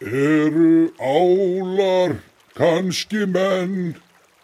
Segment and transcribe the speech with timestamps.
[0.00, 2.16] Eru álar
[2.56, 3.94] kannski menn?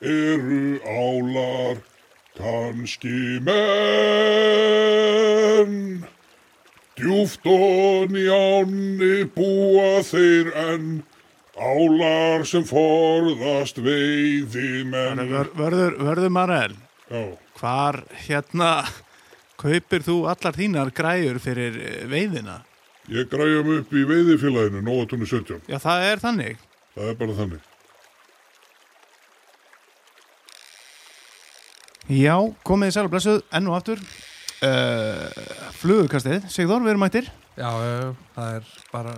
[0.04, 1.80] Eru álar
[2.36, 3.56] kannski menn?
[6.96, 11.02] Djúft og njáni búa þeir enn,
[11.56, 15.24] álar sem forðast veiði menn.
[15.24, 16.76] Vör, vörður, vörður Marel,
[17.08, 18.84] Já, hvar hérna
[19.56, 22.60] kaupir þú allar þínar græjur fyrir veiðina?
[23.12, 25.62] Ég græja mig upp í veiðifélaginu, Nóatunni 17.
[25.70, 26.62] Já, það er þannig.
[26.96, 27.72] Það er bara þannig.
[32.06, 34.02] Já, komið í sæl og blessuð, enn og aftur.
[34.64, 35.26] Uh,
[35.76, 37.30] flugukastið, Sigþór, við erum mættir.
[37.56, 37.70] Já,
[38.36, 39.16] það er bara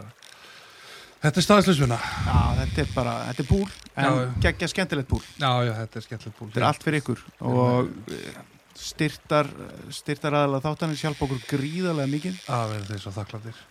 [1.18, 3.64] Þetta er staðslisvuna Já, þetta er bara, þetta er púl,
[3.98, 5.24] en geggja skemmtilegt púl.
[5.40, 7.90] Já, já, þetta er skemmtilegt púl Þetta er allt fyrir ykkur og
[8.78, 9.48] styrtar,
[9.94, 12.38] styrtar aðalega þáttanir sjálf okkur gríðarlega mikið.
[12.46, 13.64] Það verður þeir svo þakklandir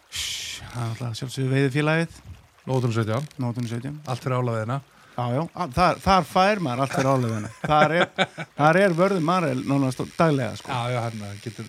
[1.18, 2.20] sjálfsögðu veiði félagið,
[2.68, 4.00] Nótum 17, nótunni 17.
[4.12, 4.82] allt fyrir álaveðina
[5.18, 7.50] Já, já, að- þar, þar fær maður allt fyrir álegðina.
[7.64, 8.26] Þar er,
[8.60, 10.70] þar er vörður Marel nánast daglega, sko.
[10.70, 11.66] Já, já, hann getur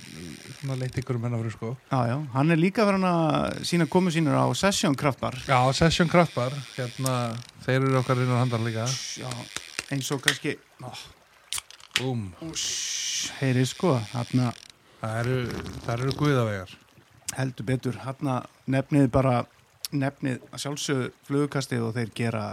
[0.82, 4.12] leitt ykkur um hennar fyrir sko Já, já, hann er líka verið að sína komu
[4.12, 5.38] sínur á Session Kraftbar.
[5.48, 7.14] Já, Session Kraftbar, hérna
[7.64, 8.84] þeir eru okkar innan handar líka
[9.16, 9.30] Já,
[9.96, 10.92] eins og kannski, ó,
[11.98, 12.28] Búm,
[13.40, 14.52] heyri sko, hann
[15.00, 15.36] það eru,
[15.84, 16.74] það eru guðavegar
[17.38, 18.30] heldur betur, hann
[18.70, 19.32] nefnið bara,
[19.92, 22.44] nefnið að sjálfsögðu flugukastið og þeir gera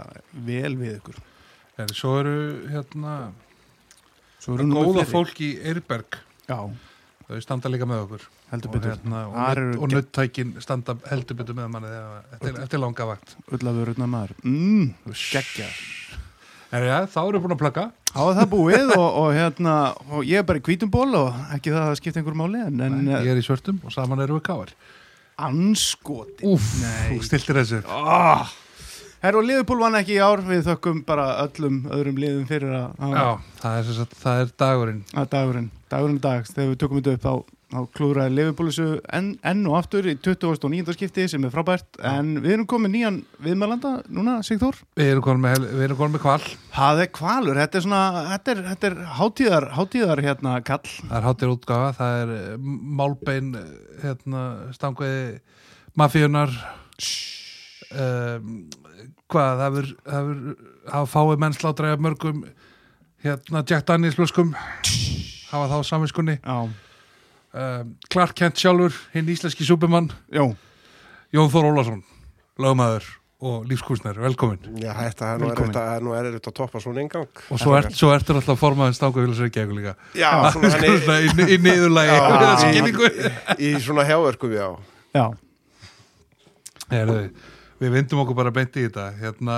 [0.46, 1.18] vel við ykkur.
[1.76, 2.34] Þeir, Svo eru
[2.72, 3.14] hérna
[4.40, 5.10] Svo eru nú góða fleiri.
[5.12, 6.58] fólk í Eirberg Já,
[7.26, 8.92] þau standa líka með okkur heldur og, betur.
[8.94, 13.08] hérna, og, eru og ge- nuttækin standa heldur betur með manni þegar, eftir, eftir langa
[13.10, 14.36] vakt Ullafururna maður.
[14.44, 14.94] Mm,
[15.32, 15.68] geggja.
[16.74, 17.86] En já, þá eru búin að plugga
[18.16, 19.74] Á það búið og, og hérna,
[20.10, 22.80] og ég er bara í hvítum ból og ekki það að skipta einhver máli, en,
[22.80, 24.72] en Ég er í svörtum og saman eru við káar
[25.36, 26.46] anskoti.
[26.48, 26.70] Úf,
[27.10, 28.46] þú stiltir þessu Oh.
[29.20, 33.14] Herra og Liverpool vann ekki í ár við þökkum bara öllum öðrum liðum fyrir að,
[33.16, 33.28] Já,
[33.62, 35.00] það er, það er dagurinn.
[35.16, 39.28] Að dagurinn, dagurinn í dag þegar við tökum þetta upp þá, þá klúraði þessu enn,
[39.46, 40.94] enn og aftur í 29.
[40.96, 41.88] skipti sem er frábært.
[42.00, 44.80] En við erum komið nýjan viðmælanda núna, Sigþór.
[44.98, 46.40] Við erum konum með, með kval
[46.72, 51.16] Það er kvalur, þetta er svona þetta er, þetta er hátíðar, hátíðar hérna kall Það
[51.20, 52.70] er hátir útgáfa, það er eh,
[53.00, 53.70] málbein eh,
[54.04, 54.44] hérna,
[54.76, 55.38] stangveði
[55.96, 56.52] mafíunar
[57.96, 58.56] um,
[59.32, 60.42] hvað, það er það er,
[60.92, 62.42] hafa fáið menn slátræða mörgum
[63.24, 64.52] hérna Jack Daniels blöskum
[65.50, 66.68] hafa þá saminskunni Já,
[67.56, 70.44] um, Clark Kent sjálfur, hinn íslenski supermann já,
[71.34, 72.02] Jón Þór Ólason,
[72.62, 73.06] lögmaður
[73.46, 75.74] og lífskúsner, velkomin Já, þetta er nú Velkomin.
[75.76, 77.26] er erfitt að toppa svona engang.
[77.52, 79.92] og svo, ert, svo ertur alltaf formaðin stangveði Reykjavík líka.
[80.16, 83.10] Já, svona hann Svona í, í niðurlægi Já, eða í- skilningu
[83.60, 84.68] í svona hjáverkum, já.
[85.12, 85.26] já.
[86.90, 87.20] Heyrðu,
[87.82, 89.06] við vindum okkur bara beint í þetta.
[89.20, 89.56] Hérna,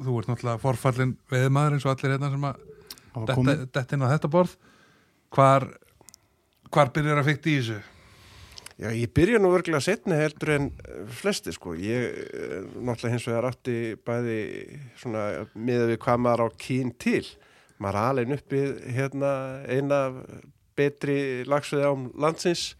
[0.00, 3.64] þú ert náttúrulega forfallin veðmaður eins og allir hérna sem að það var detta, komið.
[3.78, 4.54] detta inn á þetta borð.
[5.34, 5.66] Hvar
[6.74, 7.82] hvar byrjar að fykta í þessu
[8.74, 11.76] Já, ég byrja nú örglega setni heldur en eh, flesti, sko.
[11.78, 14.38] Ég eh, náttúrulega hins vegar átti bæði
[14.98, 17.22] svona miða við hvað maður á kín til.
[17.78, 19.30] Maður er alveg uppið hérna
[19.70, 20.00] eina
[20.74, 22.72] betri lagsveið ám landsins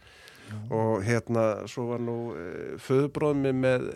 [0.69, 3.87] og hérna svo var nú uh, föðubróðmi með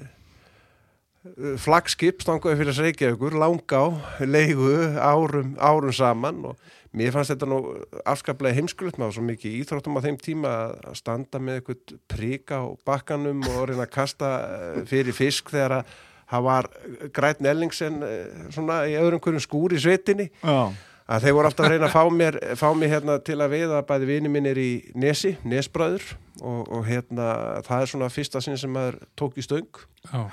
[1.62, 3.88] flagskip stangaði fyrir Reykjavíkur, langa á,
[4.24, 7.62] leigu árum, árum saman og mér fannst þetta nú
[8.08, 9.00] afskaplega heimskulegt.
[9.00, 10.54] Maður svo mikið íþróttum á þeim tíma
[10.90, 15.80] að standa með eitthvað príka á bakkanum og reyna að kasta eh, fyrir fisk þegar
[15.80, 15.98] að
[16.30, 16.70] það var
[17.16, 20.72] grætn Ellingsen eh, svona í öðrum hverjum skúr í svetinni Já,
[21.10, 23.84] að þeir voru alltaf að reyna að fá mér, fá mér hérna til að veiða
[23.90, 26.06] bæði vini mínir í Nesi, Nesbræður
[26.40, 27.30] og, og hérna
[27.66, 29.82] það er svona fyrsta sinn sem maður tók í stöng.
[30.06, 30.26] Já,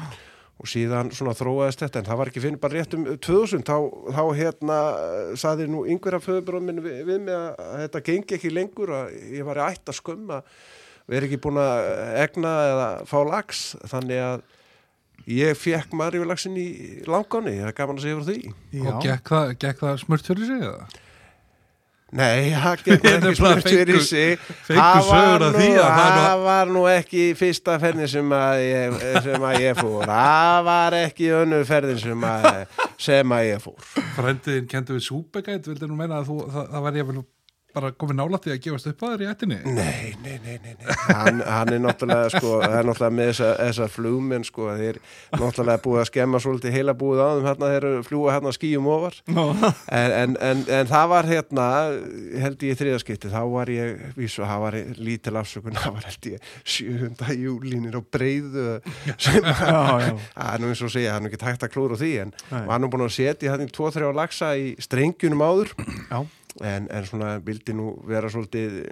[0.56, 3.76] og síðan svona þróaðist þetta en það var ekki fyrir bara rétt um 2000 þá,
[4.16, 4.78] þá hérna
[5.36, 9.16] saði nú yngver af föðurbróðum minn við, við mig að þetta gengi ekki lengur að
[9.36, 10.40] ég var í ætt að skömma
[11.06, 11.90] veri ekki búin að
[12.24, 14.46] egna eða fá lags þannig að
[15.36, 16.68] ég fekk marjulagsin í
[17.08, 18.86] langáni, það er gaman að segja frá því já.
[18.86, 20.88] og gekk það, gekk það smurt fyrir sig eða?
[22.16, 24.38] Nei, það Ég ekki smurt fyrir sig.
[24.68, 28.62] Það var nú- því að það nú- Það var nú ekki fyrsta ferðin sem að
[28.64, 30.04] ég, sem að ég fór.
[30.08, 32.50] Það var ekki önnur ferðin sem að,
[33.08, 33.88] sem að ég fór.
[34.16, 37.18] Frændiðin kendu við súpegæt, vildi nú meina að þú, það, það var ég vel
[37.76, 39.58] bara komið nála því að gefast upp að þér í ættinni?
[39.76, 40.96] Nei, nei, nei, nei, nei.
[41.10, 45.00] Hann, hann er náttúrulega sko, það er náttúrulega með þessa, þessa flugmenn sko, þeir
[45.36, 48.88] náttúrulega búið að skemma svolítið heila búið á þeim hérna, þeir að fljúa hérna skýjum
[48.96, 49.18] ofar.
[49.26, 51.66] En, en, en, en það var hérna
[52.46, 56.30] held ég í þriðaskipti, þá var ég vísu, það var lítil afsökun það var held
[56.32, 57.10] ég 7.
[57.36, 58.66] júlínir og breyðu
[59.18, 60.08] sem það
[60.46, 62.90] er nú eins og segja, það er ekki tækt að klúra því en var nú
[62.92, 65.72] búin að setja hann í 2-3 lagsa í strengjunum áður.
[66.10, 66.20] Já,
[66.64, 68.82] en, en svona vildi nú vera svolítið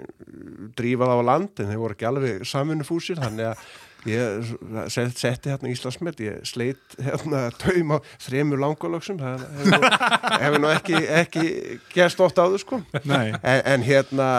[0.77, 3.65] drífað á land en þeir voru ekki alveg samvinnufúsir þannig að
[4.05, 4.51] ég
[4.93, 9.45] set, setti hérna Íslandsmet ég sleit hérna taum á þremur langolöksum það
[10.43, 11.45] hefur nú, ekki, ekki
[11.95, 12.81] gerst oft áður sko.
[13.03, 13.33] Nei.
[13.41, 14.29] En, en hérna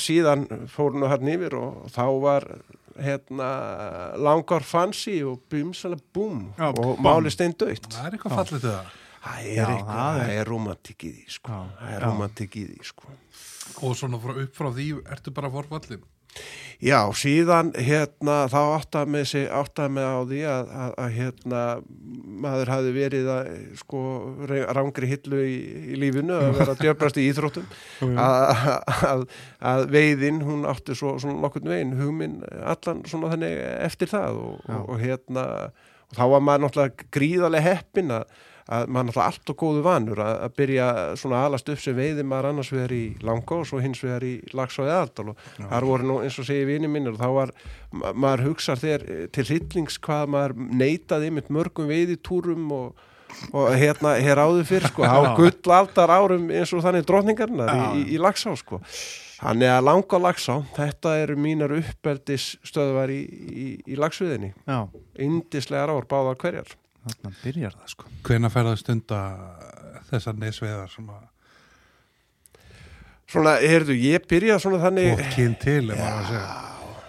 [0.00, 2.48] síðan fór nú hérna yfir og þá var
[2.98, 3.50] hérna
[4.18, 8.96] langar fancy og búm og máli stein dögt það er eitthvað fallið til það
[9.28, 11.62] það er eitthvað, það er- romantik í því sko.
[11.80, 13.16] Það er romantik í því sko.
[13.84, 16.06] Og svona frá, upp frá því ertu bara forfallin
[16.78, 21.62] Já, síðan hérna þá áttaði með sig áttaði með á því að, að, að hérna
[22.44, 23.48] maður hafi verið að
[23.80, 24.02] sko
[24.76, 25.56] rángri hillu í,
[25.90, 27.66] í lífinu að vera að djöfrast í íþróttum.
[28.22, 28.62] Að,
[29.08, 29.24] að,
[29.72, 33.58] að veiðin hún átti svo, svona nokkurn veginn hugminn allan svona þannig
[33.88, 38.86] eftir það og, og, og hérna og þá var maður náttúrulega gríðarlega heppin að, að
[38.92, 40.86] maður náttúrulega allt og góðu vanur að, að byrja
[41.16, 44.26] svona að alast upp sem veiði maður annars vegar í langa og svo hins vegar
[44.28, 47.28] í lags og eðaldal og þar voru nú eins og segi vini mínir og þá
[47.38, 47.52] var
[47.96, 53.06] ma- maður hugsar þér til hryllings hvað maður neitaði einmitt mörgum veiðitúrum og
[53.52, 55.34] og hérna hér áður fyrr sko, á Já.
[55.36, 57.88] gullaldar árum eins og þannig drotningarnar í, Já.
[58.00, 58.78] í, í Lagsá sko.
[59.38, 64.48] Þannig að langa Lagsá, þetta eru mínar uppeldis stöðvar í, í, í lagsviðinni.
[64.66, 64.78] Já,
[65.28, 66.72] Indislegar ár, báðar hverjar.
[67.10, 68.14] Þarna byrjar það sko.
[68.28, 69.18] Hvena fer það stunda
[70.10, 71.26] þessar nesveðar sem að
[73.28, 75.10] Svona, heyrðu, ég byrjaði svona þannig...
[75.12, 76.44] og kyn til ef maður að segja.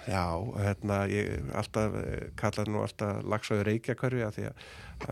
[0.10, 0.24] Já,
[0.66, 4.66] hérna, ég alltaf, eh, kallaði nú alltaf Lagsá í Reykjakverfi að því að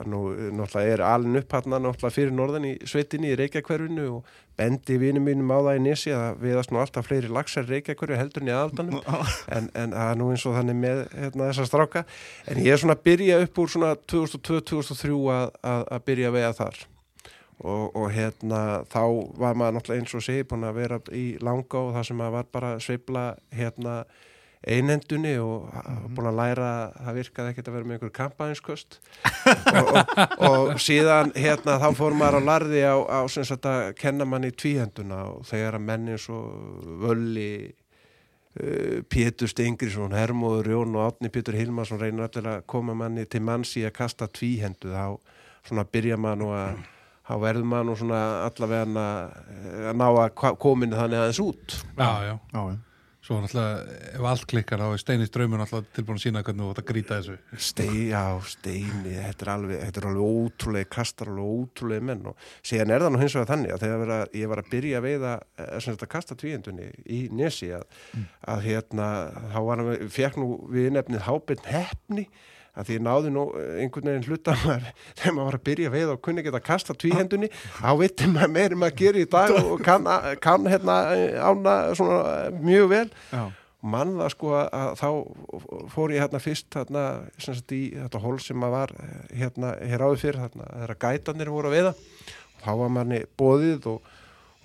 [0.08, 4.34] nú eh, náttúrulega er alin upp hann náttúrulega fyrir norðan í sveitinni í Reykjakverfinu og
[4.58, 8.44] bendi vinum mínum á það í nesi að viðast nú alltaf fleiri lagsar Reykjakverfi heldur
[8.44, 9.02] en í aðaldanum.
[9.54, 12.04] En, en er nú eins og þannig með hérna, þessa stráka.
[12.50, 16.38] En ég er svona að byrja upp úr svona 2002-2003 að, að, að byrja að
[16.38, 16.80] veiða þar.
[17.58, 19.02] Og, og hérna þá
[19.40, 22.36] var maður náttúrulega eins og segi búin að vera í langa og það sem að
[22.36, 23.24] var bara að sveifla
[23.58, 23.96] hérna
[24.66, 28.96] einhendunni og mm búin að læra að það virkaði ekkert að vera með einhver kampaðinsköst
[29.78, 33.92] og, og, og síðan hérna þá fór maður á larði á, á sem sagt að
[34.00, 36.40] kenna manni tvíhenduna og þegar að menni svo
[37.04, 43.28] völli uh, Pétur Stengrisson, Hermóður Jón og Átni Pétur Hilmarsson reynir allir að koma manni
[43.30, 45.20] til manns í að kasta tvíhendu þá
[45.68, 46.82] svona byrja maður nú að
[47.28, 49.06] þá verður maður nú svona allavega
[49.92, 51.80] að ná að hva- komin þannig aðeins út.
[52.00, 52.78] Já, já, Já, já
[53.28, 56.70] svo náttúrulega ef allt klikkar þá er Steini Strömmun náttúrulega tilbúin að sína hvernig þú
[56.72, 57.38] ætti að grýta þessu.
[57.68, 62.50] Steini, já, Steini, þetta er alveg, þetta er alveg ótrúlega, kastar alveg ótrúlega menn og
[62.62, 65.08] síðan er það nú hins vegar þannig að þegar vera, ég var að byrja að
[65.08, 67.88] veiða eh, þetta kasta tvíhendunni í Nesi að,
[68.54, 69.10] að hérna,
[69.56, 72.30] þá var hann, fekk nú við nefnið hábyrn hefni
[72.78, 74.90] að því ég náði nú eh, einhvern veginn hluta maður,
[75.20, 78.54] þegar maður var að byrja að veiða og kunni geta kasta tvíhendunni, þá veitir maður
[78.56, 80.12] meiri maður að gera í dag og kann,
[80.44, 80.98] kann hérna
[81.42, 83.08] ána svona eh, mjög vel.
[83.32, 83.48] Já,
[83.78, 85.10] og mann það sko að, þá
[85.94, 87.04] fór ég hérna fyrst hérna,
[87.42, 91.54] sagt í þetta hól sem að var eh, hérna hér áður fyrir þarna þegar gætanir
[91.54, 91.94] voru að veiða.
[92.58, 94.16] Og þá var manni bóðið og,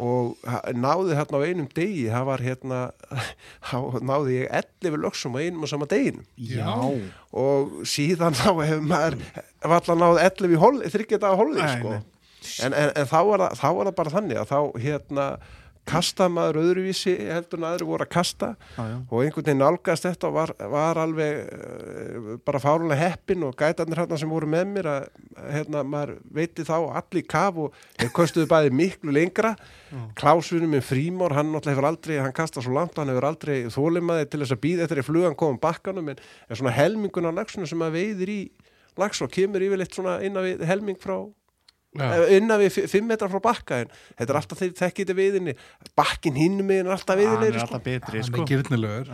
[0.00, 0.38] og
[0.72, 2.78] náði hérna á einum degi það var hérna
[4.10, 6.24] náði ég 11 lögsum á einum og sama deginum.
[6.36, 6.72] Já,
[7.32, 9.18] og síðan þá hefur maður
[9.74, 11.96] valla náði 11 í hol, þryggjata á holli Nei, sko.
[12.64, 15.26] en, en, en þá, var það, þá var það bara þannig að þá hérna
[15.88, 18.52] kasta maður öðruvísi heldur en aðri voru að kasta.
[18.76, 18.96] Já, já.
[19.02, 24.02] og einhvern veginn nálgast þetta og var, var alveg uh, bara fárulega heppin og gætarnir
[24.02, 25.08] hérna sem voru með mér að
[25.56, 29.54] hérna maður veiti þá allir kaf og þeir kostuðu bæði miklu lengra.
[30.16, 34.30] Klásvinni minn Frímór, hann náttúrulega hefur aldrei hann kasta svo langt, hann hefur aldrei þólimaði
[34.30, 37.68] til þess að býða eftir í flugan komum bakkanum en, en svona helmingun á lagsuna
[37.68, 38.40] sem maður veiðir í
[39.00, 41.41] lags og kemur yfirleitt svona innan við helming frá Eh,
[42.38, 45.54] innan við fi- fimm metrar frá bakka en þetta er alltaf þeir þekkið þetta viðinni
[45.98, 47.66] bakkin hinn með er alltaf Hann er sko.
[47.66, 48.38] alltaf betri hann sko.
[48.40, 49.10] er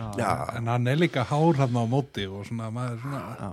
[0.61, 3.51] en hann er líka hár hann á móti og svona maður svona Já,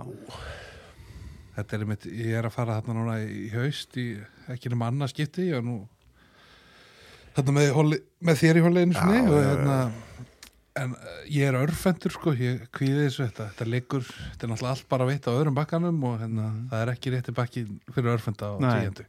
[1.56, 4.06] þetta er einmitt, ég er að fara þarna núna í haust í
[4.52, 5.78] ekki nema annað skipti ég er nú
[7.36, 9.78] þarna með, með þér í hóliðinu Já, sinni og já, hérna
[10.80, 14.74] en uh, ég er örfendur sko ég kvíði þessu þetta, þetta liggur þetta er náttúrulega
[14.74, 18.52] allt bara veitt á öðrum bakkanum og hérna, það er ekki rétti bakki fyrir örfenda
[18.52, 18.70] á Nei.
[18.76, 19.08] tíendu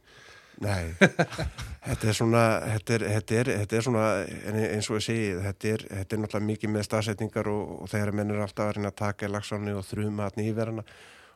[0.58, 0.90] Nei,
[1.86, 4.06] þetta er svona, þetta er, þetta er, þetta er svona,
[4.50, 7.92] en eins og ég segi, þetta er, þetta er náttúrulega mikið með stafsetningar og, og
[7.92, 10.84] þegar menn er alltaf að reyna að taka í lagsáni og þrjuma hann yfir hana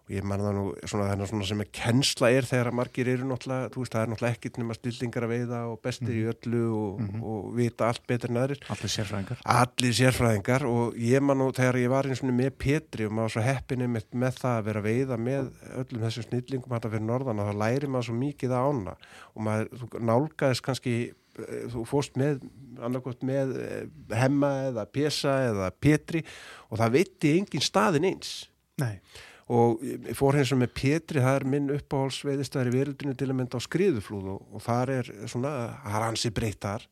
[0.02, 3.11] og ég man það nú svona þennan svona sem er kennsla er þegar að margir
[3.12, 6.25] eru náttúrulega, þú veist, það er náttúrulega ekkit nema stildingar að veiða og bestir í
[6.32, 8.64] öllu og, og vita allt betur en aðrir.
[8.75, 9.44] Allir sérfræðingar.
[9.54, 13.37] Allir sérfræðingar og ég man nú þegar ég var eins og með Petri og maður
[13.37, 15.50] svo heppinni með, með það að vera að veiða með
[15.85, 18.97] öllum þessum snillingum hægt að fyrir norðan og þá læri maður svo mikið að ána
[19.32, 22.42] og maður þú nálgæðist kannski eh, þú fórst með
[23.23, 23.82] með eh,
[24.18, 26.25] hemma eða pesa eða Petri
[26.71, 28.32] og það veitti engin staðin eins
[28.80, 28.97] Nei.
[29.52, 29.82] Og
[30.16, 34.30] fór hins með Petri, það er minn uppáhalsveiðistæðar í verildinu til að mynda á skriðuflúð
[34.35, 36.87] og, og þar er svona, það er hansi breytt þar.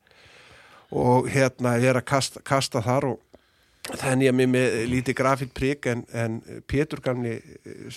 [1.01, 5.55] Og hérna ég er að kasta, kasta þar og þannig að mér með lítið grafík
[5.57, 7.39] prík en, en Pétur gamli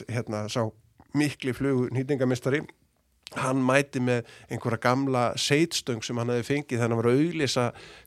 [0.07, 0.61] hérna sá
[1.17, 2.63] mikli flugu nýtingamistari
[3.41, 7.23] hann mæti með einhverja gamla seitstöng sem hann hefði fengið þannig að hann var að
[7.23, 7.65] auglýsa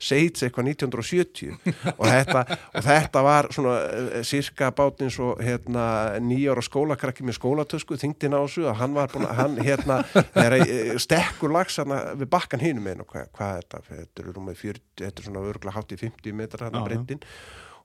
[0.08, 1.56] seits eitthvað 1970
[1.96, 5.86] og þetta, og þetta var svona uh, cirka bátins og hérna
[6.22, 10.00] nýjára skólakrakki með skólatösku þingdina á þessu að hann var búin að hann hérna
[10.46, 14.58] er uh, stekkur lags við bakkan hinum einu hvað, hvað er þetta, þetta er rúmið
[14.64, 16.84] 40 þetta er svona örgulega hátt í 50 metrar Já, já.
[16.86, 17.22] breytin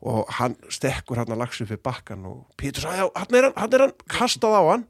[0.02, 3.76] og hann stekkur hérna lags upp við bakkan og Pétur sagði, hann er hann, hann
[3.78, 4.86] er hann kastað á hann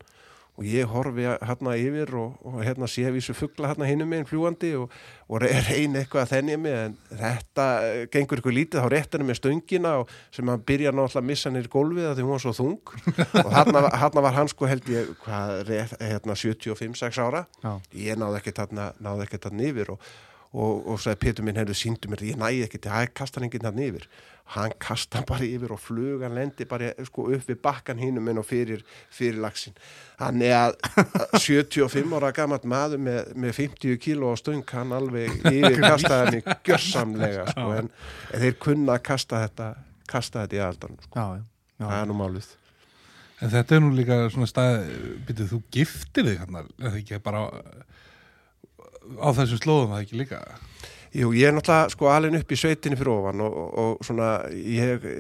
[0.60, 4.74] og ég horfi hérna yfir og, og hérna sé vísu fuggla hérna hinum meginn fljúandi
[4.78, 4.92] og,
[5.32, 9.16] og re- reyni eitthvað að þennja mig en þetta eh, gengur ykkur lítið þá rétt
[9.16, 12.36] henni með stöngina og sem hann byrja náttúrulega að missa nýr gólfið að því hún
[12.36, 12.96] var svo þung.
[13.46, 15.72] Og hérna, hérna var hann sko held ég hvað,
[16.04, 17.46] hérna 75-6 ára.
[17.64, 17.72] Já.
[18.12, 20.06] ég náði ekkert hérna, náði ekkert hérna yfir og,
[20.52, 23.88] og, og sagði Pétur minn hefur síndu mér, ég næði ekkert, það kastar enginn hérna
[23.88, 24.10] yfir
[24.56, 28.84] hann kasta bara yfir og flugan lendi bara sko upp við bakkan hinum en fyrir,
[29.14, 29.76] fyrir lagsin
[30.20, 30.76] hann er að
[31.40, 36.58] 75 ára gammalt maður með, með 50 kíló á stöng hann alveg yfir kastaði henni
[36.68, 37.92] gjörsamlega sko, en,
[38.34, 39.70] þeir kunna að kasta þetta
[40.12, 41.14] kasta þetta í aldan sko.
[41.16, 41.46] Já, já.
[41.80, 41.86] já.
[41.86, 42.58] það er nú málið
[43.42, 44.84] En þetta er nú líka svona stað,
[45.26, 47.46] byrjuð þú giftir þig hann, er það ekki bara á,
[49.18, 50.42] á þessum slóðum það ekki líka?
[51.12, 54.28] Jú, ég er náttúrulega sko alveg upp í sveitinni fyrir ofan og, og, og svona
[54.56, 55.16] ég e,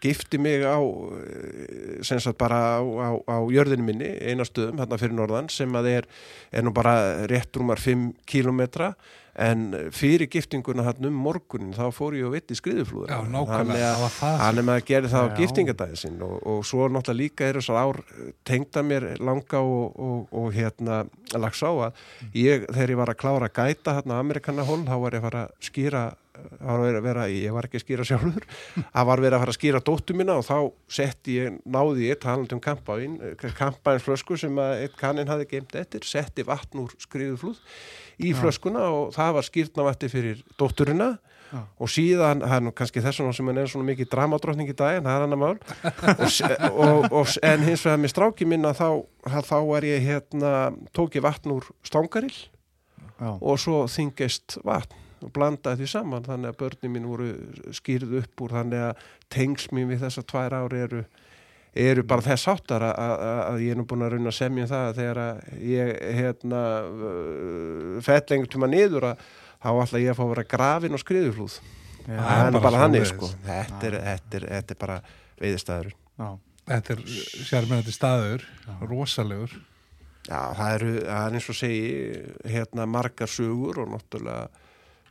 [0.00, 4.96] gifti mig á e, sem sagt bara á, á, á jörðinu minni, eina stöðum hérna
[5.02, 6.08] fyrir norðan sem að er,
[6.48, 8.94] er nú bara rétt rúmar 5 kilometra
[9.34, 14.36] en fyrir giftinguna hann um morgunin þá fór ég og skriðuflúður það var það.
[14.44, 15.36] Hann er með að gera það á Já.
[15.40, 18.00] giftingadagin sinn og, og svo náttúrulega líka eru þessar ár
[18.46, 21.00] tengda mér langa og, og, og hérna
[21.34, 22.04] lags á að
[22.38, 25.46] ég, þegar ég var að klára að gæta hérna Amerikanahól, þá var ég að fara
[25.48, 28.46] að skýra var að vera, ég var ekki að skýra sjálfur.
[28.94, 30.56] Það var verið að fara að skýra dóttu mína og þá
[30.96, 33.18] setti ég, náði ég talandi um kampavín,
[33.58, 37.60] kampavíns flösku sem að eitt kannin hafi geimt eftir, setti vatn úr skriðuflúð
[38.24, 41.14] í flöskuna og það var skýrnavatti fyrir dótturina.
[41.54, 41.60] Já.
[41.78, 45.04] og síðan, nú kannski þess vegna sem hann er svona mikið dramadrottning í dag en
[45.06, 45.58] það er hann að mál.
[46.64, 50.50] Og, og, og, en hins vegar með stráki minna þá, þá er ég hérna
[50.96, 52.34] tók ég vatn úr stangarill
[53.20, 53.30] Já.
[53.36, 57.28] og svo þingist vatn og blandaði því saman þannig að börnin mín voru
[57.76, 61.04] skýrð upp úr þannig að tengs mín við þessar tvær ári eru,
[61.84, 64.66] eru bara þess áttar að, að, að ég er nú búin að rauna að semja
[64.66, 69.24] um það að þegar að ég hérna uh, fell lengur tíma niður að
[69.64, 71.58] þá ætla ég að fá að vera grafin og skriðuflúð
[72.04, 72.18] Já.
[72.20, 73.12] Það er bara bara þannig svoleiðis.
[73.14, 74.96] sko þetta er, þetta er, þetta er bara
[75.40, 75.94] veiðistæður.
[76.64, 77.00] Þetta er
[77.44, 78.44] sérmennandi staður,
[78.88, 79.54] rosalegur.
[80.24, 81.88] Já, það eru, það er eins og segi
[82.54, 84.63] hérna margar sögur og náttúrulega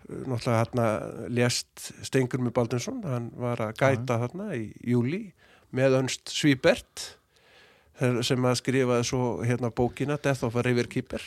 [0.09, 0.87] náttúrulega hérna
[1.31, 5.25] lést Stengur með Baldinsson hann var að gæta þarna í júli
[5.73, 7.13] með önst Svíbert
[8.25, 11.21] sem að skrifaði svo hérna bókina Death of a River Keeper.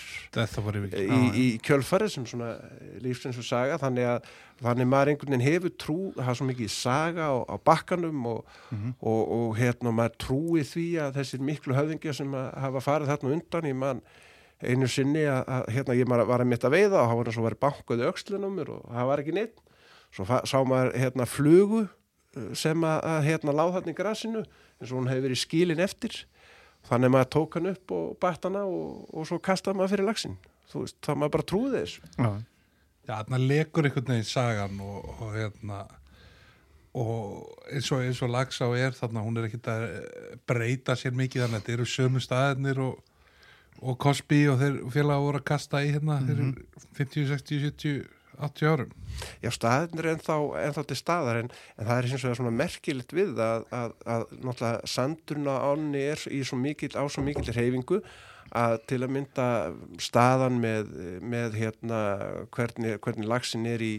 [0.98, 2.56] Í, í kjölfarið sem svona
[3.04, 4.26] lífsins og saga þannig að
[4.64, 8.54] þannig maður einhvern veginn hefur trú það er svo mikið saga á, á bakkanum og,
[8.98, 13.34] og, og hérna maður trúi því að þessir miklu höfðingja sem að hafa farið þarna
[13.36, 14.02] undan ég man
[14.64, 17.38] einu sinni að, að hérna ég var að mitt að veiða og það var eins
[17.40, 19.58] og verið bankuði öxlunum mér og það var ekki neitt.
[20.16, 24.42] Svo fa- sá maður hérna flugu uh, sem að, að hérna láð þarna í grasinu
[24.46, 26.18] eins og hún hefur verið skilin eftir.
[26.86, 30.06] Þannig að maður tók hann upp og bætt hana og, og svo kastaði maður fyrir
[30.08, 30.36] lagsin
[30.70, 32.08] þú veist, það maður bara trúði þessu.
[32.16, 32.30] Já.
[33.06, 35.80] Já, þarna lekur einhvern veginn sagan og, og hérna
[36.96, 39.84] og eins og, eins og Lagsá er þarna, hún er ekkert að
[40.48, 42.96] breyta sér mikið þannig að þetta eru sömu staðirnir og,
[43.82, 46.52] og Cosby og þeir félaga voru að kasta í hérna fyrir
[46.98, 48.04] 50, 60, 70
[48.36, 48.92] 80 árum.
[49.40, 52.54] Já, staðin er ennþá, ennþá til staðar en, en það er eins og það svona
[52.60, 57.46] merkilegt við að, að, að náttúrulega sandurna ánni er í svo mikil, á svo mikil
[57.56, 58.02] reyfingu
[58.54, 59.46] að til að mynda
[59.98, 60.90] staðan með,
[61.26, 62.00] með hérna
[62.54, 63.94] hvernig, hvernig lagsin er í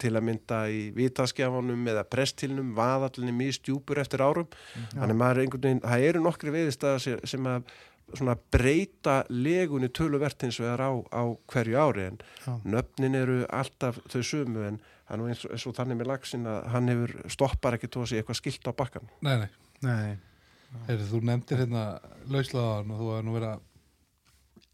[0.00, 4.50] til að mynda í vitaskjafanum eða prestilnum, vaðallinni mjög stjúpur eftir árum.
[4.92, 7.72] Þannig maður er einhvern veginn, það eru nokkri veiðistæðar sem, sem að
[8.16, 11.22] svona breyta legunni töluvert hins vegar á, á
[11.52, 12.54] hverju ári en Já.
[12.64, 16.46] nöfnin eru alltaf þau sumu en hann er eins, og- eins og þannig með lagsin
[16.46, 19.48] að hann hefur stoppar ekki tóð sig eitthvað skilt á bakkan Nei, nei,
[19.82, 20.18] Nei,
[20.88, 21.82] Heyrðu, þú nefndir hérna
[22.28, 23.60] lauslaðan og þú hefur nú verið að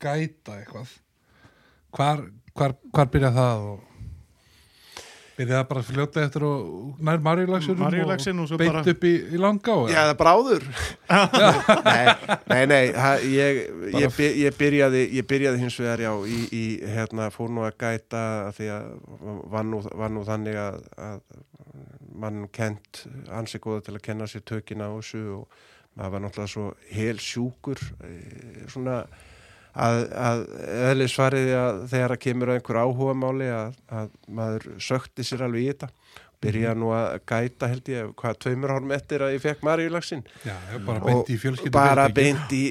[0.05, 0.95] gæta eitthvað.
[1.95, 2.23] Hvar,
[2.59, 3.85] hvar, hvar byrjað það og
[5.35, 9.13] byrjað það bara fljóta eftir og nær Marjulaxur Maríulaxinn og svo beint bara- upp í,
[9.35, 10.67] í langa og Já, það er bráður
[11.89, 12.05] Nei,
[12.53, 13.61] nei, nei ha, ég,
[13.95, 16.65] ég, ég, byrjaði, ég byrjaði hins vegar já í, í
[16.95, 18.89] hérna, fór nú að gæta af því að
[19.57, 21.21] var nú, var nú þannig að, að
[22.25, 25.63] mann kent ansi góða til að kenna sér tökina á þessu og
[25.99, 29.01] maður var náttúrulega svo hel sjúkur eh, svona
[29.75, 30.45] að, að
[30.91, 35.65] eðlisfariði að þegar að kemur að einhver áhuga máli að, að maður sökti sér alveg
[35.65, 35.91] í þetta.
[36.45, 39.63] Byrja nú að gæta held ég hvað tveimur árum eftir að ég fekk
[40.45, 40.53] já,
[40.85, 42.63] bara beint í fjölskyldu bara beint í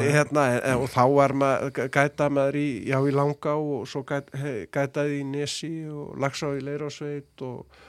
[0.00, 0.46] hérna,
[0.78, 5.18] og þá var maður gæta maður í, já í langa og svo gæt, he, gætaði
[5.20, 7.82] í Nesi og Lagsá í Leirásveit og,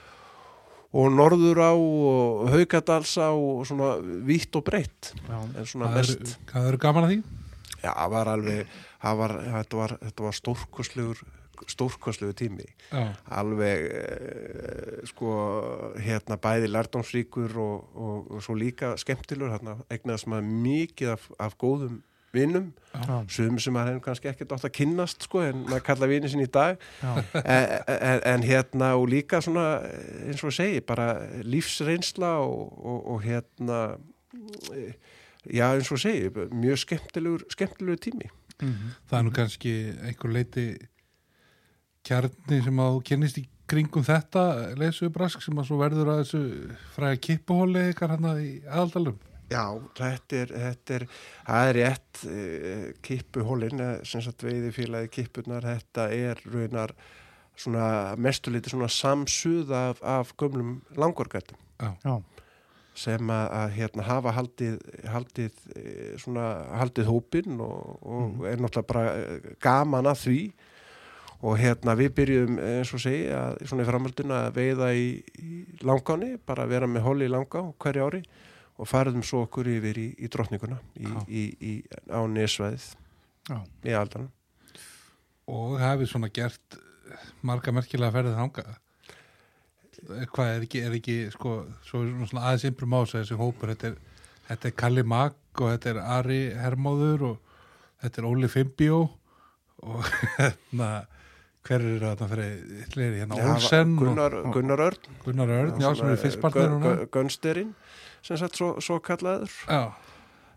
[0.92, 3.94] og Norðurá og Haugadalsá og svona
[4.28, 7.43] vítt og breytt en svona mest hvað er gaman að því?
[7.84, 11.24] Já, það var alveg það var, þetta var, var stórkostlegur
[11.70, 12.64] stórkostlegur tími.
[12.90, 15.34] Já, alveg eh, sko
[16.02, 21.56] hérna bæði lærdómsríkur og, og, og svo líka skemmtilur hérna egnaðast maður mikið af, af
[21.60, 22.02] góðum
[22.34, 22.72] vinnum,
[23.30, 26.48] sum sem maður hefur kannski ekkert átt að kynnast sko en maður kalla vinni sinni
[26.48, 26.82] í dag.
[27.04, 29.68] En, en, en hérna og líka svona
[30.26, 31.08] eins og ég segi bara
[31.46, 33.80] lífsreynsla og, og, og hérna
[35.50, 38.30] já eins og ég segi mjög skemmtilegur, skemmtilegur tími.
[38.62, 39.74] Mhm, það er nú kannski
[40.06, 40.66] einhver leiti
[42.04, 46.42] kjarni sem að þú kynnist í kringum þetta lesubrask sem að svo verður að þessu
[46.94, 49.18] fræða kippuhóli ykkar hann í aðaldalum.
[49.52, 49.64] Já,
[49.96, 51.04] þetta er, þetta er,
[51.46, 56.94] það er rétt uh, kippuhólin, eh, sem sagt veiði félagi kippunar, þetta er raunar
[57.56, 62.14] svona mestuliti svona samsuð af, af gömlum langorgættum já,
[62.94, 64.76] sem að, að hérna hafa haldið,
[65.10, 66.46] haldið eh, svona
[66.78, 70.38] haldið hópin og, og er náttúrulega bara eh, gaman að því
[71.44, 75.08] og hérna við byrjum eh, eins og segja svona í framhaldinu að veiða í,
[75.42, 78.22] í langáni, bara vera með hóli í langá hverju ári
[78.78, 81.18] og farðum svo okkur yfir í, í drottninguna í, Já.
[81.26, 81.74] í, í,
[82.10, 82.88] á nesvæðið
[83.90, 84.30] í aldanum.
[85.50, 86.78] og hafið svona gert
[87.44, 88.72] marga merkilega ferðið þangað
[90.34, 93.98] hvað er ekki, er ekki sko, svo aðeins innbrum ás þessi hópur, þetta er,
[94.50, 97.58] þetta er Kalli Mag og þetta er Ari Hermóður og
[98.04, 99.02] þetta er Óli Fimbjó
[99.84, 100.92] og hérna
[101.64, 105.06] hver eru þetta fyrir fleiri, hérna Já, Olsen Gunnar, Gunnar Örn.
[105.14, 106.96] Og Gunnar Örn, já, sem er fyrstpartner núna.
[107.12, 107.72] Gunsterinn
[108.24, 109.80] sem sagt svo, svo kallaður já,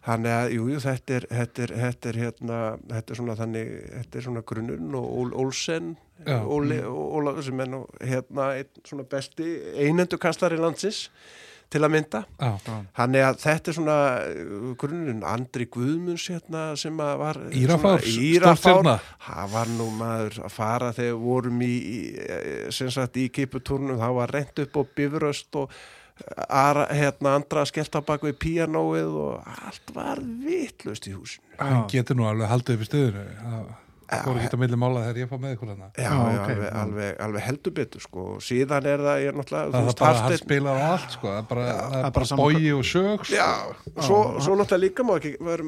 [0.08, 2.60] Þannig að, jú, jú, þetta er, þetta er, þetta er, hérna,
[2.94, 6.38] þetta er svona þannig, þetta er svona grunnurinn og Ól, Olsen, Já.
[6.50, 9.50] Óli, Ólafur sem er nú, hérna, einn svona besti
[9.84, 11.04] einendu kanslari landsins
[11.70, 12.22] til að mynda.
[12.40, 12.54] já,
[12.96, 17.40] Þannig að þetta er svona uh, grunnurinn, Andri Guðmunds, hérna, sem að var...
[17.52, 18.96] Írafár, svona- Írafár, stórstjarna.
[19.28, 22.00] það var nú maður að fara þegar við vorum í, í
[22.80, 25.76] sem sagt, í kiputúrnum, þá var rent upp á bifröst og
[26.50, 31.44] Ara, hérna, andra skellt á bak við píanóið og allt var vitlust í húsinu.
[31.60, 33.68] hann getur nú alveg haldið upp í stöðinu það
[34.08, 36.38] Já, voru ekki að milli mála þegar ég fá með ykkur hana Já, Já, já,
[36.40, 36.76] ok, alveg, já.
[36.82, 38.22] alveg, alveg heldur betur sko.
[38.38, 40.80] og síðan er það, ég er náttúrulega það þú er veist, bara að hann spilar
[40.80, 41.28] á allt sko.
[41.28, 43.36] það er bara, það það er er bara bara bói og sög sko.
[43.36, 43.50] Já,
[44.08, 45.66] svo, svo náttúrulega líka má ekki, maður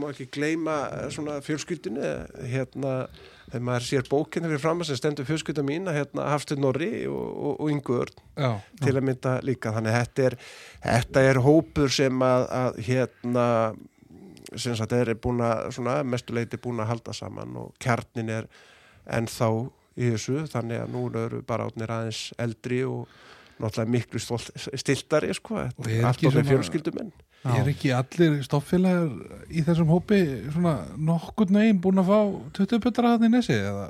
[0.00, 2.14] má ekki gleyma eh, svona fjölskyldinu
[2.54, 2.94] hérna,
[3.50, 7.24] þegar maður sér bókinu fyrir fram að sem stendur fjölskylda mín hérna Hafsteinn Norri og,
[7.34, 9.72] og, og Ingur já, til að mynda líka.
[9.76, 10.36] Þannig að þetta er,
[10.86, 13.46] þetta er hópur sem að, að hérna
[14.54, 18.48] sem sagt er búin að svona mestuleiti búin að halda saman og kjarnin er
[19.18, 19.50] ennþá
[19.98, 20.44] í þessu.
[20.52, 23.08] Þannig að nú eru bara átnir aðeins eldri og
[23.62, 24.20] náttúrulega miklu
[24.80, 26.50] stiltari sko, allt ekki átnir svona-
[27.44, 30.20] fjölskyldumenn er ekki allir stofnfélagar í þessum hópi
[30.54, 32.20] svona nokkur neginn búin að fá
[32.60, 33.88] 20 putra hann í nesi eða?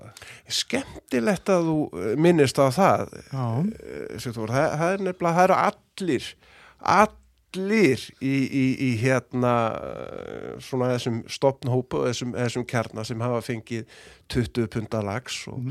[0.60, 3.14] Skemmtilegt að þú eh, minnist á það.
[3.30, 3.46] Já,
[3.78, 6.32] eh, það, það er nefnilega, það eru allir
[7.54, 13.42] allir í, í, í hérna eh, svona þessum stopnhópu og þessum, þessum kjarna sem hafa
[13.44, 13.84] fengið
[14.34, 15.70] 20 punta lags og,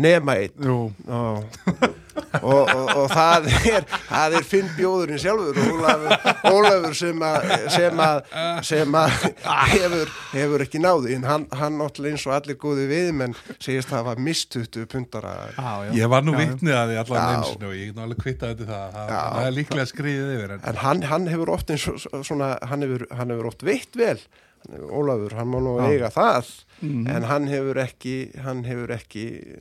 [0.00, 0.52] nema einn.
[0.64, 0.76] Jú,
[1.08, 1.44] og,
[2.40, 6.14] og, og, og það er það er Finn bjóðurinn sjálfur Ólafur,
[6.48, 8.20] Ólafur sem að sem að,
[8.68, 9.16] sem að
[9.72, 13.98] hefur, hefur ekki náði en hann, hann náttúrulega eins og allir góði viðmenn segist að
[13.98, 15.90] það var mistutu pundara já, já.
[16.02, 18.70] Ég var nú vitnið að því allan einsinu og ég get nú alveg kvittað þetta
[18.70, 18.96] það.
[18.96, 20.54] Það, það er líklega skriðið yfir.
[20.56, 23.98] En, en hann, hann hefur oft eins og svona, hann hefur, hann hefur oft veitt
[23.98, 24.18] vel
[24.70, 25.88] Ólafur, hann má nú Já.
[25.90, 27.06] eiga það Mhm.
[27.14, 29.20] en hann hefur ekki hann hefur ekki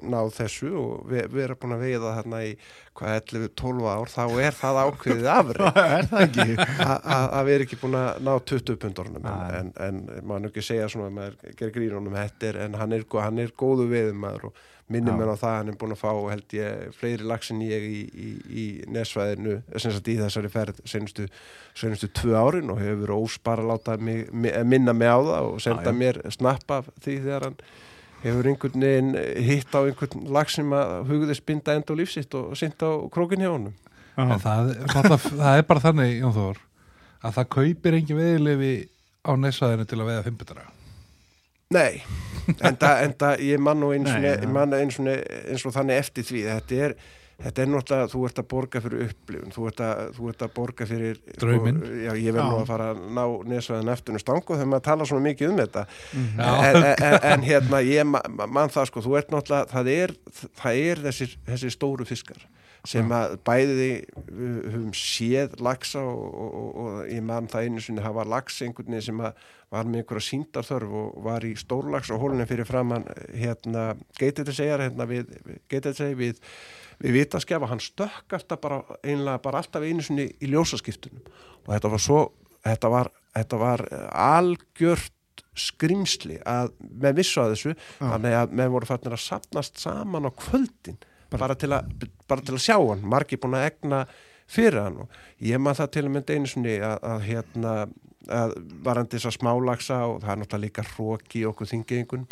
[0.09, 2.55] náð þessu og við, við erum búin að veiða þarna í
[2.97, 5.61] hvað 11-12 ár, þá er það ákveðið afrið
[7.35, 10.89] að við erum ekki búin að ná 20 pundornum en, en, en maður ekki segja
[10.91, 15.17] svona að maður gerir grínunum hættir en hann er, hann er góðu veðumæður og minnum
[15.19, 18.29] mér á það hann er búin að fá held ég fleiri lagsin ég í, í,
[18.51, 21.27] í nesvæðinu sem sagt í þessari ferð senustu,
[21.77, 25.47] senustu tvö árin og hefur verið óspara að láta mig, mi- minna mig á það
[25.53, 25.99] og senda Já, já.
[26.03, 27.57] mér snapp af því þegar hann
[28.21, 29.13] hefur einhvern veginn
[29.47, 33.41] hitt á einhvern lag sem að hugðist binda enda á lífsitt og synda á krókin
[33.41, 33.73] hjá honum
[34.21, 36.57] en það, það, það er bara þannig, Jón Þór,
[37.25, 38.73] að það kaupir engin veðilefi
[39.25, 40.65] á nesaðinu til að veða fimmbytara.
[41.71, 42.01] Nei,
[42.67, 44.21] enda, enda ég man nú eins og,
[44.75, 45.17] eins, og ne,
[45.51, 46.95] eins og þannig eftir því þetta er,
[47.41, 50.51] þetta er náttúrulega, þú ert að borga fyrir upplifun, þú ert að, þú ert að
[50.57, 51.21] borga fyrir
[52.05, 55.07] Já, ég verð nú að fara að ná nesvaðan eftir um stangu þegar maður tala
[55.09, 55.85] svona mikið um þetta.
[56.13, 56.49] Já.
[56.69, 59.91] en, en, en, en hérna, ég ma- ma- man það sko, þú ert náttúrulega, það
[59.95, 60.15] er,
[60.61, 62.43] það er þessir, þessir stóru fiskar
[62.87, 63.89] sem að bæði
[64.25, 68.61] við höfum séð lagsa og, og, og, og ég man það einu sinni hafa lags
[68.65, 72.67] einhvern veginn sem að var með einhverja síndarþörf og var í stórlags og hólunni fyrir
[72.67, 75.29] framann hérna, geitið til segjar hérna, við,
[75.71, 76.41] við
[77.01, 81.23] við vitaskjafa, hann stökk alltaf bara einlega bara alltaf einu sinni í ljósaskiptunum.
[81.65, 82.19] Og þetta var svo
[82.65, 87.73] þetta var, þetta var algjört skrimsli að með vissu að þessu.
[87.99, 90.99] Þannig að með voru fannir að sapnast saman á kvöldin
[91.39, 93.03] bara, til, að, bara til að sjá hann.
[93.07, 94.05] Margir búin að egna
[94.51, 97.75] fyrir hann og ég maður það til að mynda einu sinni að, að hérna
[98.29, 98.53] að
[98.85, 102.25] varandi þess að smálagsa og það er náttúrulega líka hróki í okkur þingingun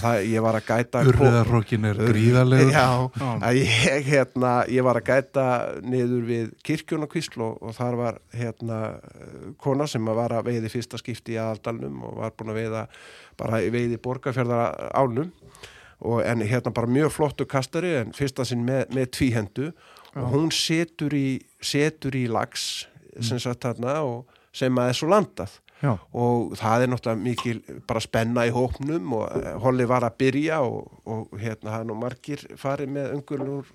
[0.00, 2.72] það ég var að gæta Urriðarrókin er gríðarlegur.
[2.74, 2.88] Já,
[3.36, 5.46] að ég, hérna, ég var að gæta
[5.86, 8.80] niður við kirkjónakvísl og, og þar var hérna
[9.62, 12.86] kona sem að var að veiði fyrsta skipti í aðaldalnum og var búin að veiða
[13.38, 15.30] bara í veiði borgarfjörðar ánum
[16.00, 19.70] og en hérna bara mjög flottu kastari en fyrsta sinn með, með tvíhendu
[20.14, 22.86] og hún setur í, setur í lags
[23.20, 23.98] sem sagt þarna
[24.54, 25.58] sem að svo landað.
[25.78, 30.16] Já, og það er náttúrulega mikil bara spenna í hópnum og eh, Holli var að
[30.18, 33.68] byrja og, og hérna hann og margir farið með öngulur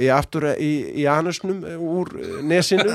[0.00, 0.70] í aftur í,
[1.02, 2.94] í anusnum úr eh, nesinu.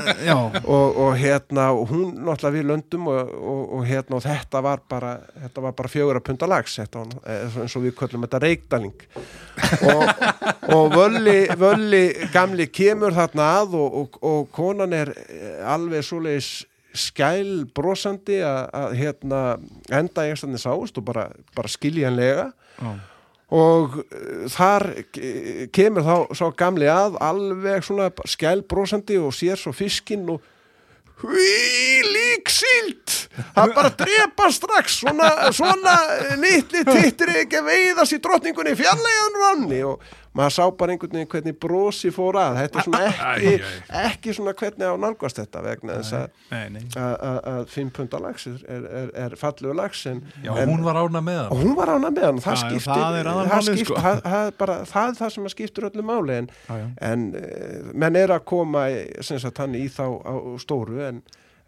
[0.70, 4.82] Og, og hérna og hún náttúrulega við löndum og, og, og hérna og þetta var
[4.88, 5.12] bara
[5.44, 9.04] þetta var bara fjögur að punta lags þetta eh, eins og við köllum þetta reikdaling
[9.90, 10.24] og,
[10.76, 12.02] og völli, völli
[12.34, 16.52] gamli kemur þarna að og, og, og konan er eh, alveg svoleiðis
[16.96, 19.42] skæl brosandi að, hérna
[19.94, 22.50] enda standi sást og bara, bara skiljanlega.
[22.80, 22.90] Já.
[23.50, 29.34] Og uh, þar ke- kemur þá sá gamli að alveg svona bara skæl brosandi og
[29.34, 30.40] sér svo fiskinn og
[31.20, 33.16] hví lík silt
[33.56, 35.96] það bara drepa strax svona, svona
[36.40, 40.06] litli tittir ekki veiðast í drottningunni fjarlæðan ranni og
[40.38, 44.02] maður sá bara einhvern veginn hvernig brosi fór að þetta er svona ekki, Æ, æ.
[44.12, 46.82] ekki svona hvernig á nálgast þetta vegna þess að Nei, nei.
[46.94, 48.60] að- að að fimm punda lags er,
[49.00, 52.12] er, er fallegu lags en, Já, en hún var ána með og hún var ána
[52.14, 53.98] með hann og það skiptir það er það, aðalmálið, skiptir, sko.
[54.06, 56.50] það, það, er bara, það er það sem að skiptir öllu máli en,
[57.10, 58.86] en uh, menn er að koma
[59.26, 61.20] sagt hann í þá á stóru en,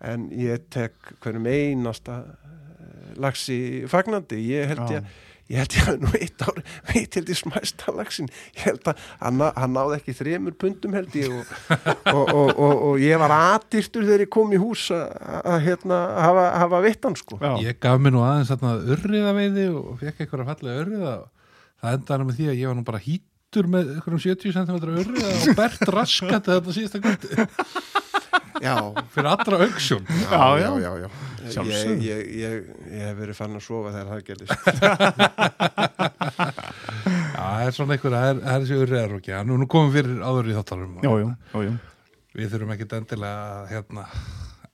[0.07, 3.59] en ég tek hverjum einasta uh, lagsi
[3.91, 5.13] fagnandi ég held ég
[5.53, 9.03] Ég held ég að nú eitt ár, veit held ég smæsta lagsin, ég held að
[9.21, 11.51] hann, hann náði ekki þremur pundum held ég og,
[12.09, 15.05] og, og, og, og ég var aðdýrtur þegar ég kom í hús að,
[15.53, 17.37] að hérna, hafa, hafa vittan sko.
[17.43, 17.53] Já.
[17.67, 21.29] Ég gaf mér nú aðeins þarna urriða veiði og fekk eitthvað fallega urriða og
[21.83, 25.35] það endaði með því að ég var nú bara hýttur með einhverjum 70 cm urriða
[25.37, 27.47] og bert raskat þetta síðasta kvöldi
[28.63, 28.77] Já,
[29.11, 30.05] fyrir allra auksjón.
[30.07, 31.07] já, já, já, já.
[31.09, 32.05] Ég, Sjálfsögðu.
[32.07, 32.53] ég, ég,
[32.93, 34.57] ég hef verið fann að sofa þegar það gerðist.
[37.33, 39.35] Já, það er svona einhver, það er, það er þessi urriðaróki.
[39.49, 40.93] Nú, nú komum við fyrir áður í þáttalum.
[41.03, 41.29] Jú, jú,
[41.67, 41.75] jú.
[42.39, 44.05] Við þurfum ekkit endilega að, hérna,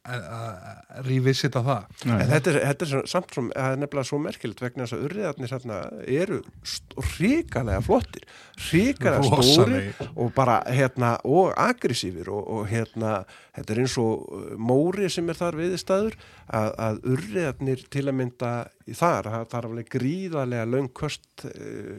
[0.09, 1.83] að- rífisita það.
[2.09, 4.87] Nei, En þetta er, þetta er svo- samt svo, það er nefnilega svo merkilegt vegna
[4.87, 5.79] þess að urriðarnir þarna
[6.21, 6.39] eru
[7.19, 8.25] ríkalega flottir,
[8.73, 9.83] ríkalega stóri
[10.19, 13.21] og bara hérna og aggressífir og, og hérna
[13.55, 16.17] þetta er eins og uh, móri sem er þar viðstæður
[16.49, 18.51] að, að urriðarnir til að mynda
[18.89, 21.45] í þar, það þarf alveg gríðarlega löngkost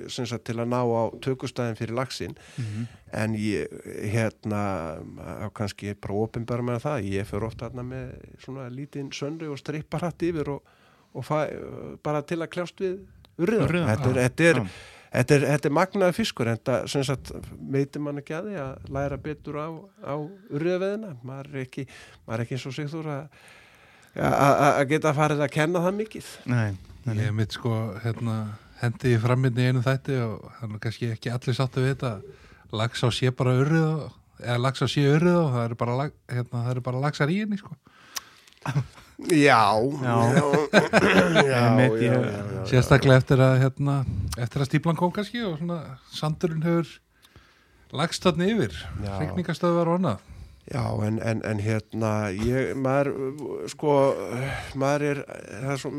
[0.09, 2.87] sagt, til að ná á tökustæðin fyrir lagsin Mhm.
[3.13, 3.67] en ég
[4.13, 4.63] hérna
[5.57, 8.11] kannski bara ofinbæra með það ég fyrir ofta hérna með
[8.43, 10.61] svona lítinn söndu og strippar hatt yfir og,
[11.13, 11.39] og fæ,
[12.03, 12.99] bara til að kljást við
[13.39, 14.63] urriða, Urriða, þetta er, þetta er.
[15.09, 18.59] Þetta er, þetta er magnaði fiskur en það sem sagt meitir mann ekki að því
[18.61, 19.67] að læra betur á,
[20.05, 20.15] á
[20.53, 21.85] urriðaveðina maður er ekki,
[22.27, 23.47] maður er ekki eins og sigður að
[24.19, 26.69] að að geta farið að kenna það mikið Nei,
[27.05, 28.37] nei, Ég mitt sko, hérna,
[28.83, 32.13] hendi ég framminni í einu þætti og hann er kannski ekki allir sáttu við þetta.
[32.79, 34.07] Lags á sé bara og,
[34.39, 37.59] eða lags á sé urrið og það eru bara, hérna, eru bara lagsar í henni,
[37.61, 37.77] sko.
[39.27, 40.15] Já, Já.
[40.31, 40.43] já,
[41.43, 42.65] já, já, já.
[42.69, 43.95] Sérstaklega eftir að, hérna,
[44.39, 45.79] eftir að stíplan kom kannski og svona
[46.15, 46.93] sandurinn hefur
[47.99, 50.27] lagst þarna yfir, regningastöðvar og annað.
[50.69, 52.11] Já, en, en, en hérna,
[52.45, 53.09] ég, maður,
[53.73, 53.93] sko,
[54.77, 55.91] maður er, það er svo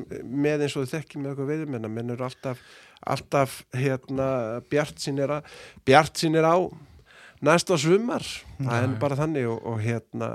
[0.46, 2.60] með eins og þekkjum með eitthvað veiðmenn, menn eru alltaf,
[3.02, 4.28] alltaf, hérna,
[4.70, 5.50] bjart sínir að,
[5.88, 6.56] bjart sínir á
[7.42, 8.22] næsta sumar,
[8.60, 10.30] það er bara þannig og, og hérna,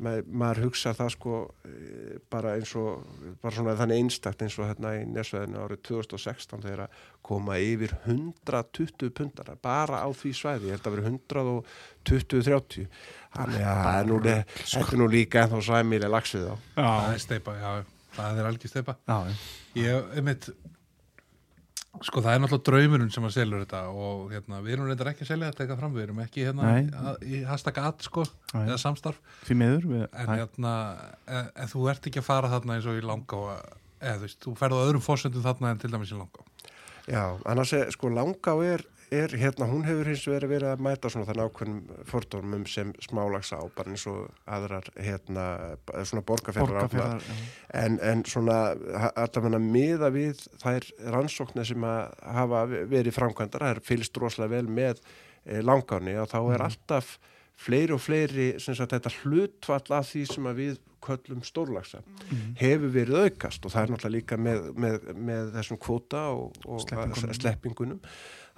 [0.00, 1.34] maður, maður hugsa það sko
[1.68, 3.04] eh, bara eins og,
[3.42, 6.98] bara svona þannig einstakt eins og hérna í nesveðinu árið 2016 þegar að
[7.30, 12.88] koma yfir 120 pundar bara á því svæði, ég held að vera 120-30
[13.36, 16.54] þannig að það er nú, þetta er nú líka ennþá svæmilega lagsvið á.
[16.74, 17.70] Það Já, er steipa, já,
[18.16, 18.96] það er algjör steipa.
[19.06, 19.18] já,
[19.78, 20.48] Ég, einmitt,
[22.06, 25.26] sko það er náttúrulega draumurinn sem að selur þetta og hérna, við erum reyndar ekki
[25.26, 26.86] að selja þetta eitthvað fram, við erum ekki hérna Nei.
[26.96, 28.62] að, í hashtag at, sko, Nei.
[28.62, 30.74] eða samstarf, því miður við, en hérna,
[31.26, 33.42] en, en þú ert ekki að fara þarna eins og í langa
[34.00, 36.46] eða þú veist, þú ferð á öðrum fórsöndum þarna en til dæmis í langa.
[37.10, 41.10] Já, annars er, sko, Langá er, er hérna, hún hefur hins vegar verið að mæta
[41.10, 45.46] svona þannig ákveðnum fordómum sem smálags á, bara eins og aðrar, hérna,
[46.06, 47.38] svona borgarferðar já.
[47.82, 48.60] en, en svona
[49.10, 54.70] allavega miða við þær rannsóknir sem að hafa verið framkvæmdar, það er fylgst rosalega vel
[54.80, 57.16] með e, langáni og þá er alltaf
[57.60, 62.02] fleiri og fleiri sagt þetta hlutfall af því sem við köllum stórlagsa
[62.60, 66.82] hefur verið aukast og það er náttúrulega líka með, með, með þessum kvóta og, og
[66.84, 67.38] Sleppingunum.
[67.38, 68.02] sleppingunum.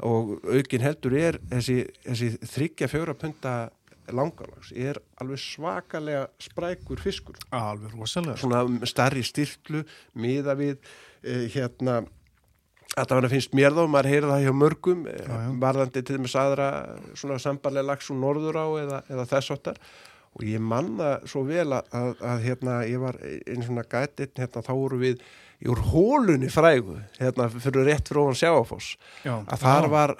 [0.08, 3.54] Og aukin heldur er þessi, þessi þryggja fjóra punta
[4.10, 7.38] langarlags er alveg svakalega sprækur fiskur.
[7.54, 8.38] Alveg rosalega.
[8.42, 9.84] Svona starri styrklu
[10.18, 10.78] miða við
[11.22, 12.02] eh, hérna
[12.98, 16.70] að það finnst mér þá, maður heyrir það hjá mörgum eh, varðandi til þess aðra
[17.18, 19.80] svona sambarlega lags úr norður á eða, eða þess áttar
[20.32, 24.64] og ég manna svo vel að, að, að hérna ég var einu svona gætinn hérna
[24.64, 25.24] þá voru við
[25.70, 28.88] úr hólunni frægu hérna fyrir rétt fyrir ofan sjáafoss
[29.22, 30.14] já, að þar var,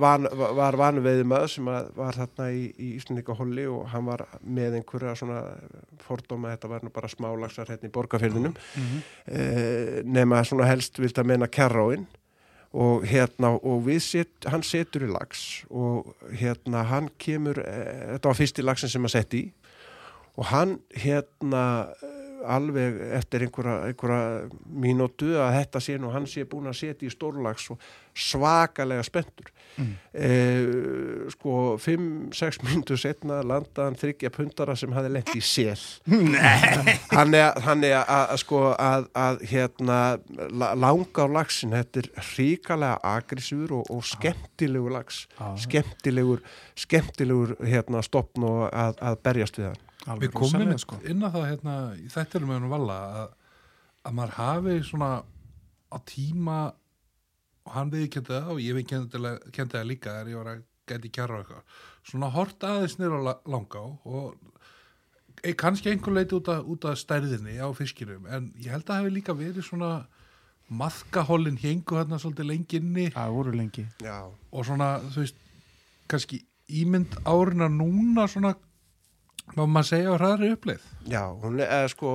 [0.00, 4.78] van, var vanveiði maður sem var þarna í, í Íslandika holli og hann var með
[4.80, 5.42] einhverja svona
[6.06, 9.02] fordóma þetta var nú bara smálagsar hérna í borgarfyrðinum Mhm.
[9.26, 12.06] eh, nema svona helst vilt að meina kjarráin
[12.72, 18.30] og hérna og við set, hann setur í lags og hérna hann kemur eh, þetta
[18.32, 19.42] var fyrsti lagsin sem hann sett í
[20.40, 21.64] og hann hérna
[22.44, 24.48] alveg eftir einhverja, einhverja
[24.82, 27.80] mínútu að þetta sé nú hann sé búin að setja í stórlags og
[28.12, 29.48] svakalega spenntur.
[29.80, 29.92] Mm.
[30.12, 35.78] eh, sko 5-6 mínútur setna landaði hann þryggja pundara sem hafi lent í sel.
[37.12, 40.00] Hann er, hann er að, sko að, að hérna
[40.52, 45.48] la- langa á lagsin, þetta er ríkalega agressífur og, og skemmtilegur lags, Já.
[45.64, 46.44] skemmtilegur
[46.76, 50.98] skemmtilegur hérna stopn og að, að berjast við hann alveg Við komum sko.
[51.06, 53.34] inn að það hérna, í þættirum með hann vala að,
[54.08, 55.10] að maður hafi svona
[55.92, 56.58] á tíma
[57.62, 60.62] og hann við kendi það og ég við kendi það líka þegar ég var að
[60.90, 61.76] gæti kjara og eitthvað.
[62.10, 64.34] Svona hort aðeins nýra á la- langa og
[65.44, 68.90] e, kannski einhver leiti út af, út af stærðinni á fiskinum en ég held að
[68.90, 69.92] það hefur líka verið svona
[70.72, 73.06] maðkahólin hengu hérna svolítið lengi inni.
[73.12, 73.84] Það voru lengi.
[74.02, 74.18] Já,
[74.50, 75.38] og svona, þú veist,
[76.10, 76.38] kannski
[76.82, 78.54] ímynd árina núna svona,
[79.52, 80.84] má maður segja á hraðri uppleið.
[81.10, 82.10] Já, hún er, eða, sko,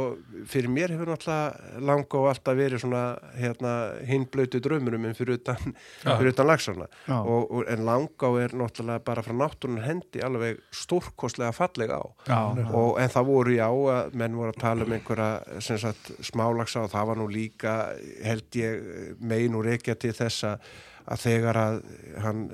[0.48, 3.02] fyrir mér hefur náttúrulega langa og alltaf verið svona
[3.38, 3.74] hérna,
[4.08, 5.76] hinblötu draumunum en fyrir utan,
[6.08, 6.88] utan lagsarna
[7.20, 12.06] og, og, en langa er náttúrulega bara frá náttúrunar hendi alveg stórkostlega fallega á.
[12.32, 16.14] Já, og, en það voru já að menn voru að tala um einhverja sem sagt,
[16.32, 17.80] smálagsa og það var nú líka
[18.26, 20.78] held ég megin og rekja til þess að,
[21.22, 21.82] þegar að
[22.24, 22.48] hann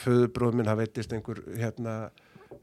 [0.00, 2.06] föðurbróð minn hafa veitist einhver hérna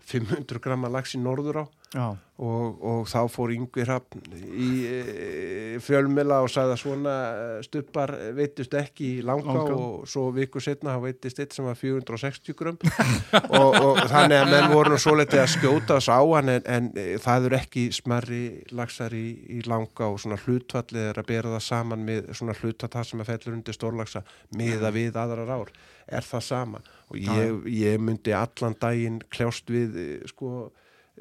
[0.10, 6.39] 500 gramma lags í norður á og, og þá fór Yngvi Hrafn í e, fjölmela
[6.43, 9.76] og sagði að svona eh, stubbar veitust ekki í langa Langa.
[9.78, 12.80] og svo viku setna þá veitist eitt sem var 460 grum
[13.60, 16.89] og, og þannig að menn voru svo letið að skjóta þess á hann en, en
[16.98, 18.43] e, það eru ekki smerri
[18.74, 19.28] lagsar í,
[19.60, 23.34] í langa og svona hlutfallið er að bera það saman með svona hlutfall sem að
[23.36, 24.26] fellur undir stórlagsa
[24.58, 25.74] miða við aðrar ár.
[26.10, 26.82] Er það sama
[27.13, 30.71] og ég, ég myndi allan daginn kljást við e, sko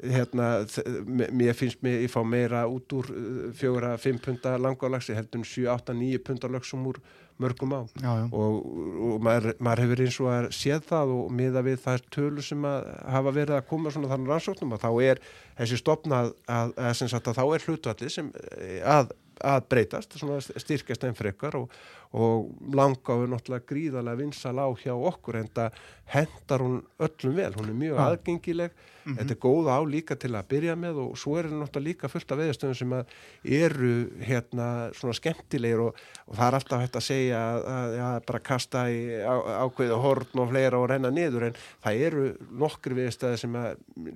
[0.01, 0.65] hérna,
[1.05, 5.45] mér finnst mér ég fá meira út úr uh, fjóra, fimm punta langálagsi heldur en
[5.45, 6.97] 7, 8, 9 punta lagsum úr
[7.37, 8.25] mörgum á já, já.
[8.33, 8.57] og,
[9.05, 12.67] og maður, maður hefur eins og að séð það og miða við þær tölur sem
[12.69, 15.21] að hafa verið að koma svona þannig rannsóknum að þá er
[15.61, 19.13] þessi stopnað að, að, sem sagt, að þá er hlutvallið sem eh, að,
[19.53, 21.81] að breytast, svona styrkjast einn frekar og,
[22.13, 25.77] og langáður náttúrulega gríðarlega vinsal á hjá okkur en það
[26.13, 28.03] hendar hún öllum vel, hún er mjög Já.
[28.05, 28.73] aðgengileg
[29.03, 32.31] þetta er góð á líka til að byrja með og svo er náttúrulega líka fullt
[32.31, 33.15] af veðastöðum sem að
[33.59, 33.91] eru
[34.23, 38.43] hérna svona skemmtilegir og, og það er alltaf hægt að segja að, að ja, bara
[38.51, 42.25] kasta í á, ákveðu horn og fleira og renna niður en það eru
[42.63, 43.69] nokkri veðastöði sem að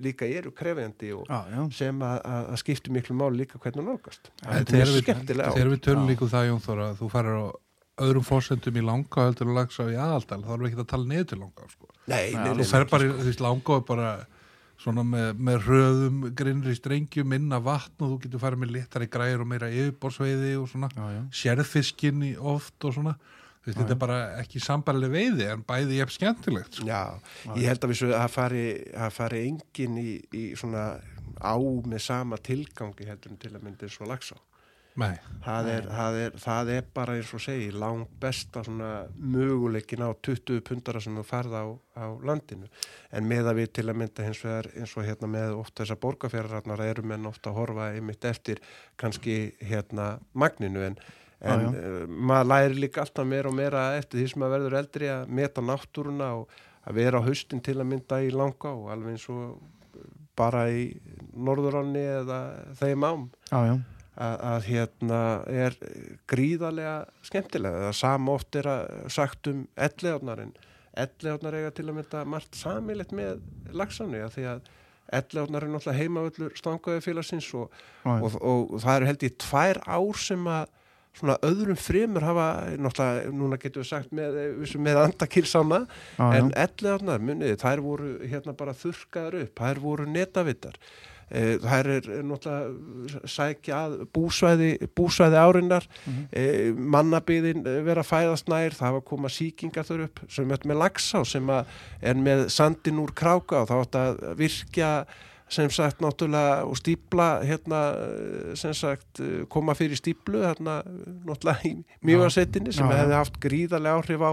[0.08, 1.62] líka eru krefjandi og já.
[1.82, 3.98] sem að, að, að skipti miklu máli líka hvernig hún.
[4.46, 5.56] En Þetta er skemmtilega á.
[5.56, 7.46] þegar við tölum líka um það Jón Þóra að þú farir á
[8.04, 11.08] öðrum fórsendum í langa heldur og lagsa í aðaldal þá erum við ekki að tala
[11.12, 11.88] niður til langa sko.
[12.08, 14.12] Nei, Já, nei, þú nei, fer bara þú veist, langa og bara
[14.78, 19.42] svona með, með röðum grinnri strengjum minna vatn og þú getur farið með léttari græður
[19.42, 20.90] og meira yfirborðsveiði og svona
[22.28, 26.14] í oft og svona þú veist, þetta er bara ekki sambarlega veiði en bæði ég
[26.14, 26.86] skemmtilegt sko.
[26.88, 27.18] Já,
[27.56, 30.86] ég held að við svo að fari, að fari engin í, í svona
[31.42, 34.36] á með sama tilgangi heldur til að myndi svo lagsá.
[34.38, 34.47] Nei,
[35.44, 40.10] Það er, það, er, það er bara eins og segi langt besta svona möguleikin á
[40.26, 42.66] 20 pundara sem þú ferð á, á landinu.
[43.14, 46.00] En með að við til að mynda hins vegar eins og hérna með ofta þessar
[46.02, 48.62] borgarfjörðarnar eru menn ofta að horfa einmitt eftir
[49.00, 50.82] kannski hérna magninu.
[50.90, 50.98] En,
[51.40, 54.80] en Já, uh, maður læri líka alltaf meira og meira eftir því sem maður verður
[54.82, 56.56] eldri að meta náttúruna og
[56.88, 59.60] að vera á haustin til að mynda í langa og alveg eins og
[60.38, 60.90] bara í
[61.34, 62.40] norðuranni eða
[62.78, 63.30] þeim ám.
[63.50, 63.78] Já, já.
[64.18, 65.76] Að, að hérna er
[66.30, 67.84] gríðarlega skemmtilega.
[67.88, 70.56] Það sama oft er að sagt um ellegarnar en
[70.98, 73.38] ellegarnar eiga til að mynda margt samilegt með
[73.76, 74.72] lagsánu að því að
[75.18, 77.70] ellegarnar er náttúrulega heimavöllur stangaði félagsins og,
[78.04, 78.16] já.
[78.16, 80.74] og, og, það eru held ég tvær ár sem að
[81.18, 84.36] svona öðrum fremur hafa náttúrulega, núna getum við sagt með,
[84.78, 86.26] með andakilsána Já, já.
[86.38, 90.78] en ellegarnar, muniði, þær voru hérna bara þurrkaðar upp, þær voru netavittar
[91.28, 96.24] þær er náttúrulega sækja að búsvæði, búsvæði árinnar Mhm.
[96.32, 100.50] eh, mannabyðin eh, vera að fæðast nær það var að koma sýkingar þar upp sem
[100.56, 101.66] er með lagsá sem að
[102.02, 104.92] er með sandin úr kráka og þá átt að virkja
[105.48, 110.82] sem sagt náttúrulega og stípla hérna eh, sem sagt eh, koma fyrir stíplu hérna
[111.24, 112.98] náttúrulega í mjögarsettinni sem Já, já.
[113.02, 114.32] hefði haft gríðarlega áhrif á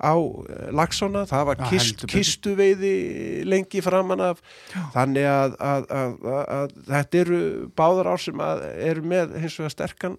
[0.00, 0.14] á
[0.72, 2.94] lagsóna, það var Já, kist, kistuveiði
[3.48, 4.42] lengi framan af.
[4.96, 7.40] Þannig að, að, að, að, að þetta eru
[7.76, 10.18] báðar ár sem að eru með hins vegar sterkan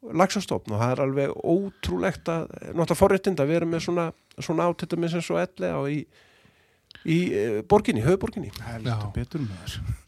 [0.00, 4.06] lagsastofn og það er alveg ótrúlegt að náttúrulega forréttind að vera með svona,
[4.40, 5.98] svona átetta með sem svo elli á í,
[7.04, 8.96] í eh, borginni, höfuborginni Já.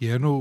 [0.01, 0.35] ég er nú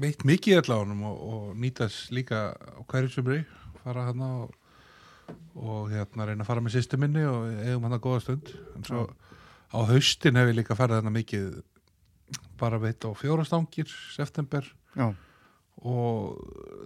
[0.00, 3.42] veitt mikið öll á honum og, og nýtast líka á hverju sumri
[3.82, 4.54] fara hann og,
[5.54, 8.52] og hérna reyna að fara með sýstu minni og eigum hann að góða stund.
[8.76, 9.06] En svo
[9.70, 11.50] á haustin hef ég líka farið hann mikið
[12.60, 14.66] bara veitt á fjórastangir september.
[14.94, 15.10] Já,
[15.80, 16.36] og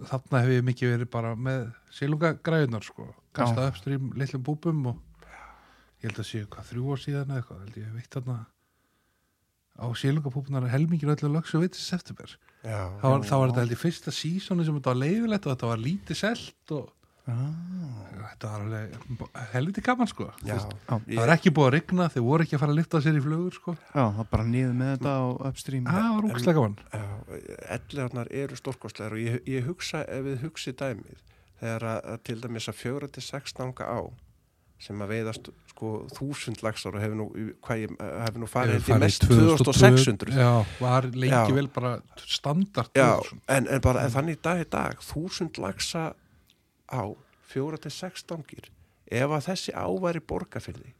[0.07, 5.29] þarna hef ég mikið verið bara með silungagræðunar sko, kasta uppstrým litlum búbum og
[5.99, 8.37] ég held að séu hvað þrjú ár síðan eða eitthvað, ég veitt þarna
[9.75, 12.37] á silungabúbunar helmingir öllu lögsu veitis september.
[12.63, 15.83] Já, þá var þetta held ég fyrsta sísoni sem þetta var leifilegt og þetta var
[15.83, 16.93] lítið selt og
[17.31, 20.57] ah, þetta var alveg helviti gaman sko Já.
[20.89, 23.23] það var ekki búið að rigna, þeir voru ekki að fara að lyfta sér í
[23.25, 25.87] flugur sko, já, það bara niður með þetta á upstream.
[25.89, 27.05] það var úkslega gaman já
[27.75, 31.23] ellegarnar eru stórkostlegar og ég, ég hugsa, ef við hugsi dæmið
[31.61, 33.99] þegar að, að til dæmis að fjögra til sex stanga á
[34.85, 37.27] sem að veiðast sko þúsund lagsar og hefur nú,
[37.63, 37.93] hvað ég,
[38.25, 40.49] hefur nú farið held ég mest 2600 já,
[40.83, 41.55] var lengi Já.
[41.55, 41.93] vel bara
[42.27, 43.41] standart Já, 2000.
[43.55, 46.09] en, en bara en þannig í dag í dag þúsund lagsa
[46.91, 47.03] á
[47.45, 48.69] fjóra til sex stangir.
[49.05, 50.95] Ef að þessi áværi borgarfyrði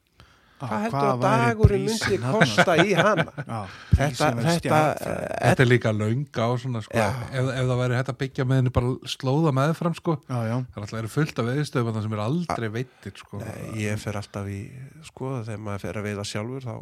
[0.55, 3.25] hvað heldur að dagurinn myndi kosta í hana?
[3.49, 3.59] Já,
[3.97, 8.19] þetta, þetta, þetta er líka lönga á svona sko, ef, ef það væri hægt að
[8.23, 11.49] byggja með henni bara slóða meðfram sko, Já, já, það er alltaf eru fullt af
[11.49, 13.41] veðstöðum sem er aldrei veitir sko.
[13.43, 14.61] Nei, ég fer alltaf í
[15.09, 16.75] sko þegar maður fer að veiða sjálfur þá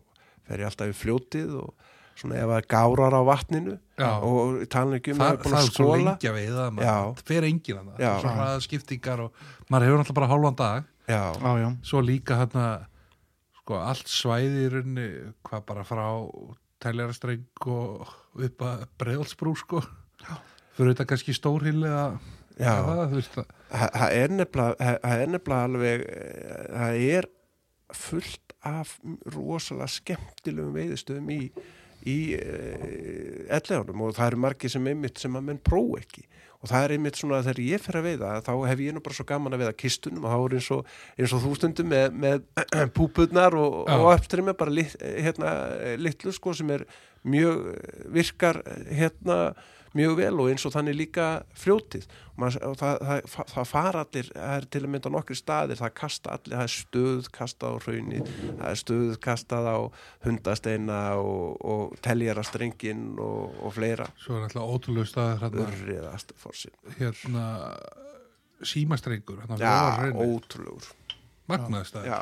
[0.44, 4.10] fer ég alltaf í fljótið og svona ef að gárar á vatninu Já.
[4.22, 6.66] og talan ekki um það, að búin það að er svo skóla lengi að veiða
[6.66, 6.72] Já.
[6.78, 10.90] maður fer enginn að það svo hraða skiptingar og maður hefur náttúrulega bara hálfan dag.
[11.04, 11.24] Já,
[11.84, 12.68] svo líka hérna
[13.64, 15.08] sko allt svæði í rauninni
[15.48, 16.06] hvað bara frá
[16.84, 19.84] tæljarastrenг og upp að breiðalsbrú sko.
[20.74, 22.18] Fyrir þetta kannski stórhýli að
[22.60, 22.74] já.
[22.74, 23.54] að það, það.
[23.74, 27.30] Það það er nefnilega, það það er nefnilega alveg, eh, það er
[27.94, 28.94] fullt af
[29.36, 31.40] rosalega skemmtilegum veiðistöðum í,
[32.10, 32.86] í uh,
[33.54, 36.26] elleganum og það eru margir sem einmitt sem að menn próf ekki.
[36.64, 39.02] Og það er einmitt svona að þegar ég fer að veiða þá hef ég nú
[39.04, 41.90] bara svo gaman að veiða kistunum og þá er eins og, eins og þú stundum
[41.92, 42.46] með, með
[42.96, 45.52] púpurnar og, og uppstrimi bara lit, hérna,
[46.00, 46.86] litlu sko sem er
[47.28, 47.66] mjög
[48.16, 49.40] virkar hérna
[49.98, 51.28] mjög vel og eins og þannig líka
[51.60, 52.08] fljótið.
[52.34, 55.82] Og, og það, það, það, það fara allir það er til að mynda nokkri staðir
[55.82, 59.78] það kasta allir, það er stöð kastað á hraunið það er stöð kastað á
[60.26, 64.10] hundasteina og, og teljara strengin og, og fleira.
[64.24, 67.46] Svo er alltaf ótrúlega staðar hérna, urriðast fórsin hérna
[68.64, 70.90] símastrengur hérna, já, ótrúlegur.
[71.52, 72.20] Magnaði staðar já,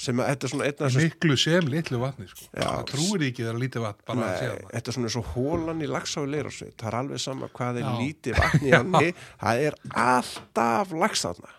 [0.00, 2.48] sem að þetta er svona einn af þessum miklu sem litlu vatni sko.
[2.56, 4.66] Það trúir ekki þegar lítið vatn bara að Nei, sé það.
[4.74, 7.80] þetta er svona eins og hólan í lagsá í leirásveit, það er alveg sama hvað
[7.82, 7.94] er Já.
[8.00, 9.10] lítið vatni í hanni,
[9.44, 9.78] það er
[10.08, 11.52] alltaf lagsaðna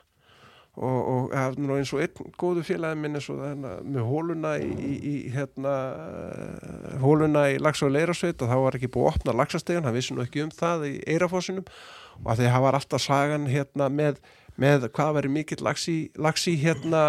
[0.82, 4.54] og, og ja, nú eins og einn góðu félagi minn eins og hérna, með hóluna
[4.64, 5.74] í, í, í hérna
[7.02, 10.16] hóluna í lagsá í leirásveit og þá var ekki búið að opna lagsastegun, hann vissi
[10.16, 11.68] nú ekki um það í eirafossinum
[12.22, 14.22] og að því það var alltaf sagan hérna með
[14.60, 17.04] með hvað veri mikill laxi, laxi hérna,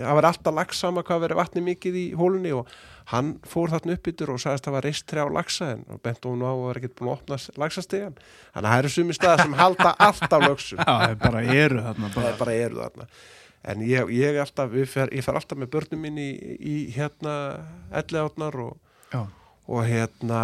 [0.00, 2.70] það veri alltaf lax sama hvað veri vatni mikið í hólunni og
[3.12, 6.00] hann fór þarna upp yttur og sagðist að það var reist trjá laxa en og
[6.06, 9.18] bent hún á að vera ekkert búin að opna laxastegan þannig að það eru sumi
[9.18, 12.82] staðar sem halda alltaf lögsum já, það er bara eru þarna það er bara eru
[12.82, 13.08] þarna.
[13.62, 17.34] En ég, ég, alltaf, fer, ég fer alltaf með börnum mín í, í hérna
[17.94, 18.72] elli átnar og,
[19.12, 19.20] Já,
[19.72, 20.40] og hérna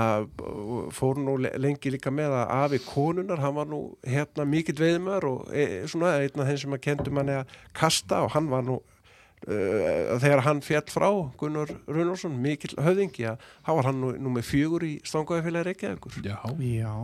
[0.96, 5.26] fór nú le- lengi líka með að afi konunar, hann var nú hérna mikill veiðmör
[5.28, 8.64] og e, svona einn af þeim sem að kendu manni að kasta og hann var
[8.64, 11.08] nú uh, þegar hann fjall frá
[11.40, 16.18] Gunnar Runarsson, mikill höfðingi að þá var hann nú, nú með fjögur í stangaðafélagi Reykjavíkur.
[16.24, 16.94] Já, já,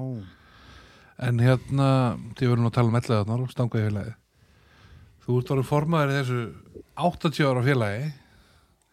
[1.29, 1.89] en hérna
[2.39, 4.19] þið verðum nú að tala um ellega þarna og stangaði félagi
[5.25, 6.43] þú ert orðið formaður í þessu
[7.05, 8.13] 80 ára félagi.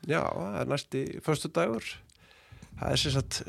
[0.09, 1.89] Já, það er næsti förstu dagur
[2.82, 3.41] það er sem sagt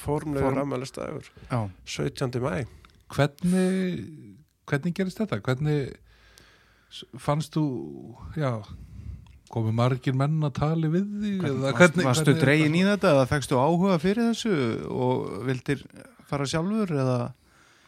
[0.00, 2.40] Formlegur já 17.
[2.40, 2.64] mæ
[3.10, 4.04] hvernig
[4.70, 5.40] hvernig gerist þetta?
[5.44, 5.90] hvernig
[7.22, 7.64] fannst þú
[8.38, 8.52] já,
[9.50, 13.58] komið margir menn að tali við því Hvernig, varst, Varstu dregin í þetta eða fegstu
[13.60, 14.54] áhuga fyrir þessu
[14.90, 15.84] og vildir
[16.30, 17.18] fara sjálfur eða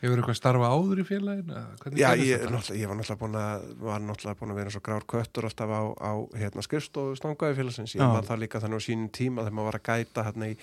[0.03, 2.47] hefur eitthvað starfa áður í hvernig Já, ég,
[2.77, 5.83] ég var náttúrulega búin að var náttúrulega búin að vera svo grár köttur alltaf á,
[5.95, 7.95] á hérna, skrifstofu stangaði félagsins.
[7.95, 8.09] Ég Já.
[8.11, 10.57] man það líka þannig á sínum tíma þegar maður var að gæta hérna í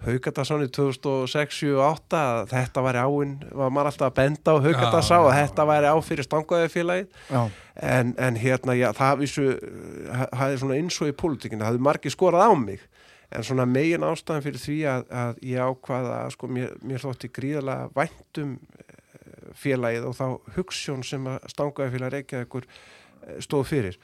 [0.00, 5.66] Haugatasáni 2006-2008 þetta væri áinn, var maður alltaf að benda á Haugatasá Já, og þetta
[5.68, 7.42] væri á fyrir stangaði félagið Já,
[7.76, 12.14] en, en hérna, já, það það er svona eins og í pólitíkinu það hefði margir
[12.16, 12.86] skorað á mig
[13.30, 17.30] en svona megin ástæðan fyrir því að, að ég ákvaða að sko mér, mér þótti
[17.36, 20.26] gríðalega væntum eh, félagið og þá
[20.56, 24.00] hugssjón sem að stangaði félag Reykjavíkur eh, stóð fyrir.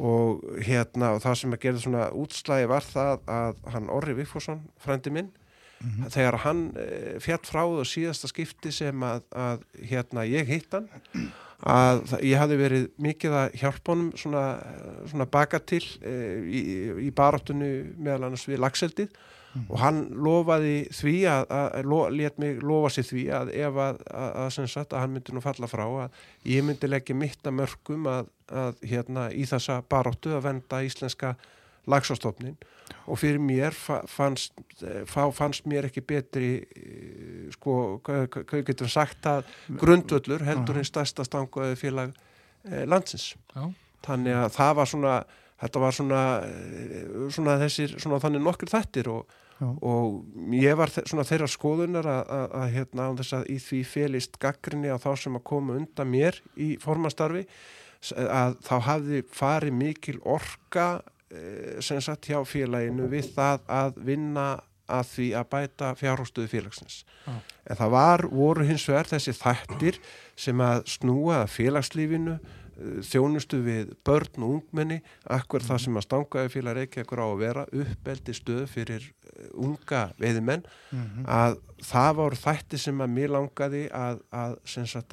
[0.00, 4.62] Og hérna og það sem að gera svona útslægi var það að hann Orri Vigfússon,
[4.78, 5.32] frændi minn
[6.12, 10.88] þegar hann e, fjall frá það síðasta skipti sem að, að hérna ég hitt hann
[11.68, 14.44] að ég hafði verið mikið að hjálpa honum svona,
[15.10, 16.62] svona baka til e, í,
[17.04, 19.12] í baráttunni meðal annars við lagseldið
[19.66, 24.02] og hann lofaði því að, að, lo, let mig lofa sér því að ef að,
[24.14, 28.06] að, sagt að hann myndi nú falla frá að ég myndi leggja mitt að mörgum
[28.10, 28.30] að
[28.86, 31.34] hérna í þessa baráttu að venda íslenska
[31.90, 32.56] lagsastofnin
[33.10, 35.02] og fyrir mér fa- fannst, eh,
[35.34, 37.74] fannst mér ekki betri eh, sko,
[38.06, 39.44] hvað getur við sagt að
[39.80, 42.14] grundvöllur heldur hinn stærsta stanguði félag
[42.64, 43.34] eh, landsins.
[43.54, 43.68] Já.
[44.06, 45.14] þannig að það var svona
[45.60, 46.20] þetta var svona,
[47.34, 49.34] svona þessir svona þannig nokkur þættir og,
[49.84, 54.88] og ég var svona þeirra skoðunar að, hérna á þess að í því felist gaggrinni
[54.88, 57.42] á þá sem að koma undan mér í formastarfi
[58.24, 60.86] að þá hafði farið mikil orka
[61.80, 64.48] sem sagt hjá félaginu við það að vinna
[64.90, 67.04] að því að bæta fjárhóstuðu félagsins.
[67.26, 67.34] Já.
[67.70, 70.00] En það var, voru hins vegar þessi þættir
[70.34, 74.98] sem að snúa félagslífinu, eh, þjónustu við börn og ungmenni,
[75.30, 80.02] akkur það sem að stangaði félag Reykjavíkur á að vera uppeldi stöð fyrir eh, unga
[80.18, 81.24] veiðimenn, Mhm.
[81.30, 84.58] að það voru þættir sem að mér langaði að, að,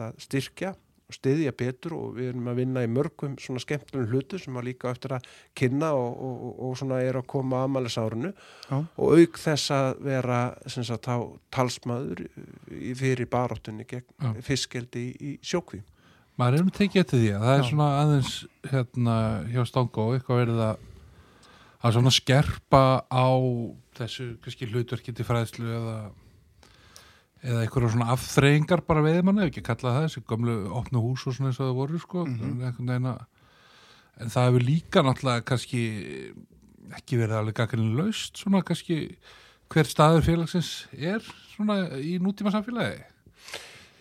[0.02, 0.74] að styrkja
[1.14, 4.92] styðja betur og við erum að vinna í mörgum svona skemmtlunum hlutu sem að líka
[4.92, 5.28] eftir að
[5.58, 8.76] kynna og, og, og, og svona er að koma að amalisárunu Já.
[8.76, 11.18] og auk þess að vera sem sagt á
[11.56, 12.26] talsmaður
[12.76, 14.34] í fyrir baráttunni gegn Já.
[14.50, 15.80] fiskeldi í, í sjókví.
[16.36, 17.70] maður erum tekið eftir því að það er Já.
[17.72, 18.36] svona aðeins
[18.74, 19.18] hérna
[19.54, 20.86] hjá Stangó eitthvað verið að
[21.88, 23.28] að svona skerpa á
[23.98, 25.98] þessu kannski hlutverki til fræðslu eða
[27.48, 31.26] eða einhverja svona afþreyingar bara veiðmann ef ekki að kalla það þessi gömlu opnu hús
[31.28, 33.26] og svona eins og það voru sko veginn að
[34.18, 35.82] en það hefur líka náttúrulega kannski
[36.98, 38.98] ekki verið alveg gaggrinn laust svona kannski
[39.72, 41.24] hver staður félagsins er
[41.54, 43.04] svona í nútíma samfélagi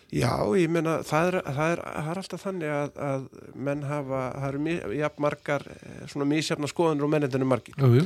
[0.07, 3.23] Já, ég meina það er, það er, það er alltaf þannig að, að
[3.67, 7.75] menn hafa, það eru jafn margar eh, svona mísjafna skoðunir og mennendinu margir.
[7.75, 8.05] Jú, jú.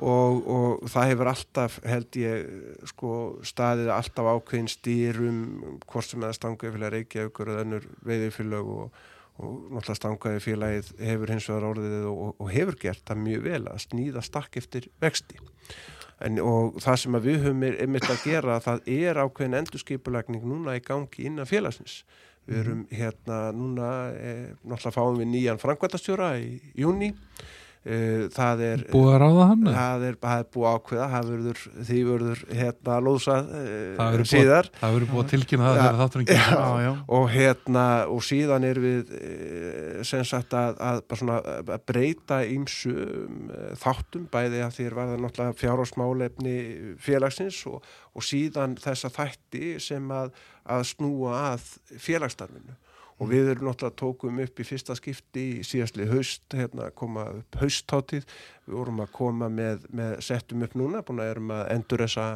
[0.00, 2.50] Og, og það hefur alltaf held ég
[2.88, 3.14] sko
[3.46, 5.40] staðið alltaf ákveðin stýrum
[5.84, 9.00] hvort sem eða stangaði félag Reykjavíkur eða önnur veiðifélag og,
[9.40, 13.62] og náttúrulega stangaði félagið hefur hins vegar orðið og, og hefur gert það mjög vel
[13.66, 15.40] að snýða stakk eftir vexti.
[16.20, 20.76] En, og það sem við höfum er einmitt að gera það er ákveðin endurskipulegning núna
[20.76, 22.02] í gangi innan félagsins.
[22.48, 27.12] Við erum hérna núna eh, náttúrulega fáum við nýjan framkvæmtastjóra í júni
[27.80, 32.00] það er búið að ráða hann það er, það er búið ákveða það verður, því
[32.10, 34.68] verður hérna lóðsað Það verður búið- síðar.
[34.80, 35.86] Það verður búið að tilkynna það Já.
[36.50, 36.90] Já, já.
[37.16, 42.40] og hérna og síðan er við uh, sem sagt að, að, bara svona, að breyta
[42.52, 43.40] ímsu um,
[43.80, 46.56] þáttum bæði að því er varða náttúrulega fjárhásmálefni
[47.00, 47.80] félagsins og,
[48.12, 50.34] og síðan þessa þætti sem að,
[50.68, 51.64] að snúa að
[51.96, 52.76] félagsstarfinu
[53.20, 57.58] og við erum náttúrulega tókum upp í fyrsta skipti í síðastli haust, hérna koma upp
[57.60, 58.24] hausttátíð,
[58.66, 62.26] við vorum að koma með, með settum upp núna, búin að erum að endur þessa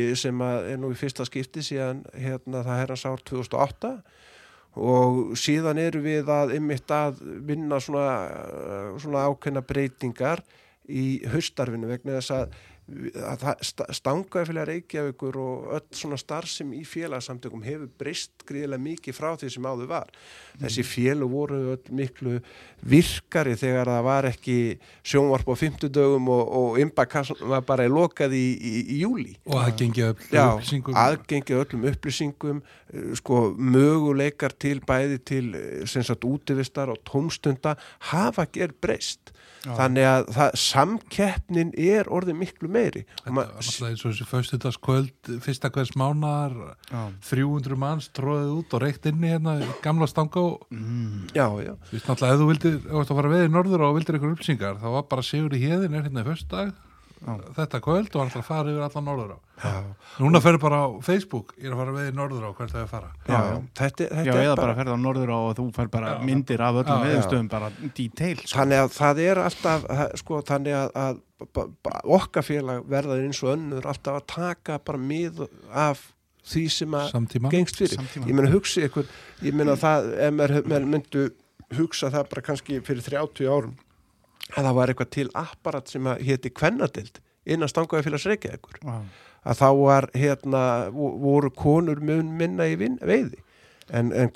[0.00, 3.92] í- sem er nú í fyrsta skipti síðan hérna það herrans ár 2008
[4.74, 8.06] og síðan eru við að ymmit að vinna svona,
[8.98, 10.42] svona ákveðna breytingar
[10.90, 16.74] í haustarfinu vegna þess að að það sta- stangaði fyrir Reykjavíkur og öll svona starfsem
[16.76, 20.10] í félagsamtökum hefur breyst gríðilega mikið frá því sem áður var.
[20.60, 22.34] Þessi félag voru öll miklu
[22.84, 24.56] virkari þegar það var ekki
[25.00, 29.32] sjónvarp á fimmtudögum og, og imbakassan var bara lokað í, í, í júli.
[29.48, 30.98] Og aðgengi öll Já, upplýsingum.
[31.06, 32.60] aðgengi að öllum upplýsingum
[32.92, 37.78] eh, sko möguleikar til bæði til eh, sem sagt útivistar og tómstunda
[38.12, 39.32] hafa gerð breyst.
[39.64, 43.44] Þannig að það, samkeppnin er orðið miklu meiri Þetta
[43.88, 46.54] eins og þessi föstudagskvöld, fyrsta hvers mánar,
[46.90, 47.02] Já.
[47.30, 51.28] 300 manns tróðið út og reykt inni hérna í gamla stanga og Mm.
[51.34, 53.52] já, já, þú veist náttúrulega ef þú vildir, ef þú ætti að fara veið í
[53.54, 56.72] norður og vildir einhver upplýsingar, þá var bara Sigur í hérðin er hérna í föstudag,
[56.74, 56.93] Já.
[57.56, 59.38] Þetta kvöld og hann ætla að fara yfir allan norður á.
[59.64, 59.72] já,
[60.20, 62.80] Núna ferur bara á Facebook, ég er að fara veið í norður á hvert það
[62.80, 63.10] er að fara.
[63.28, 63.56] já, já.
[63.80, 66.10] Þetta, þetta Já, er eða bara, bara ferða á norður á og þú fær bara
[66.14, 66.18] Já.
[66.28, 68.58] myndir af öllum Já, veðustöðum, bara detail sko.
[68.58, 69.86] þannig að það er alltaf
[70.20, 71.22] sko, þannig að, að
[72.18, 76.04] okkar félag verðar eins og önnur alltaf að taka bara mið af
[76.44, 77.50] því sem að Samtíma.
[77.52, 78.28] gengst fyrir Samtíma.
[78.28, 79.08] ég meina hugsi ykkur
[79.42, 81.24] ég meina það, ef maður maður myndu
[81.78, 83.74] hugsa það bara kannski fyrir 30 árum
[84.54, 88.98] að það var eitthvað til apparat sem að héti kvennadild innan stangaði félags Reykjavíkur Já.
[89.44, 90.62] að þá var hérna
[90.94, 93.42] vo- voru konur mun minna í vin, veiði
[93.92, 94.30] en, en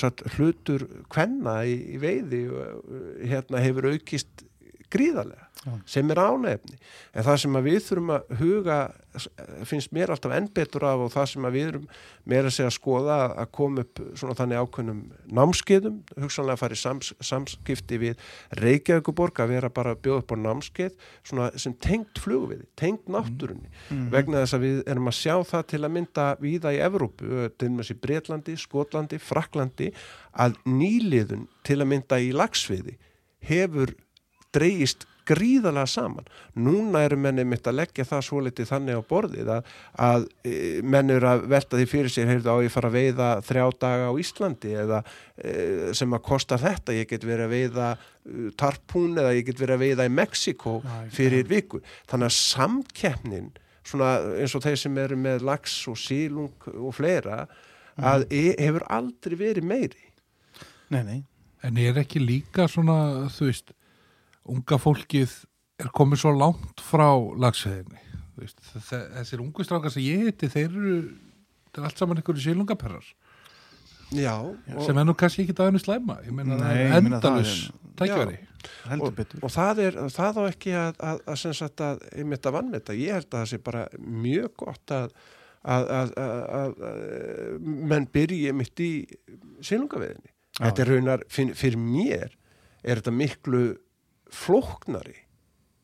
[0.00, 2.44] sagt hlutur kvenna í, í veiði
[3.28, 4.46] hérna hefur aukist
[4.94, 5.72] gríðarlega Já.
[5.88, 6.76] sem er ánefni
[7.16, 8.78] en það sem við þurfum að huga
[9.64, 11.86] finnst mér alltaf enn betur af og það sem við erum
[12.28, 15.00] meira að segja að skoða að koma upp svona þannig ákveðnum
[15.38, 18.24] námskeiðum, hugsanlega að fara í sams, samskipti við
[18.60, 23.70] Reykjavíkuborg að vera bara að bjóða upp á námskeið svona sem tengt flugviði, tengt náttúrunni
[23.90, 24.10] Mhm.
[24.12, 27.68] vegna þess að við erum að sjá það til að mynda víða í Evrópu, til
[27.70, 29.92] og með í Breitlandi, Skotlandi, Fraklandi
[30.36, 32.96] að nýliðun til að mynda í lagsviði
[33.48, 33.94] hefur
[34.54, 36.26] dreigist gríðalega saman.
[36.60, 39.72] Núna eru menni mitt að leggja það svo litið þannig á borðið að,
[40.06, 43.28] að e, menn eru að velta því fyrir sér, heyrðu á ég fara að veiða
[43.48, 45.02] þrjá daga á Íslandi eða
[45.36, 45.56] e,
[45.96, 49.76] sem að kosta þetta, ég get verið að veiða uh, tarpún eða ég get verið
[49.78, 50.78] að veiða í Mexiko
[51.14, 51.80] fyrir viku.
[52.10, 53.52] Þannig að samkeppnin,
[53.84, 57.46] svona eins og þeir sem eru með lax og sílung og fleira,
[57.94, 60.10] að e, hefur aldrei verið meiri.
[60.92, 61.20] Nei, nei.
[61.64, 63.72] En er ekki líka svona, þú veist,
[64.50, 65.34] unga fólkið
[65.82, 67.08] er komið svo langt frá
[67.40, 68.00] lagsveðinni.
[68.34, 70.96] Þú Veist, þe- þessir ungu strákar sem ég heiti, þeir eru,
[71.70, 73.12] það er allt saman einhverju sílungaperrar
[74.14, 74.34] Já,
[74.84, 76.18] sem er nú kannski ekki daginu slæma.
[76.26, 78.42] Ég meina, Nei, það er endalus er-.
[78.88, 82.46] Heldur og, og það er það á ekki að, að, að sem sagt að einmitt
[82.48, 85.16] að vannmeta, ég held að það sé bara mjög gott að,
[85.62, 88.90] að, að, að, að, að menn byrji mitt í
[89.64, 90.32] sílungaveðinni.
[90.54, 90.62] Já.
[90.68, 92.34] Þetta er raunar, fyrir mér
[92.84, 93.62] er þetta miklu
[94.32, 95.16] flóknari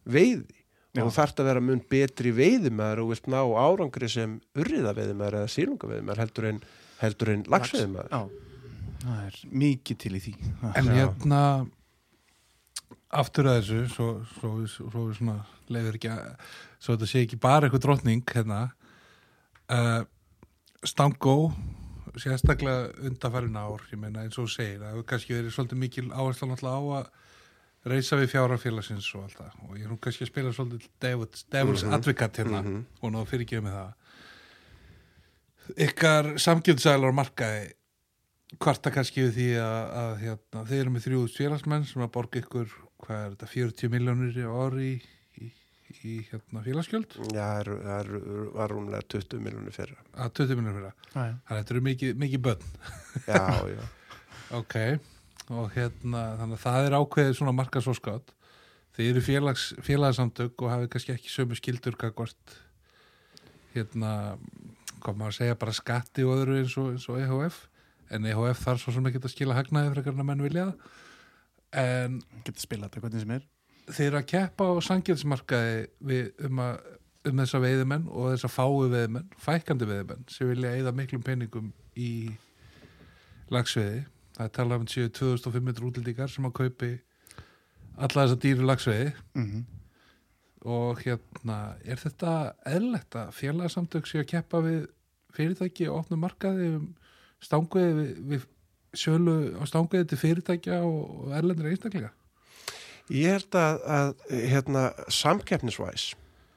[0.09, 0.57] veiði
[0.91, 1.03] Já.
[1.05, 5.41] og þú þarft að vera mun betri veiðimæður og vilt ná árangri sem urriða veiðimæður
[5.41, 6.63] eða sílungaveðimæður heldur en,
[7.03, 8.11] heldur en lagsveiðimæður.
[8.11, 8.23] Já,
[9.05, 10.35] það er mikið til í því
[10.73, 10.95] En Já.
[10.97, 11.43] hérna
[13.11, 15.37] aftur að þessu svo, svo, svo, svo
[15.71, 16.25] leiður ekki að
[16.81, 18.61] svo þetta sé ekki bara eitthvað drottning hérna
[19.71, 20.03] uh,
[20.87, 21.53] Stangó
[22.19, 26.49] sérstaklega undarfærin ár ég meina eins og segir, það hefur kannski verið svolítið mikil áhersla
[26.51, 27.11] náttúrulega á að
[27.87, 31.45] reysa við fjárafélagsins og allt það og ég er nú kannski að spila svolítið Devil's,
[31.51, 31.95] Devil's Mhm.
[31.95, 32.85] Advocate hérna Mhm.
[33.03, 33.93] og náðu fyrir ekki með það
[35.87, 37.71] ykkar samgjöldssælar markaði
[38.61, 42.41] kvarta kannski við því að, að hérna, þeir eru með þrjúðust félagsmenn sem að borga
[42.43, 42.73] ykkur,
[43.05, 44.97] hvað er þetta, 40 miljónir í ári í,
[45.47, 45.51] í,
[46.03, 47.71] í hérna, félagsgjöld Já, það er-
[48.01, 49.97] er- var rúmlega 20 miljonir fyrra.
[50.19, 51.15] að 20 miljónir fyrir það.
[51.15, 51.37] Já, já.
[51.47, 52.69] Þannig að þetta eru mikið, mikið börn.
[53.31, 53.83] Já, já.
[54.51, 54.75] Ok,
[55.51, 58.35] og hérna, þannig að það er ákveðið svona marka svo skátt.
[58.97, 62.57] Þið eru félags, félagsamtök og hafið kannski ekki sömu skildur kakvart
[63.75, 64.15] hérna,
[65.07, 67.63] maður að segja, bara skatti og öðru eins og, eins og EHF.
[68.11, 70.67] En EHF þarf svo sem ekki að skila hagnaði frekar en að menn vilja.
[71.71, 73.49] En Getur spilað þetta hvernig sem er
[73.95, 76.63] þeir eru að keppa á sangilsmarkaði um,
[77.31, 82.11] um þessa veiðimenn og þessa fáu veiðimenn, fækandi veiðimenn sem vilja eigða miklum peningum í
[83.53, 84.05] lagsveiði
[84.41, 86.91] það er talað um séu 2500 útlendingar sem að kaupi
[88.01, 89.69] alla þessa dýru lagsveiði mm
[90.61, 91.55] og hérna,
[91.89, 92.31] er þetta
[92.69, 94.83] eðlegt að félagsamtök séu að keppa við
[95.33, 96.83] fyrirtæki og opna markaði um
[97.41, 98.45] stanguði við, við
[98.93, 102.11] sölu á stanguði til fyrirtækja og, erlendir einstaklega
[103.09, 104.13] Ég held að, að
[104.51, 106.11] hérna, samkeppnisvæs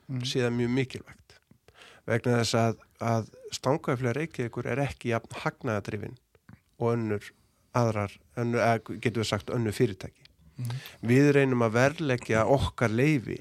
[0.10, 0.24] Mm.
[0.28, 1.38] sé það mjög mikilvægt.
[2.08, 6.18] Vegna þess að, að stangaflega reykjavíkur er ekki jafn hagnaðadrifin
[6.80, 7.30] og önnur
[7.74, 10.30] aðrar, önnur, eða getur við sagt önnur fyrirtæki.
[10.58, 10.78] Mhm.
[11.10, 13.40] Við reynum að verleggja okkar leifi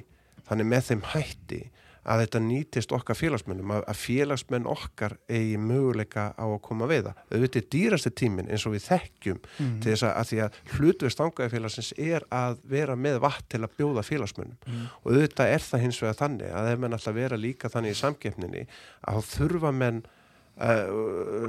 [0.48, 1.62] þannig með þeim hætti
[2.02, 7.20] að þetta nýtist okkar félagsmennum að, félagsmenn okkar eigi möguleika á að koma við það.
[7.30, 9.80] Auðvitað er dýrasti tíminn eins og við þekkjum Mm.
[9.80, 13.74] til þess að, að því að hlutverð stangaðifélagsins er að vera með vatn til að
[13.78, 14.88] bjóða félagsmönnum Mm.
[15.04, 18.00] og auðvitað er það hins vegar þannig að ef menn alltaf vera líka þannig í
[18.02, 18.66] samkeppninni
[19.06, 20.02] að þá þurfa menn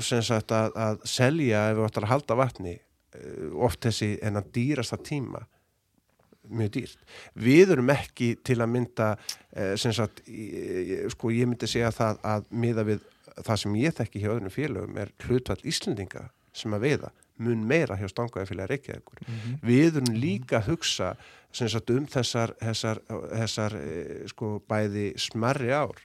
[0.03, 4.39] sem sagt að, að selja ef við ætlar að halda vatni uh, oft þessi en
[4.39, 5.43] að dýrasta tíma
[6.43, 7.03] mjög dýrt.
[7.39, 10.23] Við erum ekki til að mynda uh, sem sagt,
[11.13, 13.03] sko ég myndi segja það að miða við
[13.41, 17.97] það sem ég þekki hjá öðrum félögum er hlutvall Íslendinga sem að veiða mun meira
[17.97, 19.23] hjá stangaði félag Reykjavíkur.
[19.65, 21.13] Við erum líka að hugsa
[21.53, 22.99] sem sagt, um þessar, þessar,
[23.33, 25.99] þessar eh, sko, bæði smarri ár.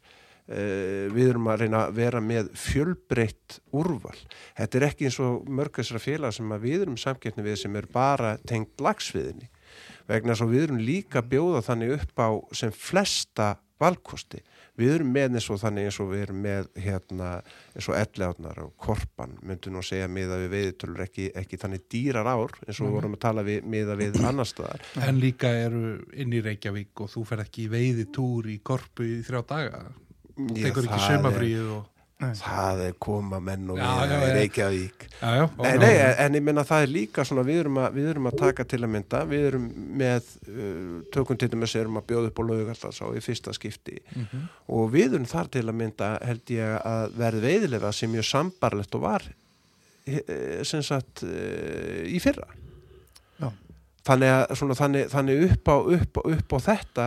[0.49, 4.17] Eh, við erum að reyna að vera með fjölbreytt úrval.
[4.57, 7.77] Þetta er ekki eins og mörg þessara félag sem að við erum samkeppni við sem
[7.77, 9.51] er bara tengt lagsviðinni.
[10.09, 14.41] Vegna þess að við erum líka að bjóða þannig upp á sem flesta valkosti.
[14.81, 17.29] Við erum með eins og þannig eins og við erum með hérna
[17.75, 21.87] eins og ellegarnar og korpan myndu nú að segja miða við veiðitölur ekki, ekki þannig
[21.93, 24.89] dýrar ár eins og við vorum að tala við, miða við annar staðar.
[25.05, 29.43] En líka eru inn í Reykjavík og þú fer ekki veiðitúr í korpu í þrjá
[29.53, 29.87] daga.
[30.39, 31.86] Já, Tekur ekki það sumafríð og...
[32.18, 34.22] Það er koma menn og við já.
[34.34, 35.05] Reykjavík.
[35.20, 35.45] Já, já.
[35.62, 35.91] Nei, nei,
[36.24, 38.80] en ég minna það er líka svona, við erum að, við erum að taka til
[38.82, 39.68] að mynda, við erum
[40.01, 44.43] með, uh, tökum til dæmis erum að bjóða upp á laugaldarsá í fyrsta skipti Mhm.
[44.74, 48.99] og við erum þar til að mynda held ég að verð veiðilega sem mjög sambarlegt
[48.99, 49.28] og var
[50.09, 52.51] eh, sem sagt eh, í fyrra.
[54.09, 57.07] Þannig, að, svona, þannig, þannig upp, á, upp, á, upp á þetta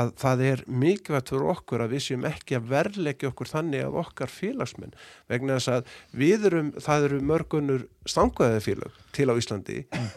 [0.00, 3.98] að það er mikilvægt fyrir okkur að við séum ekki að verleggja okkur þannig að
[4.02, 4.94] okkar félagsmenn
[5.30, 5.92] vegna þess að
[6.24, 9.76] við erum, það eru mörgunur stanguðið félag til á Íslandi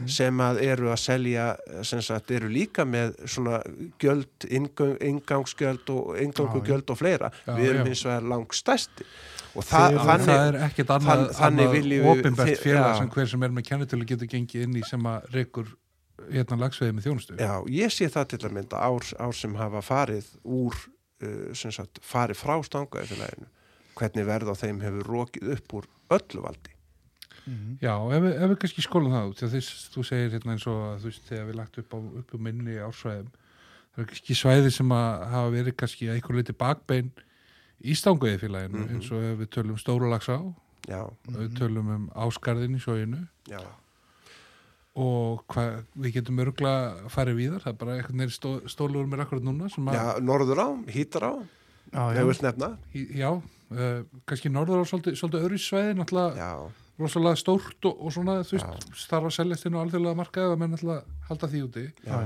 [0.10, 1.46] sem að eru að selja
[1.86, 3.60] sem sagt eru líka með svona
[4.02, 7.30] gjöld, ingang, ingangsgjöld og ingangugjöld og fleira.
[7.46, 7.92] Já, við erum já.
[7.92, 9.06] hins vegar langstæsti
[9.54, 13.10] og Það, það, það þannig, er ekkert annað, þann- þannig annað opinbert þi- félag sem
[13.14, 15.68] hver sem er með kennitölu getur gengið inn í sem að reykur
[16.32, 17.38] hérna lagsveiði með þjónustu.
[17.40, 20.76] Já, ég sé það til að mynda ár, ár sem hafa farið úr,
[21.24, 23.48] uh, sem sagt, farið frá stangaðifélaginu.
[23.96, 26.72] Hvernig verð á þeim hefur rókið upp úr öllu valdi.
[27.46, 27.78] Mhm.
[27.82, 31.00] Já, ef, við- ef við kannski skólum það út, þess, þú segir hérna eins og
[31.02, 33.28] þú veist, þegar við lagt upp á, upp á minni ársvæðum,
[33.94, 37.12] það er kannski svæði sem að hafa verið kannski að einhver leiti bakbein
[37.84, 38.90] í stanguði félaginu, Mhm.
[38.96, 40.38] eins og ef við tölum stóralagsá,
[40.88, 43.60] Já, ef við tölum um áskarðin í sjóinu já,
[44.94, 46.74] og hvað, við getum örgla
[47.10, 50.06] farið víðar, það er bara einhvern veginn stó, stólur mér akkurat núna sem að, já,
[50.22, 51.34] norður á, hítar á,
[51.94, 52.22] Já, ef já.
[52.22, 52.38] við
[53.74, 56.52] uh, kannski norður á svolítið, svolítið öðru svæði, náttúrulega já,
[57.02, 60.62] rosalega stórt og, og svona, þú veist, starfa að seljast inn á alþjóðlega markaði og
[60.62, 61.86] menn náttúrulega halda því úti.
[62.06, 62.18] já,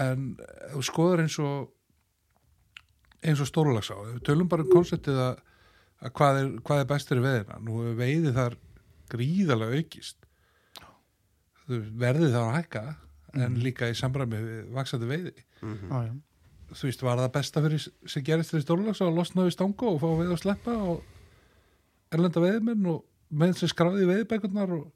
[0.00, 1.70] En ef þú skoðar eins og
[3.20, 5.40] eins og stórulags á, við tölum bara um konseptið að,
[6.00, 7.58] að hvað, er, hvað er bestir veðina.
[7.64, 8.56] Nú er veiði þar
[9.12, 10.16] gríðalega aukist.
[12.00, 12.82] Verðið þar að hækka,
[13.46, 15.34] en líka í samræmi við vaksandi veiði.
[15.62, 15.90] mhm.
[15.90, 16.14] Já, já.
[16.70, 20.00] þú veist, var það besta fyrir sem gerist fyrir stórlags að losna við stanga og
[20.02, 21.02] fá veið að sleppa og
[22.14, 24.88] erlenda veiðmenn og með sem skráði í veiðbækurnar og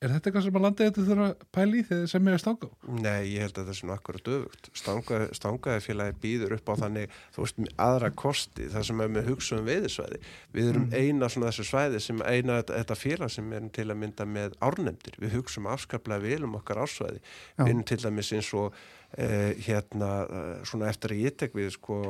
[0.00, 2.40] er þetta eitthvað sem að landa þetta þurfa að pæla í þegar sem er að
[2.40, 2.68] stanga?
[2.88, 4.70] Nei, ég held að það er svona akkurat döfugt.
[4.80, 9.58] Stangaði, félagi býður upp á þannig, þú veist, aðra kosti, það sem er með hugsa
[9.58, 10.20] um veiðisvæði.
[10.56, 14.28] Við erum eina svona þessu svæði sem eina þetta, félag sem erum til að mynda
[14.38, 15.20] með árnemdir.
[15.20, 17.20] Við hugsaum afskaplega vel um okkar ársvæði.
[17.20, 17.60] Já.
[17.60, 18.80] Við erum til dæmis eins og
[19.20, 22.00] eh, hérna, eh, svona eftir að ég tek við sko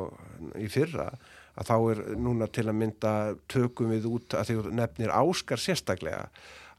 [0.62, 1.10] í fyrra,
[1.58, 3.14] að þá er núna til að mynda
[3.50, 6.28] tökum við út að þú nefnir Áskar sérstaklega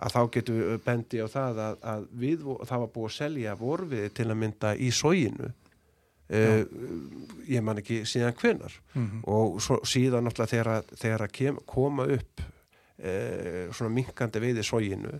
[0.01, 3.55] að þá getum við bendi á það að, að við, það var búið að selja
[3.59, 5.51] vorfiði til að mynda í sóginu
[6.31, 6.63] uh,
[7.51, 9.21] ég man ekki síðan hvenar Mhm.
[9.27, 14.63] og svo, síðan náttúrulega þegar, að- þegar að kem, koma upp uh, svona minkandi veiði
[14.67, 15.19] sóginu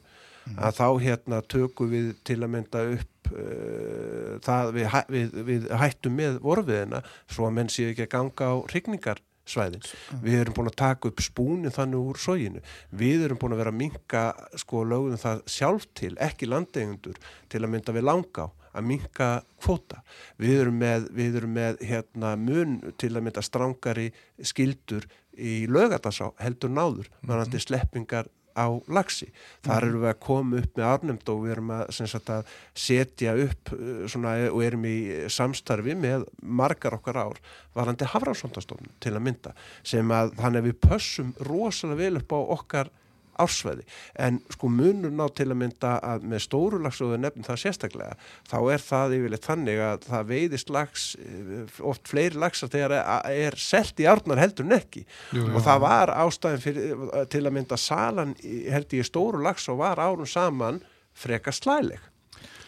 [0.57, 6.15] að þá hérna tökum við til að mynda upp uh, það við, við, við hættum
[6.17, 9.21] með vorfiðina svo að menn séu ekki að ganga á hrygningar
[9.51, 9.85] svæðin.
[10.23, 12.63] Við erum búin að taka upp spúnin þannig úr sóginu.
[12.89, 14.23] Við erum búin að vera að minka
[14.63, 17.19] sko lögum það sjálf til, ekki landeigundur
[17.51, 19.29] til að mynda við langa á að minka
[19.61, 20.01] kvóta.
[20.39, 24.11] Við erum með, við erum með hérna, mun til að mynda strángari
[24.47, 29.29] skildur í lögatarsá heldur náður, mannandi sleppingar á lagsi.
[29.65, 32.55] Þar erum við að koma upp með árnumd og við erum að, sagt, að
[32.87, 34.97] setja upp uh, svona, og erum í
[35.31, 37.41] samstarfi með margar okkar ár
[37.75, 42.39] varandi hafrásondastofnun til að mynda sem að þannig að við pössum rosalega vel upp á
[42.57, 42.91] okkar
[43.39, 43.85] ársveði
[44.25, 47.61] en sko munur ná til að mynda að með stóru lags og við nefnum það
[47.63, 48.17] sérstaklega
[48.51, 52.97] þá er það yfirleitt þannig að það veiðist lags eh, oft fleiri lagsar þegar
[53.31, 55.49] er, selt í árnar heldur en ekki Jú, jú.
[55.55, 59.81] og það var ástæðin fyrir, til að mynda salan held ég í stóru lags og
[59.81, 60.81] var árum saman
[61.17, 61.99] freka slæleg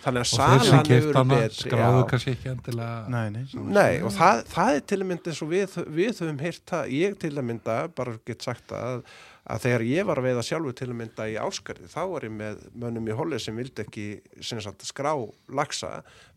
[0.03, 2.07] þannig að Og þeir sem salan hana betri skráðu já.
[2.11, 3.43] kannski ekki endilega Nei, nei.
[3.77, 6.89] Nei, og það, það er til að mynda eins og við, við höfum heyrt það,
[6.97, 9.05] ég til að mynda bara get sagt að,
[9.43, 12.31] að þegar ég var að veiða sjálfur til að mynda í áskarði þá var ég
[12.31, 14.05] með mönnum í holli sem vildi ekki
[14.39, 15.11] sem sagt, skrá
[15.51, 15.89] lagsa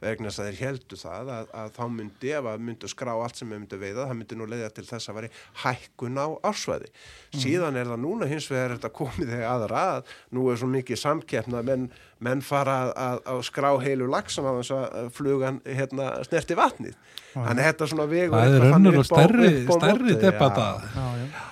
[0.03, 3.39] vegna þess að þeir heldu það að, að þá myndi ef að myndu skrá allt
[3.39, 5.31] sem við myndu veiða það myndi nú leiða til þess að veri
[5.63, 6.91] hækkun á ársvæði.
[7.37, 10.71] Síðan er það núna hins vegar er þetta komið þegar aðra að nú er svo
[10.75, 11.89] mikið samkeppna að menn,
[12.25, 16.95] menn fara að, að, að skrá heilu lagsan á þess að flugan hérna, snerti vatnið.
[17.37, 20.67] Þannig að þetta svona vegur Það er önnur og stærri, stærri debata.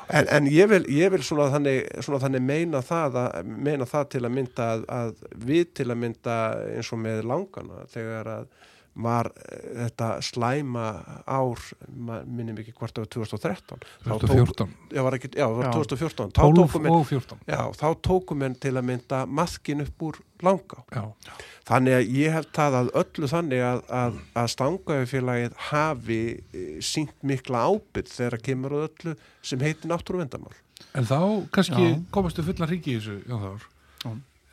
[0.08, 4.06] En, en ég vil, ég vil svona, þannig, svona þannig meina það, að, meina það
[4.14, 6.38] til að mynda að, að við til að mynda
[6.78, 8.48] eins og með langana þegar að
[8.94, 10.84] var eh, þetta slæma
[11.26, 15.64] ár, minnum ekki hvort það var 2013 Þá tók- 2014 Já, var ekki, já, var
[15.66, 15.72] Já.
[15.74, 20.20] 2014 Þá 12 tókum 14 já, þá tókum menn til að mynda maðkin upp úr
[20.44, 21.04] langa Já,
[21.64, 26.20] Þannig að ég hef það að öllu þannig að, að, að stangafélagið hafi
[26.52, 30.52] e, sínt mikla ábyrð þegar kemur á öllu sem heitir náttúruvendamál.
[30.94, 31.18] en þá
[31.54, 31.98] kannski Já.
[32.14, 33.70] komastu fullan ríki í þessu Jón Þór.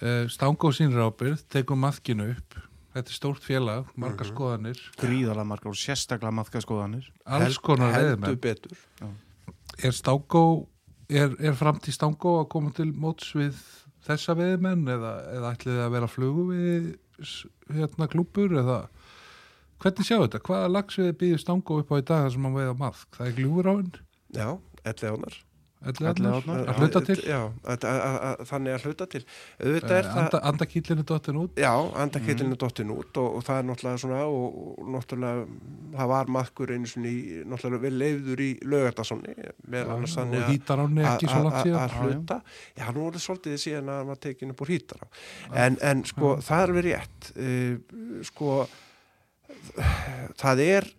[0.01, 2.55] Uh, Stanga og sínir ábyrð, tegum maðkinu upp
[2.91, 4.33] Þetta er stórt félag, margar Mhm.
[4.35, 7.05] skoðanir Gríðalega margar og sérstaklega maðkaskoðanir.
[7.25, 8.77] alls konar Heldur veðimenn betur.
[9.83, 10.67] Er Stangó
[11.09, 13.55] er, er fram til Stangó að koma til móts við
[14.05, 16.89] þessa veðimenn eða, eða ætlið þið að vera flugu við
[17.71, 18.77] hérna klúpur eða
[19.81, 20.39] hvernig sjá þetta?
[20.43, 23.07] Hvaða lagsvið býður Stangó upp á í dag þar sem hann veiða maðk?
[23.17, 23.91] Það er gljúfur á henn?
[24.35, 24.49] Já,
[24.83, 25.35] elli ánar.
[25.81, 27.17] Að hluta til?
[27.25, 29.21] Já, að, að, þannig að hluta til.
[29.57, 29.79] Eh,
[30.51, 31.57] andakýllinu dottin út.
[31.57, 31.71] Já,
[32.03, 32.59] andakillinu mm.
[32.61, 35.47] dottin út og, og það er náttúrulega svona og, og náttúrulega
[35.95, 38.51] það var maðkur einu svona í náttúrulega vel leiður í
[38.91, 40.23] annars og
[40.85, 41.81] ánni ekki svo langt síðan.
[41.81, 42.39] að hluta,
[42.77, 45.07] já nú er það svolítið síðan að maður tekin upp úr hýtar á
[45.65, 47.31] en, en sko það er verið rétt.
[47.35, 48.55] Uh, sko
[50.39, 50.93] það er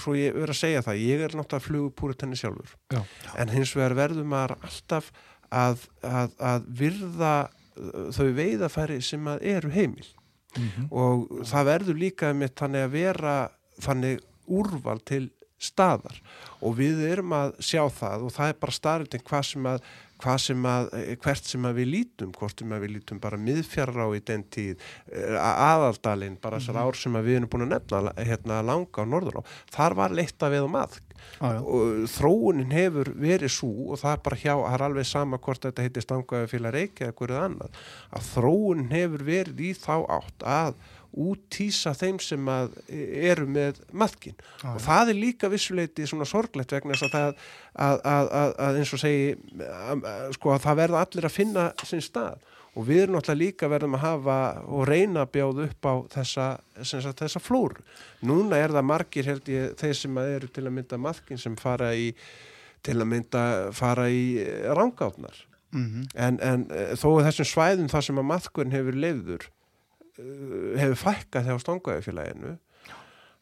[0.00, 3.02] svo ég verið að segja það, ég er náttúrulega flugupúrit henni sjálfur Já.
[3.38, 5.10] en hins vegar verður maður alltaf
[5.52, 7.34] að, að, að virða
[7.76, 10.08] uh, þau veiðafæri sem að eru heimil
[10.52, 10.90] Mhm.
[10.92, 13.34] og það verður líka með þannig að vera
[13.80, 14.18] þannig
[14.52, 15.30] úrval til
[15.62, 16.18] staðar
[16.60, 19.80] og við erum að sjá það og það er bara starfinn hvað sem að,
[20.22, 23.40] hvað sem að eh, hvert sem að við lítum, hvort sem að við lítum bara
[23.40, 24.74] miðfjara á í den tíð
[25.12, 29.10] eh, aðaldalinn, bara þessar ár sem að við erum búin að nefna hérna langa á
[29.12, 29.42] norðurá,
[29.74, 31.00] þar var leitt að við um að.
[31.38, 31.60] Já, já.
[31.62, 35.68] og þróunin hefur verið svo og það er bara hjá, það er alveg sama hvort
[35.68, 37.78] þetta heitir stangaði félag reykja eða hverju annað,
[38.10, 40.82] að þróunin hefur verið í þá átt að
[41.12, 46.72] útýsa þeim sem að eru með maðkin Já, og það er líka vissuleiti svona sorglegt
[46.72, 47.36] vegna þess að að,
[47.76, 49.36] að, að, að eins og segi
[50.38, 52.40] sko að það verða allir að finna sinn stað
[52.72, 56.46] og við erum náttúrulega líka verðum að hafa og reyna að bjóða upp á þessa,
[56.88, 57.82] sagt, þessa flóru.
[58.24, 61.90] Núna er það margir held ég þeir sem eru til að mynda maðkin sem fara
[61.92, 62.14] í
[62.82, 63.42] til að mynda
[63.76, 64.24] fara í
[64.72, 66.02] rángátnar Mhm.
[66.20, 69.46] en, en eh, þó þessum svæðum þar sem að maðkurinn hefur lefður
[70.18, 72.56] hefur fækkað hjá stangvæðifélaginu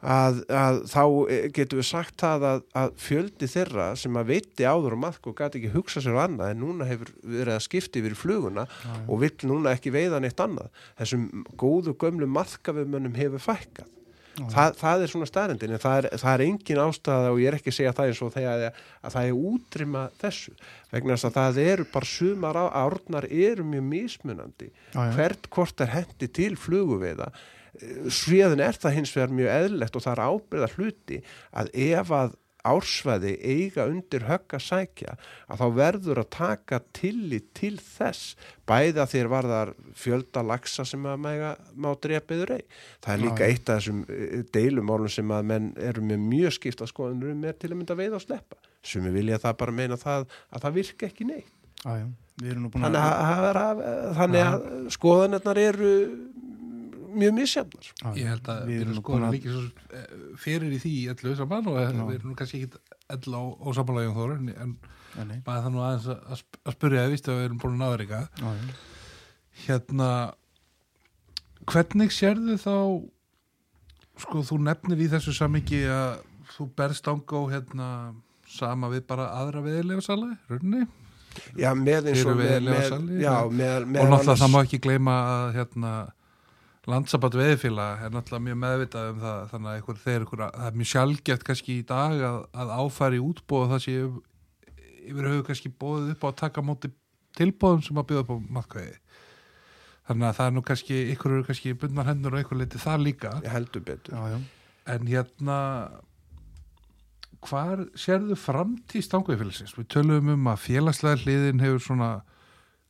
[0.01, 4.67] að, að þá eh, getum við sagt það að, að fjöldi þeirra sem að veiti
[4.67, 8.03] áður og maðk og gæti ekki hugsa sér annað en núna hefur verið að skipti
[8.03, 10.71] yfir fluguna Já, og vill núna ekki veiða neitt annað.
[11.01, 11.27] Þessum
[11.61, 13.91] góðu gömlu maðkafumönnum hefur fækkað
[14.49, 17.59] það, það er svona staðrendin en það er, það er engin ástæða og ég er
[17.59, 20.53] ekki að segja það eins og þegar að, að það er útrýma þessu
[20.95, 25.15] vegna þess að það eru bara sumar á- árnar eru mjög mismunandi Já, já.
[25.19, 27.31] hvert hvort er hendi til fluguveiða
[28.11, 31.19] sviðin er það hins vegar mjög eðlilegt og það er ábyrða hluti
[31.61, 32.33] að ef að
[32.67, 35.17] ársvæði eiga undir högg að sækja
[35.49, 38.35] að þá verður að taka tillit til þess
[38.69, 42.65] bæða þér varðar fjölda lagsa sem að mega, má drepiður ei.
[43.05, 46.89] Það er líka eitt af þessum eh, deilumálum sem að menn eru með mjög skipta
[46.91, 48.61] skoðanur um er til að mynda veið og sleppa.
[48.87, 51.57] Sumi vilja það bara meina það að það virka ekki neitt.
[52.41, 55.91] Við búin Þannig að, að, að, að skoðanirnar eru
[57.17, 57.91] mjög misjafnar.
[58.19, 59.63] Ég held að við erum sko líka svo
[59.99, 60.09] eh,
[60.43, 61.91] fyrir í því öllu saman og Já.
[61.99, 62.81] við erum nú kannski ekki
[63.17, 64.75] öll á ósamalagum þóru en,
[65.19, 67.61] en bara það nú aðeins að, að sp- að spyrja að víst að við erum
[67.65, 68.71] búin að náður eitthvað.
[69.67, 70.11] Hérna
[71.71, 72.75] hvernig sérðu þá
[74.21, 76.21] sko þú nefnir í þessu samingi að
[76.55, 77.89] þú berst ánga og hérna
[78.51, 80.87] sama við bara aðra viðlega sala runni?
[81.55, 85.13] Já, með eins og með, með, sali, já, með, og náttúrulega það má ekki gleyma
[85.35, 85.93] að hérna
[86.89, 90.79] landsabat veðifélag er náttúrulega mjög meðvitað um það þannig að ykkur, þeir ykkur, það er
[90.81, 93.97] mjög sjálfgeft kannski í dag að, að áfæri útbóð það sé
[95.11, 96.93] yfir höfu kannski bóðið upp á að taka á móti
[97.37, 98.97] tilbóðum sem að bjóða upp á matkvæði
[100.09, 103.05] þannig að það er nú kannski ykkur eru kannski bundnar hendur og ykkur leiti það
[103.07, 104.17] líka Ég heldur betur.
[104.17, 104.39] Já, já.
[104.95, 105.59] en hérna
[107.45, 109.77] hvar sérðu framtíð stangveifélagsins?
[109.79, 112.11] Við tölum um að félagslega hliðin hefur svona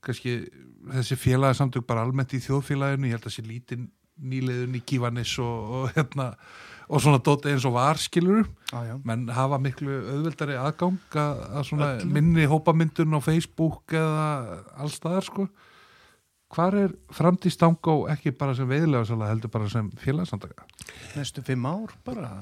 [0.04, 0.34] kannski
[0.90, 3.88] þessi félagsamtök bara almennt í þjóðfélaginu, ég held að sé lítinn
[4.20, 6.32] nýliðun í Kívanis og, og hérna
[6.90, 8.94] og svona dóti eins og varskilur já.
[9.06, 12.14] menn hafa miklu auðveldari aðgang að, að svona Öllum.
[12.16, 14.26] minni hópamyndun á Facebook eða
[14.82, 15.46] allstaðar sko
[16.50, 20.66] hvar er framtíð stangó ekki bara sem veiðlega sala heldur bara sem félagsamtaka?
[21.14, 22.32] Næstu fimm ár bara.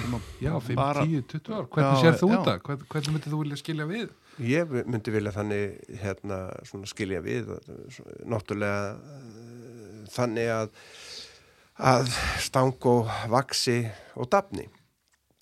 [0.44, 1.66] Já, 5, Bara- 10, 20 ár.
[1.72, 2.56] Hvernig Já, sér þú þetta?
[2.68, 4.14] Hvernig, hvernig myndir þú vilja skilja við?
[4.46, 7.50] Ég myndi vilja þannig hérna svona skilja við
[8.28, 10.74] náttúrulega eh, þannig að
[11.76, 12.08] að
[12.40, 13.82] stang og vaksi
[14.16, 14.64] og dafni.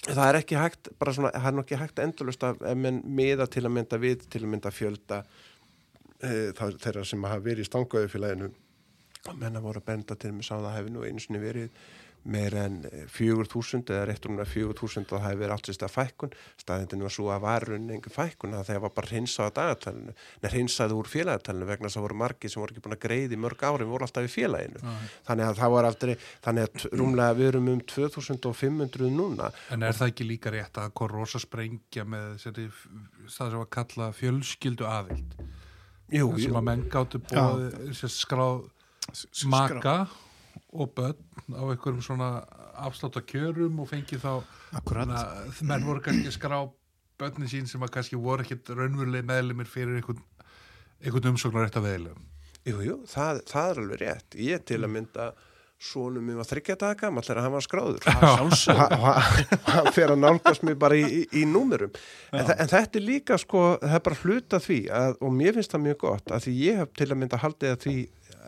[0.04, 2.98] Það er ekki hægt, bara svona, það er nú ekki hægt endalust að ef menn
[3.16, 5.20] miða til að mynda við, til að mynda fjölda
[6.58, 8.50] það, þeirra sem hafa verið í stangauðufélaginu
[9.24, 11.84] og menna voru að benda til mig sá það hefði nú einu sinni verið
[12.24, 12.78] meir en
[13.12, 16.34] 4.000 eða réttur núna 4.000 og það hefði verið allt sér stað fækkun.
[16.60, 20.54] Staðindin var svo að varun engin fækkun að það var bara hreinsað á dagatalinu neð
[20.56, 23.66] hreinsað úr félagatalinu vegna þess að voru margi sem voru ekki búin að greiði mörg
[23.68, 24.94] ári voru alltaf í félaginu.
[25.28, 26.14] Þannig að það var aldrei
[26.46, 29.50] þannig að rúmlega við erum um 2500 núna.
[29.74, 32.64] En er það ekki líka rétt að Korosa sprengja með það
[33.36, 35.36] sem var kalla fjölskyldu aðild?
[36.14, 38.68] Jú, sem jú, að menn gáttu búið skráð
[39.50, 39.96] maka
[40.70, 42.28] og börn á einhverjum svona
[42.86, 44.44] afslátt að kjörum og fengi þá
[45.66, 46.60] menn voru kannski skrá
[47.20, 50.22] börnin sín sem að kannski voru ekkit raunveruleg meðlumir fyrir einhvern,
[51.02, 52.30] einhvern umsóknar rétt að veðilegum.
[52.64, 54.38] jú, jú það, það er alveg rétt.
[54.40, 55.28] Ég til að mynda
[55.80, 58.04] sonum minn var þryggja daga gamall þegar hann var skráður.
[58.78, 59.14] Ha-
[59.74, 61.92] hann fer að nálgast mig bara í, í, í númerum.
[62.32, 65.74] En, en þetta er líka sko það er bara hluta því að, og mér finnst
[65.76, 67.96] það mjög gott að því ég hef til að mynda haldið að því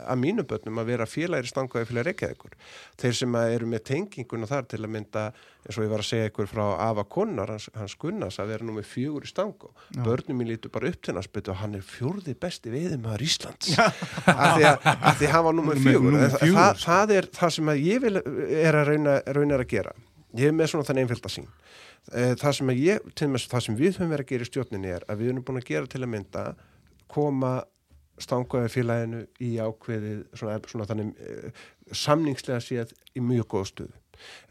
[0.06, 2.56] að mínu börnum að vera félagir stangaði fyrir reykjaðekur
[3.00, 5.22] þeir sem að eru með tenginguna þar til að mynda
[5.66, 8.66] eins og ég var að segja ykkur frá Ava Konnar, hans, hans Gunnars að vera
[8.68, 9.72] nú með fjögur í stangó.
[9.96, 10.02] Já.
[10.06, 13.72] börnum mín lítur bara upp til hans betur hann er fjórði besti veiðumæður Íslands.
[13.78, 16.90] Af því að, að því hann var númer Númer- fjögur, númer En fjögur, það, sko.
[16.90, 19.96] það er það sem að ég vil er að reyna, reyna að gera.
[20.36, 21.48] Ég hef með svona þannig einfélta sín
[22.14, 24.90] Eh, það sem, að ég, dæmis, það sem við höfum verið að gera í stjórninni
[24.94, 26.42] er að við erum búin að gera til að mynda
[27.10, 27.50] koma
[28.22, 33.94] stangaði félaginu í ákveðið svona, svona þannig uh, samningslega séð í mjög góð stuð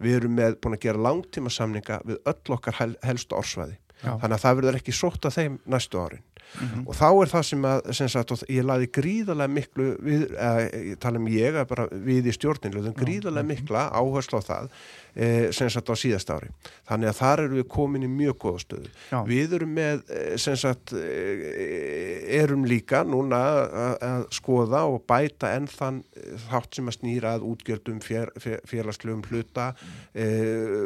[0.01, 3.77] Við erum með búin að gera langtíma samninga við öll okkar hel, helstu orsvæði.
[4.01, 4.11] Já.
[4.21, 6.23] Þannig að það verður ekki sótt að þeim næstu árin.
[6.55, 6.85] Mhm.
[6.87, 10.99] Og þá er það sem að, sem sagt, ég laði gríðarlega miklu, við, eða, ég
[11.03, 11.57] tala um ég,
[12.05, 14.69] við í stjórnin, lögðum gríðarlega mikla áherslu á það,
[15.15, 16.51] e, sem sagt á síðast ári.
[16.87, 18.89] Þannig að þar erum við komin í mjög góða stöðu.
[19.11, 19.19] Já.
[19.27, 25.51] Við erum með, eh, sem sagt, eh, erum líka núna að- að skoða og bæta
[25.55, 26.03] enn þann
[26.49, 29.73] þátt sem að snýra að útgjöldum fér, fér, félagslegum hluta
[30.15, 30.25] e,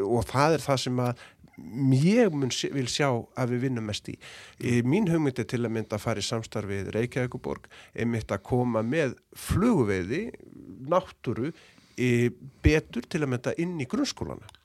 [0.03, 1.15] og það er það sem að
[1.95, 4.15] ég mun, vil sjá að við vinnum mest í.
[4.85, 9.17] mín hugmynd er til að mynda að fara í samstarfið Reykjavíkuborg einmitt að koma með
[9.47, 10.23] flugveiði
[10.89, 11.51] náttúru
[11.99, 12.29] í,
[12.63, 14.58] betur til að mynda inn í grunnskólana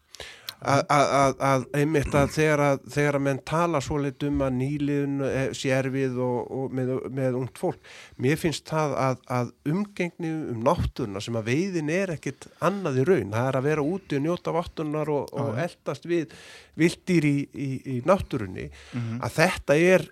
[1.44, 5.48] að- einmitt að þegar að, þegar að menn tala svo leitt um að nýliðun eh,
[5.56, 7.78] sé erfið og, og með, með ungt fólk.
[8.24, 13.06] Mér finnst það að, að umgengni um náttúruna sem að veiðin er ekkit annað í
[13.10, 16.34] raun, það er að vera úti og njóta vattunar og, og eldast við
[16.80, 18.70] vildir í, í, í náttúrunni.
[18.94, 19.18] Mhm.
[19.24, 20.08] að þetta er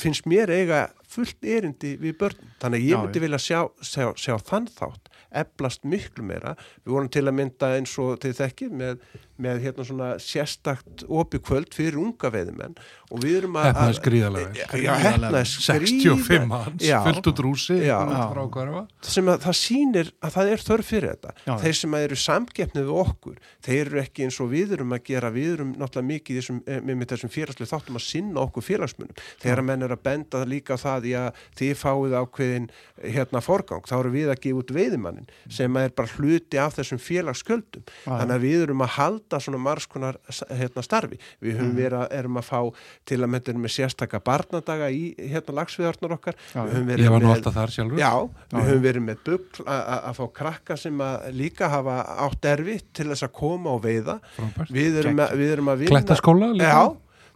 [0.00, 2.38] finnst mér eiga fullt erindi við börn.
[2.62, 5.01] Þannig ég myndi vilja sjá, sjá, sjá þann þátt
[5.34, 6.56] eflast miklu meira.
[6.84, 9.02] Við vorum til að mynda eins og til þekki með,
[9.42, 12.76] með hérna svona sérstakt opi kvöld fyrir unga veiðimenn.
[13.12, 14.60] Og við erum að Hefnaðis gríðarlega vel.
[14.62, 17.98] Já, já, hefnaðis 65 hans, fullt út rúsi Já.
[18.32, 21.34] frá hverfa sem að það sýnir að það er þörf fyrir þetta.
[21.44, 21.52] Já.
[21.62, 25.32] þeir sem eru samkeppnið við okkur þeir eru ekki eins og við erum að gera
[25.34, 28.66] við erum náttúrulega mikið í þessum, eh, með, með þessum félagslega þáttum að sinna okkur
[28.66, 32.70] félagsmunum þegar að menn eru að benda líka á það í að þið fáið ákveðin
[33.02, 34.74] hérna forgang, þá eru við að gefa út
[35.22, 38.10] veiðimannin sem er bara hluti af þessum félagsgjöldum Já.
[38.18, 40.18] þannig að við erum að halda svona margskonar
[40.50, 42.60] hérna starfi við höfum verið að, erum að fá
[43.08, 47.10] til að mynda með sérstaka barnadaga í hérna lagsviðarnar okkar Já, Við höfum verið Ég
[47.14, 50.00] var nú með- alltaf þar sjálfur Já, Já, við höfum verið með bugl að- að
[50.12, 51.96] að fá krakka sem að líka hafa
[52.26, 54.18] átt erfitt til þess að koma og veiða.
[54.36, 54.70] Frábært.
[54.72, 55.92] Við erum, að, við erum að vinna...
[55.92, 56.68] Klettaskóla líka?
[56.72, 56.82] Já,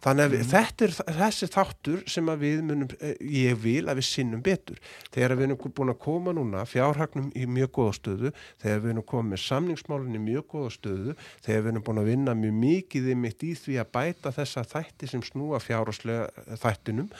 [0.04, 4.00] þannig að við, þetta er þessi þáttur sem að við munum, eh, ég vil að
[4.00, 4.80] við sinnum betur.
[5.14, 9.08] Þegar við erum búin að koma núna fjárhagnum í mjög góða stöðu, þegar við erum
[9.12, 11.16] komið með samningsmálinn í mjög góða stöðu,
[11.46, 15.10] þegar við erum búin að vinna mjög mikið mitt í því að bæta þessa þætti
[15.10, 17.10] sem snúa fjárháslega þættinum,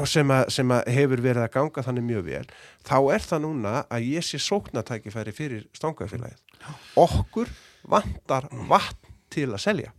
[0.00, 2.44] og sem, að, sem að hefur verið að ganga þannig mjög vel
[2.88, 6.40] þá er það núna að ég sé sóknatækifæri fyrir stangafélagið
[6.98, 7.52] okkur
[7.92, 9.92] vantar vatn til að selja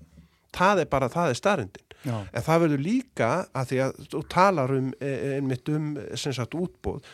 [0.55, 1.89] það er bara, það er starrendin
[2.35, 5.85] en það verður líka að því að þú talar um eh, einmitt um
[6.19, 7.05] sem sagt útbóð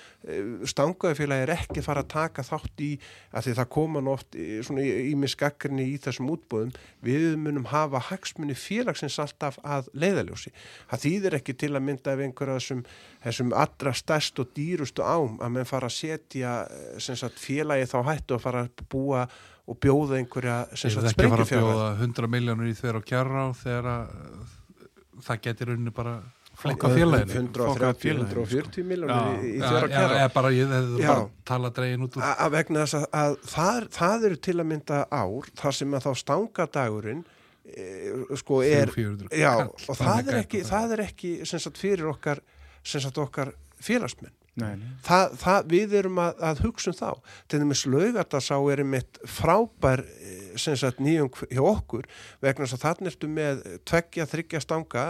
[0.70, 2.90] stangafélagi er ekki fara að taka þátt í
[3.38, 4.02] að því það koma
[4.34, 6.74] í- svona í, miskakrinni í þessum útbóðum
[7.06, 10.52] við munum hafa hagsmunni félagsins alltaf að leiðaljósi
[10.90, 12.84] það þýðir ekki til að mynda ef einhverja þessum,
[13.28, 16.58] þessum allra stærst og dýrustu ám að menn fara að setja
[16.98, 19.28] sem sagt félagi þá hættu að fara að búa
[19.70, 21.70] og bjóða einhverja sem sagt veit ekki að fara að sprengjufjárhæð.
[21.70, 24.12] bjóða 100 miljónur í þver og kjara þegar að
[25.28, 26.14] það getur unni bara
[26.60, 29.44] flekka Og félaginu 130, félaginu, 140 miljónir Já.
[29.48, 31.10] í, þeirra já, kjara eða bara ég hefði Já.
[31.12, 35.02] bara tala dregin út að vegna þess að, að það, það eru til að mynda
[35.08, 37.22] ár þar sem að þá stangadagurinn
[37.70, 37.86] e,
[38.42, 42.44] sko er 400 já, og það er ekki, það er ekki sem sagt fyrir okkar
[42.84, 44.92] sem sagt okkar félagsmenn Nei, nei.
[45.06, 47.34] það, það, við erum að, að hugsa um þá.
[47.48, 52.08] Til dæmis laugardagsá er einmitt frábær eh, sagt nýjum hjá okkur
[52.44, 55.06] vegna þess að þannig ertu með tveggja, þryggja stanga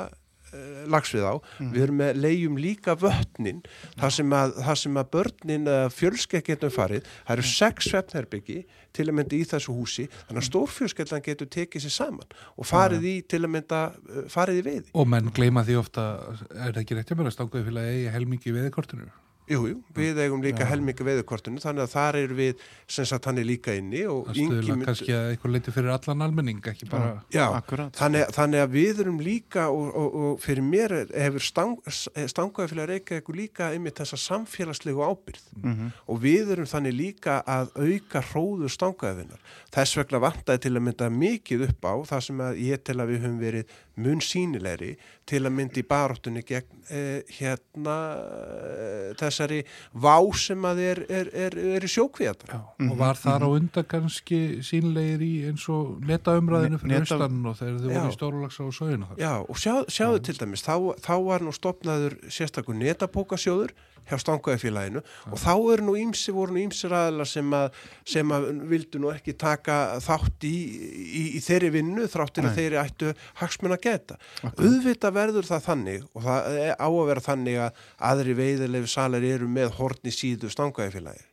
[0.53, 3.61] uh, lagsvið á, við erum með leiðum líka vötnin,
[3.99, 8.59] það sem að, sem að börnin uh, fjölskeið getum farið, það eru sex svefnherbyggi
[8.95, 13.09] til að mynda í þessu húsi þannig að stórfjölskeillan getur tekið sér saman og farið
[13.09, 14.85] í til að mynda uh, farið í veiði.
[14.93, 16.11] og menn gleyma því ofta
[16.49, 19.11] er það ekki rétt að að stanguði félagi eigi helmingi veðikortinu
[19.49, 20.69] Jú, jú, við eigum líka Já.
[20.69, 24.37] helmingi veiðukortinu þannig að þar eru við sem sagt hann er líka inni og það
[24.43, 27.91] Ingi stuðla mynd- kannski að eitthvað leiti fyrir allan almenning ekki bara Já, Akkurat.
[27.97, 32.69] þannig, þannig að við erum líka og, og, og fyrir mér er- hefur stang, stangaði
[32.73, 35.91] fyrir að reyka eitthvað líka einmitt þessa samfélagslegu ábyrð Mhm.
[36.07, 39.39] og við erum þannig líka að auka hróðu stangaðinar.
[39.73, 43.09] Þess vegna vantaði til að mynda mikið upp á það sem að ég tel að
[43.09, 43.65] við höfum verið
[43.99, 44.93] mun sínilegri
[45.29, 49.59] til að mynda í baróttunni gegn eh, hérna eh, þessari
[49.93, 52.49] vá sem að er, er, er, er í sjókvíðata.
[52.53, 56.93] Já, Mhm, og var þar á undan kannski sínlegir í eins og netaumræðinu Ne- fyrir
[56.95, 59.19] neta- austan og þegar þau voru í stórulags á söguna þar.
[59.19, 63.71] Já, og sjá, sjáðu til dæmis, þá, þá var nú stopnaður sérstakur netabókasjóður
[64.07, 67.75] hjá stangaðifélaginu og þá eru nú ímsi, voru nú ímsir aðla sem að,
[68.07, 72.79] sem að vildu nú ekki taka þátt í, í, í þeirri vinnu þráttir að þeirri
[72.83, 74.19] ættu hagsmun að geta.
[74.53, 77.83] Auðvitað verður það þannig og það er á að vera þannig að
[78.13, 81.25] aðri veiðilegu salar eru með hortni síðu stangaðifélagi.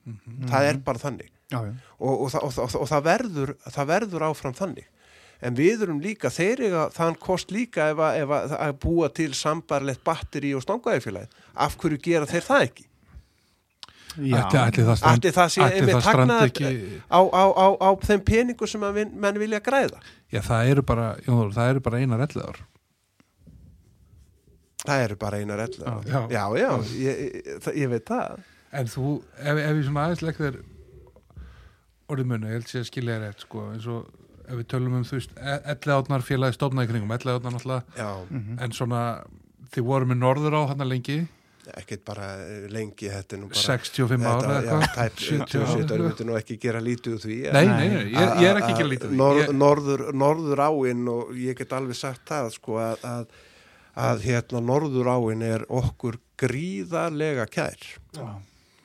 [0.50, 1.72] Það er bara þannig Já, já.
[2.02, 4.88] og, og, það- og, og það, verður, það verður áfram þannig
[5.46, 9.28] en við erum líka, þeir eiga þann kost líka ef að, ef að, búa til
[9.36, 12.84] sambarlegt batteri og stangaðifélagi af hverju gera þeir það ekki?
[14.16, 14.36] Já.
[14.40, 16.68] ætli, ætli það strand, Ætli það sé einmitt hagnað- ekki
[17.12, 19.98] á, á, á, á þeim peningu sem að vin- menn vilja græða?
[20.32, 22.62] Já, það eru bara, Jón, það eru bara einar elliðar
[24.86, 26.20] það eru bara einar ellu Já.
[26.30, 26.70] já, já,
[27.02, 28.38] ég, ég, það- ég veit það.
[28.72, 30.58] En þú, ef, ef ég svona aðeins legg þér
[32.12, 34.06] orðið muni, ég held sé að skilja þér rétt sko, eins og
[34.46, 35.32] ef við tölum um þú veist,
[35.74, 38.10] elliðátnar félagi stofnaði kringum elliðátnar náttúrulega, já,
[38.62, 39.00] en svona
[39.74, 41.18] þið voru með norður á hann lengi
[41.80, 44.94] ekkert bara eh, lengi þetta er nú bara 65 ára eða já, eitthvað?
[44.96, 45.96] tæp 70 ára 70 eitthvað.
[45.96, 48.76] ára, við nú ekki gera lítið úr því Nei, nei, nei, ég, ég er ekki
[48.76, 53.06] að lítið Nor, ég, norður, norður áin og ég get alveg sagt það sko að,
[53.10, 53.36] að,
[54.06, 57.86] að hérna norður áin er okkur gríðarlega kær.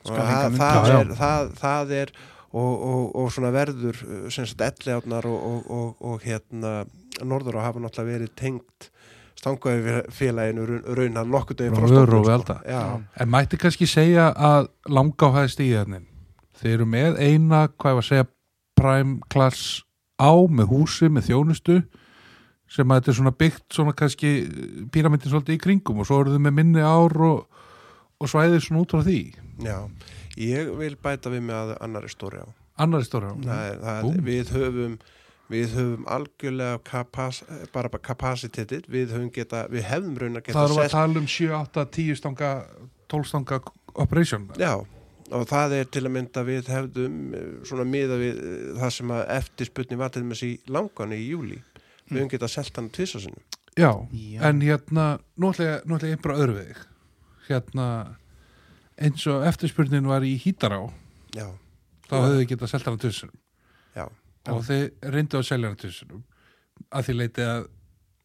[0.01, 0.99] Skal það, það, Já, já.
[0.99, 2.13] er, það, það er
[2.51, 6.81] og, og, og svona verður uh, sem sagt elliátnar og, og, og, og hérna
[7.27, 8.90] norður á hafa náttúrulega verið tengt
[9.41, 12.59] stangaði félaginu raunar nokkuð deginn Frá Velda.
[12.61, 12.99] sko.
[13.17, 16.05] En mætti kannski segja að langa á hæði stíðarnin
[16.61, 18.29] þeir eru með eina, hvað ég var að segja
[18.77, 19.81] prime class
[20.21, 21.81] á með húsi, með þjónustu
[22.71, 24.29] sem að þetta er svona byggt svona kannski
[24.93, 27.65] píramindin svolítið í kringum og svo eru þau með minni ár og,
[28.21, 29.19] og svæðir svona út frá því.
[29.65, 29.77] Já,
[30.39, 32.47] ég vil bæta við með annari stóri á
[32.81, 34.95] annari stóra það er, það við höfum
[35.51, 37.41] við höfum algjörlega kapas,
[37.73, 41.29] bara kapasitetit við höfum geta, við hefðum raun að geta það eru að tala um
[41.35, 42.51] 7, 8, 10 stanga
[43.11, 43.61] 12 stanga
[43.99, 44.47] operation.
[44.59, 44.77] Já,
[45.31, 49.13] og það er til að mynda við hefðum eh, svona miða við eh, það sem
[49.15, 51.59] að eftirsputni var til þess í langan í júli
[52.11, 53.43] við höfum geta selt hann tvisasinnum
[53.77, 54.41] já, Já.
[54.49, 55.05] en hérna
[55.39, 55.69] nú ætla
[56.11, 56.81] ég við þig.
[57.47, 57.87] hérna
[58.99, 60.81] eins og eftirspurnin var í Hítará
[61.35, 61.47] já,
[62.09, 63.40] þá höfðu þið getað selt hana tusunum já,
[64.49, 66.23] og þið reyndu að selja hana tusunum
[66.89, 67.67] að því leiti að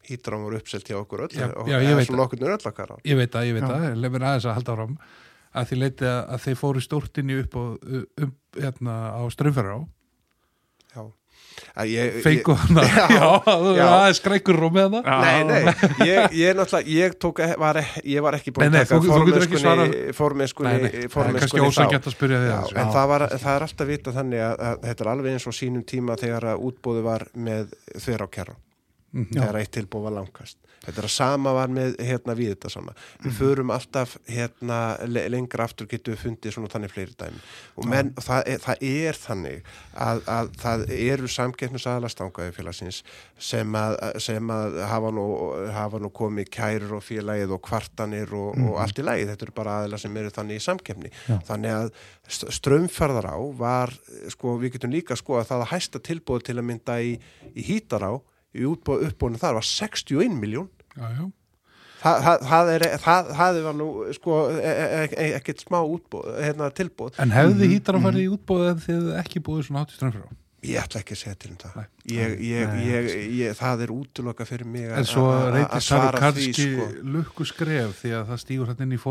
[0.07, 2.97] hýtrán voru uppselt hjá okkur öll Já, og eða veit svona okkur öll okkar á
[3.03, 4.97] ég veit að, ég veit að, lefur aðeins að halda áfram.
[5.57, 7.93] Að því leiti að, að þeir fóru stórtinni upp og
[8.23, 9.81] um, hérna á strömferðar á
[12.23, 12.83] fengu hana,
[13.77, 13.85] já.
[13.87, 15.73] aðeins skrækur rúm með hana Nei, nei,
[16.07, 19.01] ég, ég náttúrulega, ég tók, var, ég var ekki búin Nei, nei, að taka
[21.13, 22.77] það er kannski ósangjart að spyrja þessu.
[22.77, 25.57] en það, var, það er alltaf vita þannig að, að þetta er alveg eins og
[25.57, 28.57] sínum tíma þegar að útbóðu var með þver á kerra.
[29.15, 29.33] Mhm.
[29.37, 30.57] þegar eitt tilbúð var langkast
[30.87, 32.95] þetta er að sama var með hérna við þetta sama.
[33.25, 34.79] Við förum alltaf hérna
[35.11, 37.41] le lengra aftur getum við fundið svona þannig fleiri dæmi.
[37.77, 39.71] Og menn, það, er, það er þannig
[40.07, 43.01] að, að það eru samkeppnisaðalastangaði félagsins
[43.37, 45.25] sem að, sem að hafa, nú,
[45.75, 49.55] hafa nú komið kærur og félagið og kvartanir og, og allt í lagi, þetta eru
[49.59, 51.11] bara aðeila sem eru þannig í samkeppni.
[51.27, 51.35] Já.
[51.51, 51.91] þannig að
[52.27, 53.93] st- strömferðar á var,
[54.33, 57.13] sko, við getum líka sko að það að hæsta tilbúð til að mynda í,
[57.53, 58.13] í hítar á,
[58.57, 61.25] í útbúð uppbúðinu þar var 61 miljón já, já.
[62.01, 63.87] það, það, það, er, það, það var nú
[64.17, 68.27] sko e- e- e- ekkert smá útbúð, hérna tilbúð en hefði hítar að fara í
[68.33, 70.35] útbóð ef þið ekki búið svona hátt í strömferðar á
[70.67, 71.75] ég ætla ekki að segja til um það.
[72.11, 75.77] Ég, ég, ég, ég, það er útloka fyrir mig að- En svo að- að- reyti
[75.77, 76.87] að Sari svara kannski sko.
[77.13, 79.01] lukku skref því að það stígur hann inn í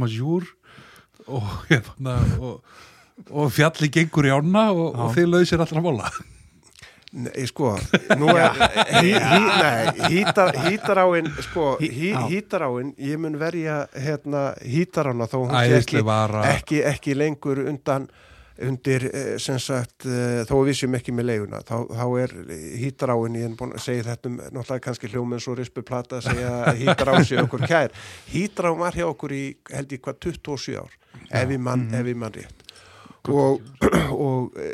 [0.00, 0.48] majeure
[1.36, 1.46] og,
[2.40, 2.62] og,
[3.30, 6.10] og fjalli gengur í ána og, og þið lausir allra móla.
[7.10, 7.72] Nei, sko,
[8.20, 8.52] nú er
[9.02, 15.56] hí, hí, nei, hítar, hítaráin sko, hí, hítaráin ég mun verja hérna hítarána þó hún
[15.56, 16.04] sé ekki,
[16.52, 18.06] ekki, ekki lengur undan
[18.62, 22.36] undir, eh, sem sagt eh, þó við séum ekki með leiguna þá, þá er
[22.78, 27.20] hítaráin, ég segja þetta um náttúrulega kannski hljóminn svo rispu plata að segja að hítará
[27.26, 27.94] sé okkur kær.
[28.30, 30.98] Hítará var hjá okkur í held ég hvað 27 ár
[31.42, 32.69] ef ég mann, ég mann rétt
[33.28, 33.60] og,
[34.26, 34.68] og e,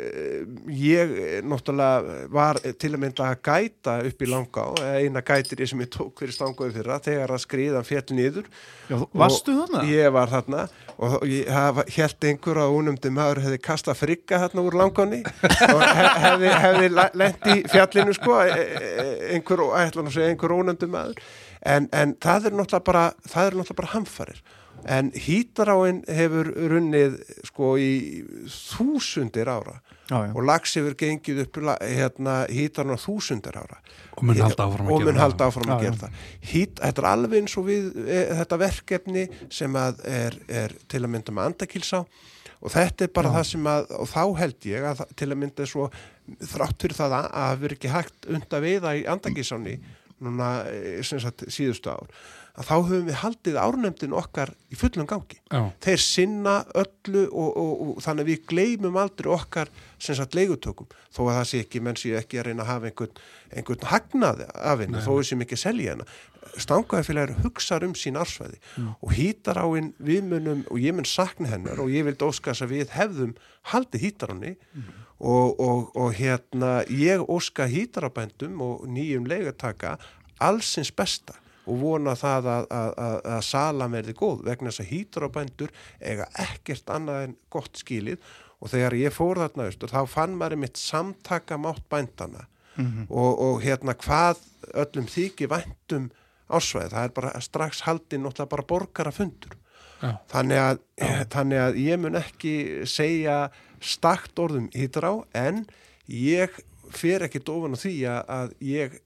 [0.71, 4.65] ég eh, náttúrulega var til að mynda að gæta upp í langa
[5.01, 8.51] eina gætir sem ég tók fyrir stanguði fyrra þegar að skriðan fjall niður.
[8.87, 9.83] Já, varstu þarna?
[9.91, 10.67] ég var þarna.
[10.97, 11.49] Og ég
[11.93, 15.19] held einhver að ónumdi maður hefði kastað frigga þarna úr langáni
[15.75, 16.87] og he- hefði, hefði
[17.21, 19.61] lent í fjallinu sko e- e- einhver,
[20.09, 21.19] að segja einhver ónumdi maður.
[21.67, 24.41] En, en það er náttúrulega bara það bara hamfarir
[24.85, 27.17] en hítaráin hefur runnið
[27.49, 27.91] sko í
[28.51, 30.31] þúsundir ára Já, já.
[30.37, 33.79] og lags hefur gengið upp hérna, hítarn á þúsundar ára.
[34.15, 35.23] Og mun halda áfram að og gera mun það.
[35.25, 36.21] halda áfram að Já, gera það.
[36.51, 39.25] Hít, þetta er alveg eins og við e, þetta verkefni
[39.59, 41.99] sem að er, er til að mynda með andakilsá
[42.57, 45.39] og þetta er bara það sem að og þá held ég að það- til að
[45.43, 45.89] mynda svo
[46.55, 49.75] þrátt fyrir það að að hafi ekki hægt unda veiða í andakilsáni
[50.23, 52.07] núna e, sem sagt síðustu ár
[52.57, 55.37] að þá höfum við haldið árnefndin okkar í fullum gangi.
[55.53, 59.69] Já, þeir sinna öllu og, og, og þannig að við gleymum aldrei okkar
[60.01, 60.89] sem sagt leigutökum.
[61.13, 63.21] Þó að það sé ekki, menn sé ekki að reyna að hafa einhvern,
[63.53, 66.09] einhvern hagnað af henni þó sem ekki selja henni
[66.57, 71.51] stangaðafélagur hugsar um sín ársvæði og hýtar á hinn við munum og ég mun sakna
[71.51, 73.33] hennar og ég vildi óska þess að við hefðum
[73.73, 74.53] haldið hýtar henni
[75.19, 79.97] og, og, og hérna ég óska hýtarabændum og nýjum leigataka
[80.39, 84.91] allsins besta og vona það að, að, að, að salan verði góð vegna þess að
[84.91, 88.21] hýtur á bændur eiga ekkert annað en gott skilið.
[88.57, 92.47] Og þegar ég fór þarna austur þá fann maður mitt samtaka mátt bændana
[93.09, 94.41] og, og hérna hvað
[94.77, 96.09] öllum þykir væntum
[96.47, 99.57] ásvæði, það er bara strax haldið náttúrulega bara borgarafundur.
[99.97, 100.81] Já, þannig að,
[101.33, 102.53] þannig að ég mun ekki
[102.87, 103.37] segja
[103.81, 105.63] stakt orðum hýtur á en
[106.07, 106.53] ég
[106.93, 108.99] fer ekki dofan á því að ég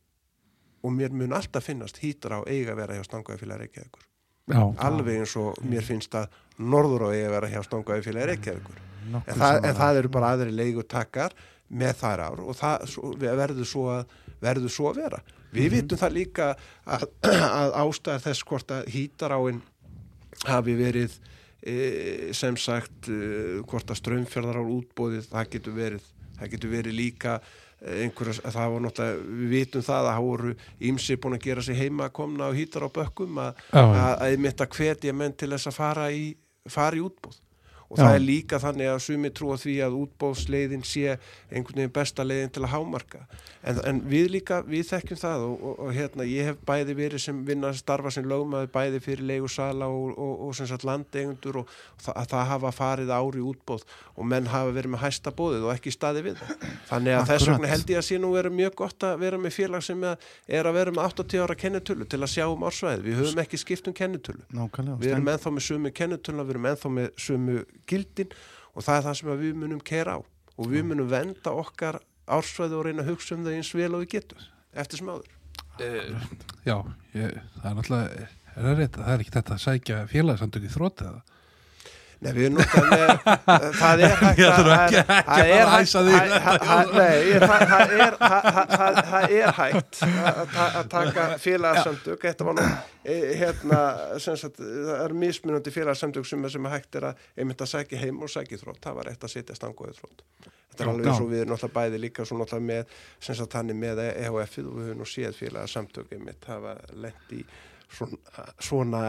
[0.81, 4.07] og mér mun alltaf finnast hýtur á eiga vera hjá stangaðifélag Reykjavíkur.
[4.51, 8.79] Já, alveg eins og mér finnst að norður á eiga vera hjá stangaðifélag Reykjavíkur.
[9.11, 11.35] Nokkuð en það, en það eru bara aðri leigutakar
[11.71, 12.87] með þær ár og það
[13.21, 15.21] verður, svo að, verður svo að vera.
[15.51, 16.47] Við vitum það líka
[16.85, 17.05] að,
[17.61, 19.61] að ástæðar þess hvort að hýtaráin
[20.47, 21.17] hafi verið
[21.61, 21.75] e,
[22.35, 26.07] sem sagt e, hvort að strömmfjörðar á útbóðið það getur verið,
[26.39, 27.37] það getur verið líka
[27.81, 30.55] e, einhverjas, það var náttúrulega við vitum það að það voru
[30.91, 33.81] ímsi búin að gera sig heima að komna á hýtar á bökkum að, já.
[33.83, 36.25] að, að mitt að hvetja menn til þess að fara í,
[36.69, 37.39] fara í útbóð
[37.91, 38.05] og Já.
[38.05, 41.17] það er líka þannig að sumi trúa því að útbóðsleiðin sé
[41.51, 43.23] einhvern veginn besta leiðin til að hámarka
[43.67, 47.23] en, en við líka, við þekkjum það og, og, og hérna, ég hef bæði verið
[47.25, 51.73] sem vinna starfa sem lögmaður bæði fyrir leigursala og, og, og sem sagt landeigundur og
[51.99, 53.83] það, að það hafa farið ári útbóð
[54.15, 57.43] og menn hafa verið með hæsta bóðið og ekki staði við það þannig að þess
[57.43, 57.59] Akkurat.
[57.59, 60.71] vegna held ég að sé nú verið mjög gott að vera með félag sem er
[60.71, 63.91] að vera með 80 ára kennitölu til að sjá um ársvæði við höfum ekki skipt
[63.91, 64.99] um kennitölu Nákvæmlega.
[65.01, 65.53] við erum ennþá
[66.95, 68.33] með gildin
[68.75, 71.99] og það er það sem að við munum kera á og við munum venda okkar
[72.31, 75.31] ársvæði og reyna að hugsa um það eins vel og við getum eftir sem áður.
[76.67, 76.77] já
[77.15, 80.71] ég, það er náttúrulega er það rétt, það er ekki þetta að sækja félagsamtök í
[80.71, 81.30] þrótið eða?
[82.21, 83.13] Nei, við erum náttúrulega
[83.81, 84.91] það er hægt ekki- það er-
[85.31, 89.55] það að er að hægt- það- það- það það er það- það- það- það er
[89.57, 93.81] hægt að ta- að taka félagsamtök þetta var nú eh, hérna,
[94.21, 98.61] það eru mismunandi félagsamtök sem, sem hægt er að einmitt að sækja heim og sækja
[98.61, 101.55] þrótt, það var eitt að setja stangoðið þrótt þetta er alveg eins og við erum
[101.55, 105.09] náttúrulega bæði líka svo náttúrulega með, sem sagt, þannig með EHF-ið og við höfum nú
[105.09, 107.41] séð félagsamtök einmitt hafa lent í
[108.61, 109.01] svona,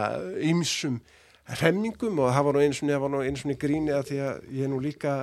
[0.43, 0.97] ymsum
[1.43, 4.19] hremmingum og það var nú einu svona, var nú einu svona í gríni að því
[4.23, 5.15] að ég er nú líka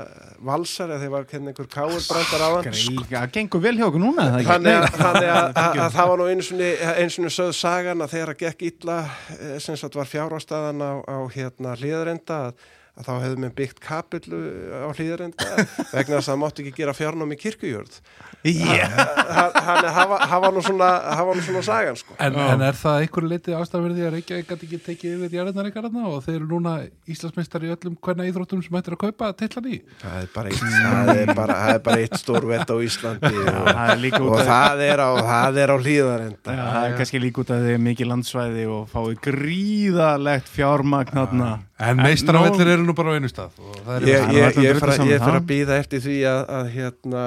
[0.44, 2.66] valsar að þeir var hérna einhver káurbrandar á hann
[3.08, 4.26] það gengur vel hjá okkur núna?
[4.44, 6.68] Þannig að, það var nú einu svona,
[7.00, 8.98] einu svona sögð sagan að þegar að gekk illa
[9.38, 12.68] eh, sem sagt var fjárhástaðan á, á hérna hlýðarenda að,
[13.00, 14.40] að þá hefðu með byggt kapillu
[14.70, 15.50] á hlýðarenda
[15.96, 18.00] vegna þess að það mátti ekki gera fjárnám í kirkujörð
[18.40, 18.88] Yeah.
[18.96, 20.86] Þannig að það var- það var nú svona
[21.28, 24.64] var nú svona sagan sko En, en er það einhverju leiti ástafverði að Reykjavík gæti
[24.68, 26.72] ekki tekið yfir jarðnar ykkar þarna og þeir eru núna
[27.12, 29.80] Íslandsmeistar í öllum hvernig íþróttum sem hættir að kaupa tillan í?
[30.00, 33.52] Það er bara eitt, það er bara, það er bara eitt stórvett á Íslandi og,
[33.68, 36.88] það er líka út og af- það er á, það er á hlýðarenda Já, það
[36.88, 41.50] er kannski líka út af því mikið landsvæði og fáið gríðalegt fjármagn þarna.
[41.80, 44.90] En meistaravellir eru nú bara á einu stað og það er Ég, ég, ég, fer
[44.92, 45.36] að- það.
[45.38, 47.22] að býða eftir því að, að, hérna,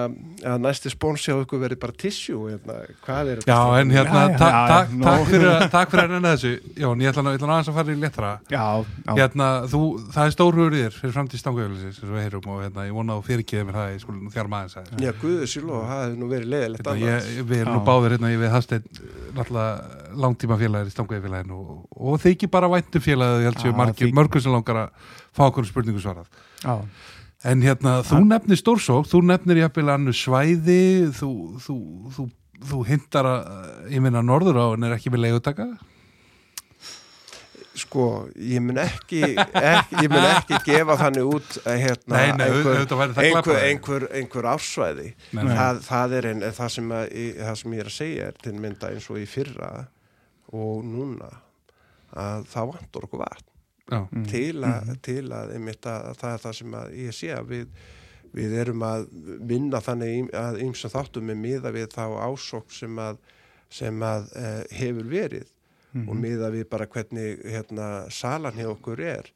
[0.53, 2.75] að næsti spónsi á ykkur verið bara tissue hérna,
[3.05, 5.03] hvað er Já, en hérna, Já, já, ta já, ta nú.
[5.07, 6.51] takk fyrir, að- takk fyrir að nenni þessu
[6.83, 9.13] Jón, ég ætla, nú- ég ætla nú aðeins að fara í letra Já, já.
[9.17, 9.81] Hérna, þú,
[10.13, 12.93] það er stórhugur í þér fyrir framtíð stangauðlisins, eins og við heyrum og hérna, ég
[12.93, 15.73] vona að þú fyrirgeði mér það, ég skulle nú þjárma aðeins að Já, guðu sílu
[15.73, 18.83] og það hefur nú verið leiðilegt Hérna, við erum nú báðir hérna, ég við Hafsteinn
[19.33, 23.73] náttúrulega langtíma félagir í stangauðfélaginu og, og þykir bara væntum félagið, ég held séu
[24.43, 26.27] Mörgur sem langar að fá okkur spurningu svarað.
[26.63, 26.75] já.
[27.43, 31.73] En hérna, þú nefnir stórsók, þú nefnir jafnvel annu svæði, þú, þú,
[32.15, 32.27] þú,
[32.69, 33.49] þú hintar að,
[33.91, 35.65] ég minna norður á en er ekki við leiðutaka?
[37.73, 39.19] Sko, ég mun ekki,
[39.57, 44.47] ekki ég mun ekki gefa þannig út að hérna, Nei, nei, einhver, einhver, einhver, einhver
[44.51, 47.89] ársvæði Nei, það, það er en, en það, sem að, í- það sem ég er
[47.89, 49.71] að segja er til mynda eins og í fyrra
[50.53, 51.31] og núna
[52.13, 53.49] að það vantur okkur vatn
[54.01, 54.25] Mm.
[54.29, 57.53] til að, til að, einmitt að, að það er það sem að ég sé að
[57.53, 57.79] við,
[58.33, 59.07] við erum að
[59.53, 63.19] vinna þannig að ymsum þáttum með miða við þá ásók sem að,
[63.73, 65.49] sem að uh, hefur verið
[66.01, 69.27] og miða við bara hvernig hérna, salan hjá okkur er.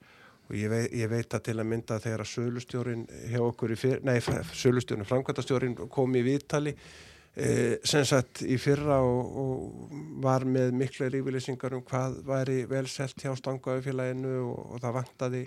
[0.48, 3.78] Og ég veit, ég veit að til að mynda þegar að sölustjórin hjá okkur í
[3.78, 4.16] fyrr, nei,
[4.56, 6.74] sölustjórin, framkvæmtastjórin kom í viðtali
[7.38, 13.36] sem sagt í fyrra og, og var með mikla rífylýsingar um hvað væri velselt hjá
[13.38, 15.44] stangaufélaginu og, og það vantaði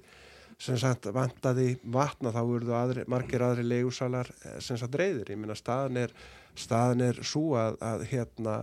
[0.60, 5.40] sem sagt vantaði vatna þá voru aðri, margir aðri leigusalar eh, sem sagt reyðir, ég
[5.40, 6.14] minna staðan er
[6.58, 8.56] staðan er svo að, að hérna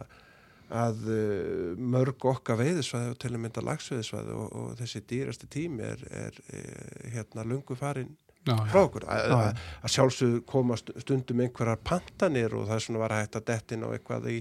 [0.67, 5.85] að uh, mörg okkar veiðisvæði og til að mynda lagsveiðisvæði og, og þessi dýrasti tími
[5.87, 8.26] er, er, er hérna lungu farin Já,
[8.71, 9.05] frá okkur.
[9.11, 13.35] Að, að, að sjálfsög koma st- stundum einhverjar pantanir og það er svona var hægt
[13.39, 14.37] að dettin á eitthvað í,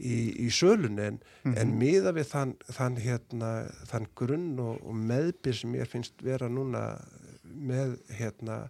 [0.00, 1.18] í, í sölun en,
[1.54, 3.50] en miða við þann, þann, hérna,
[3.90, 6.84] þann grunn og, og meðbyr sem ég finnst vera núna
[7.50, 8.62] með hérna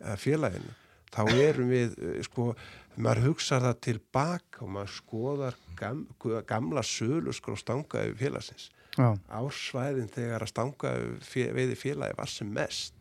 [0.00, 0.72] eh, félaginu
[1.14, 2.48] þá erum við eh, sko,
[2.96, 6.00] maður hugsa það tilbaka og maður skoðar gam,
[6.48, 8.70] gamla sölu sko stangaði félagsins.
[8.94, 10.90] Já, ársvæðin þegar að stanga
[11.26, 12.93] fjö, veiði félagi var sem mest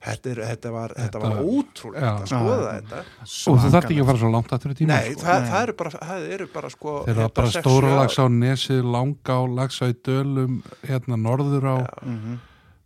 [0.00, 2.10] þetta, er, þetta var, þetta var Þetta- ótrúlegt Já.
[2.10, 2.80] að skoða Já.
[2.80, 3.00] þetta
[3.52, 5.24] Og þú þarft ekki að fara svo langt aftur í tíma nei, sko.
[5.26, 8.26] það, það eru bara, það eru bara sko, Þeir eru hérna, bara stóra lags á
[8.36, 12.38] nesið, langa á, lags á í dölum, hérna norður á, mhm.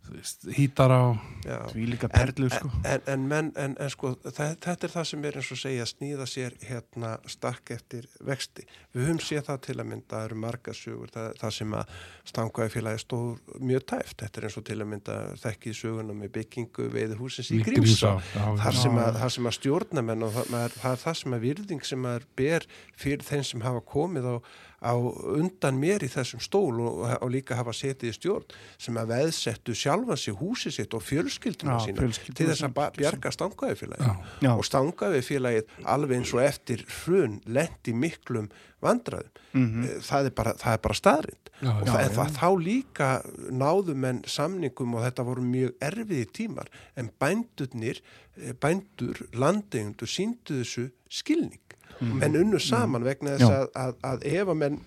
[0.05, 1.03] Þú veist, hítar á,
[1.45, 1.57] Já.
[1.71, 2.71] því líka En, sko.
[2.83, 5.91] en, en, menn, en, en sko þetta er það sem er eins og segja að
[5.91, 8.65] snýða sér hérna stakk eftir vexti.
[8.93, 11.95] Við höfum séð það til að mynda það eru marga sögur, það, það sem að
[12.31, 14.17] stangaði félagi stóð mjög tæft.
[14.21, 18.15] Þetta er eins og til að mynda þekkið söguna með byggingu veiði húsins í Grímsá.
[18.33, 22.01] þar sem að, að stjórnamenn og það, maður, það er það sem að virðing sem
[22.05, 22.69] maður ber
[22.99, 24.35] fyrir þeim sem hafa komið á,
[24.81, 29.13] á undan mér í þessum stól og, og líka hafa setið í stjórn sem að
[29.13, 33.79] veðsettu sjálfa sig húsið sitt og fjölskylduna Já, sína fjölskylduna til þess að bjarga stangaði
[33.81, 34.11] félagi
[34.45, 34.51] Já.
[34.53, 38.49] og stangaði félagið alveg eins og eftir hrun lendi miklum
[38.85, 39.83] vandraðum Mhm.
[39.87, 40.53] Eh, það, er bara,
[40.83, 42.09] bara staðrind Já, og já, það, já.
[42.17, 43.09] það, þá líka
[43.55, 46.67] náðu menn samningum og þetta voru mjög erfiði tímar
[46.99, 48.01] en bændurnir,
[48.37, 51.61] eh, bændur, landeigundur síndu þessu skilning
[52.01, 53.61] menn unnu saman vegna þess Já.
[53.61, 54.79] að, að, að ef að menn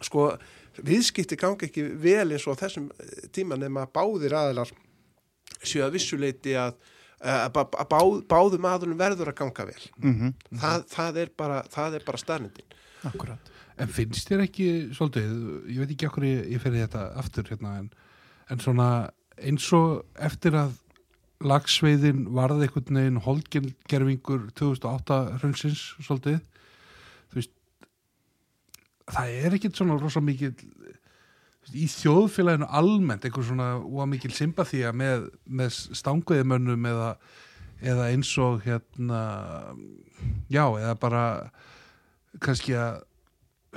[0.00, 0.30] sko
[0.88, 4.70] viðskipti gangi ekki vel eins og þessum eh, tíma nema báðir aðilar
[5.60, 6.76] séu að vissuleiti að,
[7.20, 10.34] að, að, að báð, báðum aðilum verður að ganga vel Mhm.
[10.62, 11.62] það, það er bara,
[12.06, 12.74] bara staðnindin
[13.06, 13.52] Akkurat.
[13.78, 15.30] En finnst þér ekki svolítið,
[15.70, 17.88] ég veit ekki okkur ég, ég fyrir þetta aftur hérna en,
[18.50, 18.88] en svona
[19.38, 20.74] eins og eftir að
[21.46, 26.40] lagsveiðin varði einhvern veginn holgerfingur 2008 hrunsins svolítið
[27.30, 27.52] þú veist
[29.08, 30.50] það er ekkit svona rosa mikil
[31.68, 37.10] í þjóðfélaginu almennt einhver svona úa mikil sympathía með, með stangveðimönnum eða,
[37.84, 39.22] eða eins og hérna
[40.50, 41.24] já, eða bara
[42.44, 43.02] kannski að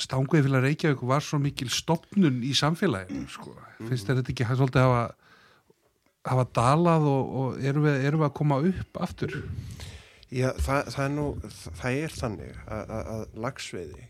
[0.02, 3.56] stangveðfélag Reykjavík var svo mikil stopnun í samfélaginu sko.
[3.90, 5.02] finnst þetta ekki að svolítið hafa
[6.32, 9.38] hafa dalað og, og erum, við, erum við að koma upp aftur?
[10.32, 11.26] Já, það, það er nú,
[11.82, 14.06] það er þannig að, að, að lagsveiði,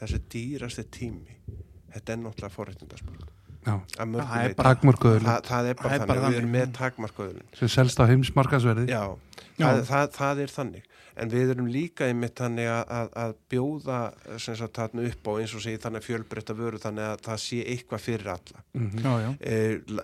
[0.00, 1.36] þessi dýrasti tími,
[1.96, 3.32] þetta er náttúrulega
[3.66, 6.52] Að mörgu Það er bara- takmörkuður það, það er bara Það er þannig, við erum
[6.54, 7.46] með takmarkaðurinn.
[7.58, 9.00] sem selst á heimsmarkasverði Já,
[9.58, 9.66] Já.
[9.66, 10.84] Það, það, það er þannig.
[11.16, 13.98] En við erum líka einmitt þannig að, að, að bjóða
[14.42, 17.60] sem sagt þarna upp á eins og segi þannig fjölbreytta vöru þannig að það sé
[17.72, 18.64] eitthvað fyrir alla.
[18.76, 19.56] mm Já, já E,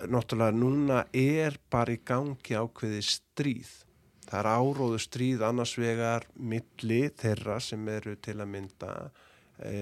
[0.09, 3.73] náttúrulega núna er bara í gangi ákveði stríð.
[4.29, 8.93] Það er áróðu stríð annars vegar milli þeirra sem eru til að mynda
[9.61, 9.77] e,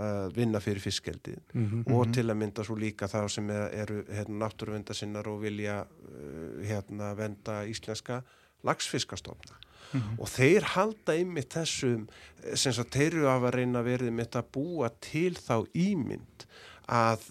[0.00, 1.84] að vinna fyrir fiskkeldið -hmm.
[1.92, 6.64] og til að mynda svo líka þá sem er- eru hérna, náttúruvendasinnar og vilja uh,
[6.64, 8.22] hérna, venda íslenska
[8.64, 9.56] lagsfiskastofna
[9.94, 12.06] og þeir halda einmitt þessum
[12.54, 16.46] sem sagt þeir eru af að reyna verið mitt að búa til þá ímynd
[16.86, 17.24] að,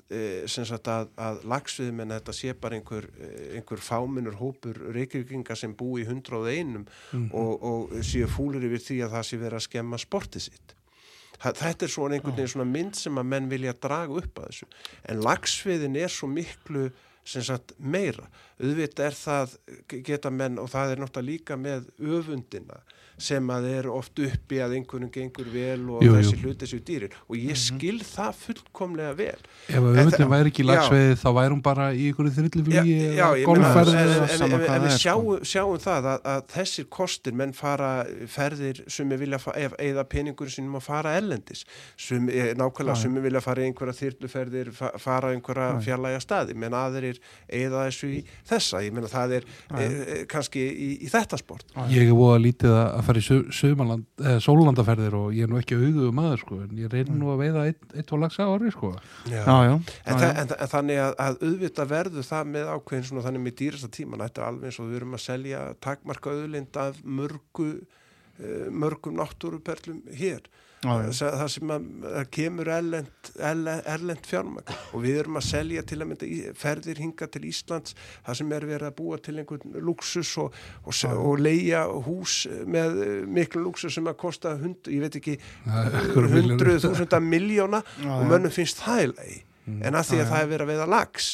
[0.52, 6.03] sagt að, að lagsviðmenn þetta sé bara einhver, eh, einhver fáminnur hópur reykjöfinga sem búi
[6.03, 6.84] í 101
[7.32, 10.76] og, og séu fúlir yfir því að það sé verið að skemma sportið sitt.
[11.40, 14.69] Þetta er svona einhvern veginn svona mynd sem að menn vilja draga upp að þessu.
[15.11, 16.90] En lagsviðin er svo miklu
[17.26, 18.27] sem sagt meira.
[18.61, 19.56] Auðvitað er það,
[20.06, 22.81] geta menn, og það er náttúrulega líka með öfundina
[23.17, 26.15] sem að er oft uppi að einhvern gengur vel og Jú, jú.
[26.19, 27.13] þessi hluti séu dýrir.
[27.29, 29.39] Og ég skil það fullkomlega vel.
[29.69, 30.69] ef að En auðvitað væri ekki já.
[30.71, 32.33] lagsveiði þá væri hún bara í einhverju
[33.15, 35.03] já, eða golfferð en, eða en, sama en, hvað en það við er, sko.
[35.05, 37.91] sjáum, sjáum það að, að þessir kostir, menn fara
[38.35, 41.63] ferðir sem við vilja ef- eyða peningur sínum að fara ellendis
[41.97, 46.21] sem, eh, nákvæmlega sem við vilja fara í einhverja þyrluferðir fa- fara í einhverja fjarlæga
[46.23, 47.19] staði menn aðrir
[47.49, 49.47] eða þessu í þessa, ég meina það er
[49.79, 54.26] e, e, kannski í, í þetta sport Ég er voða lítið að að fara í
[54.26, 57.41] eh, sólandaferðir og ég er nú ekki auðuðu maður sko, en ég reynir nú að
[57.44, 58.91] veiða eitt, eitt og lagsa ári sko.
[59.30, 60.32] já, já, En, já, þa já.
[60.41, 64.26] en, en þannig að, að auðvitað verður það með ákveðin svona þannig með dýrasta tíman
[64.26, 69.19] þetta er alveg eins og við erum að selja takmarka auðlind af mörgu uh, mörgum
[69.22, 70.45] náttúruperlum hér.
[70.86, 74.76] Það, það sem að, að kemur erlend, erlend, erlend fjármagn.
[74.91, 78.53] Og við erum að selja til að mynda í, ferðir hinga til Íslands það sem
[78.57, 82.38] er verið að búa til einhvern luxus og, og, og leia hús
[82.70, 83.02] með
[83.40, 85.40] miklu luxus sem að kosta hund, ég veit ekki
[86.36, 89.41] hundruð þúsunda miljóna og mönnum finnst það í lagi.
[89.82, 91.30] En að því að það er verið að veiða lags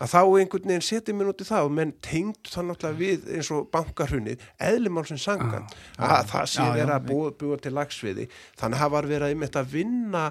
[0.00, 3.50] að þá einhvern veginn setjum út í það og menn tengd það náttúrulega við eins
[3.54, 5.66] og bankarhunnið, eðlumálsins sangan
[5.96, 6.74] að það sé já.
[6.78, 8.28] verið að búa, búa til lagsviði.
[8.60, 10.24] Þannig að það var verið að einmitt að vinna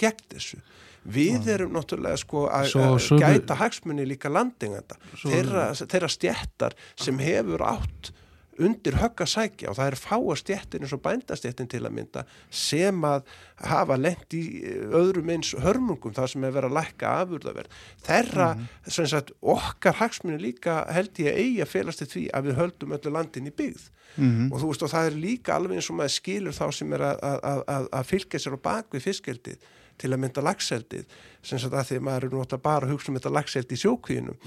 [0.00, 0.60] gegn þessu.
[1.14, 2.70] Við erum náttúrulega sko að
[3.20, 8.13] gæta hagsmunni líka landinganda þeirra, þeirra stjettar sem hefur átt
[8.62, 12.24] undir högg að sækja og það er fáa stjettin eins og bændastjettin til að mynda
[12.50, 13.24] sem að
[13.64, 17.82] hafa lent í eh, öðrum eins hörmungum það sem er verið að lækka afurðaverð.
[18.04, 18.48] Þeirra,
[18.86, 22.96] sem sagt, okkar hagsmunni líka held ég eigi að felast í því að við höldum
[22.98, 23.90] öllu landin í byggð.
[24.14, 24.52] Mhm.
[24.52, 27.02] og þú veist og það er líka alveg eins og maður skilur þá sem er
[27.02, 29.64] að, að, að, að fylgja sér á bakvið fiskeldið
[30.00, 31.04] til að mynda lagseldið
[31.44, 33.80] sem sagt að því að maður er náttúrulega bara að hugsa um þetta lagseldi í
[33.82, 34.38] sjókvíðinum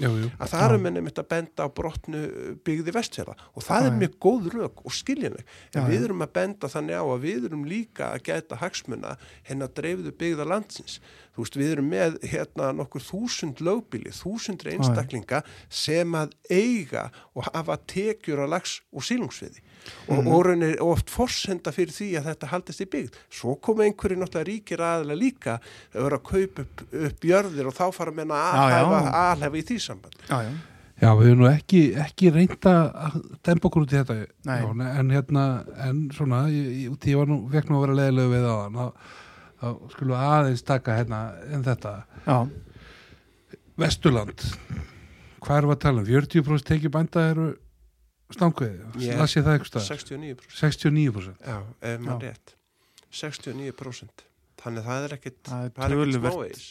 [0.42, 2.22] að það eru menni mitt að benda á brotnu
[2.66, 5.54] byggði vestfjara og það er mjög góð rök og skiljanleg.
[5.74, 6.04] En Já, við já.
[6.08, 9.14] erum að benda þannig á að við erum líka að gæta hagsmuna
[9.46, 10.98] henn að dreifðu byggða landsins.
[11.36, 17.08] Þú veist við erum með hérna nokkur þúsund lögbíli, þúsundur einstaklinga sem að eiga
[17.38, 19.62] og hafa tekjur að lags og sílungsviði
[20.08, 24.18] og, og raunir oft forsenda fyrir því að þetta haldist í byggð svo koma einhverju
[24.22, 28.18] náttúrulega ríkir aðlega líka að vera að kaupa upp, upp jörðir og þá fara að
[28.22, 28.98] menna Já, já.
[29.22, 30.52] alhæfa í því samband já, já.
[30.98, 32.72] Já, við erum nú ekki, ekki reynda
[33.06, 34.16] að dempa okkur út í þetta.
[34.64, 35.44] Jón, en hérna,
[35.86, 38.54] en svona ég, ég, því ég var nú, fekk nú að vera leiðilegu við á
[38.64, 39.12] hann þá,
[39.60, 41.20] þá skulum við aðeins taka hérna
[41.54, 41.92] en þetta
[42.26, 42.38] já.
[43.78, 44.42] Vesturland
[45.38, 46.08] hvað erum við að tala um?
[46.10, 47.46] 40% tekið bænda eru
[48.34, 52.54] stangveði Ég- las ég það eitthvað 69% 69% já, ef maður rétt.
[53.12, 54.24] 69%
[54.58, 56.64] þannig það er ekkit það er ekkit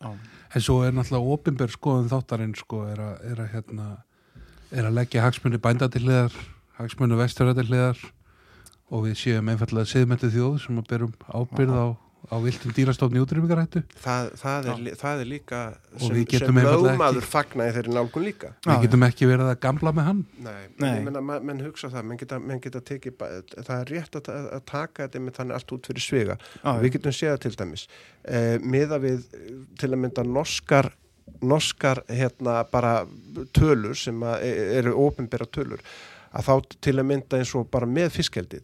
[0.00, 0.10] já.
[0.54, 3.88] en svo er náttúrulega opinber skoðun þáttarinn sko er að, er að hérna
[4.74, 6.34] er að leggja hagsmunni bænda til hliðar
[6.78, 7.16] hagsmunni
[7.70, 7.98] hliðar.
[8.92, 11.86] Og við séum einfallega siðmættið þjóð sem að berum ábyrð á,
[12.34, 15.60] á viltum dýrastofni útrýmingarættu það, það, er, lí- það er líka
[16.00, 18.50] sem, við getum sem lögmaður fagna í þeirri nálgun líka.
[18.66, 20.22] Við getum ekki verið að gamla með hann.
[20.42, 20.88] Nei, Nei.
[20.96, 24.18] ég menna, ma- menn hugsa það, menn geta, menn geta tekið, ba- það er rétt
[24.18, 26.36] að, að, taka þetta með þannig allt út fyrir svega.
[26.82, 27.86] Við getum séð það til dæmis,
[28.24, 29.24] eh, miða við
[29.78, 30.90] til að mynda norskar,
[31.44, 32.96] norskar hérna bara
[33.56, 35.80] tölur sem að, e- eru ofinbera tölur,
[36.34, 38.62] að þá til að mynda eins og bara með fiskeldið,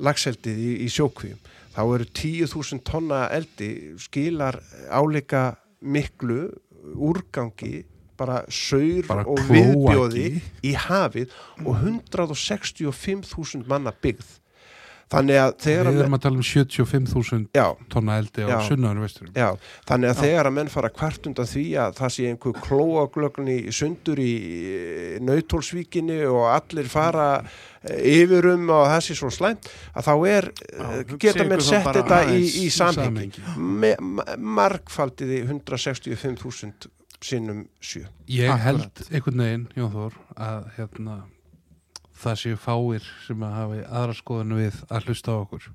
[0.00, 1.38] lagseldið í, í sjókvíum,
[1.74, 3.70] þá eru 10.000 tonna eldi
[4.00, 4.58] skilar
[4.90, 6.48] áleika miklu
[6.96, 7.84] úrgangi
[8.20, 10.26] bara saur Bara og viðbjóði
[10.66, 11.32] í hafið
[11.64, 14.39] og 165.000 manna byggð
[15.10, 18.58] þannig að þegar við erum að tala um 75.000 já, tonna eldi á Já.
[18.68, 19.48] sunnaður vesturum já,
[19.90, 23.56] þannig að þegar að menn fara kvart undan því að það sé einhver klóaglögn í
[23.74, 24.34] sundur í
[25.26, 27.26] nautólsvíkinni og allir fara
[27.82, 29.66] eh, yfir um og það sé svo slæmt
[29.96, 33.10] að þá er, Já, eh, geta menn sett þetta í, í í samhengi
[33.42, 33.44] samhengi.
[33.82, 34.28] Me, ma-
[34.60, 38.64] margfaldiði 165.000 sinnum sjö ég Akkurat.
[38.64, 41.18] held einhvern veginn, Jón Þór að hérna
[42.20, 45.68] það séu fáir sem að hafi aðra skoðinu við að hlusta á okkur.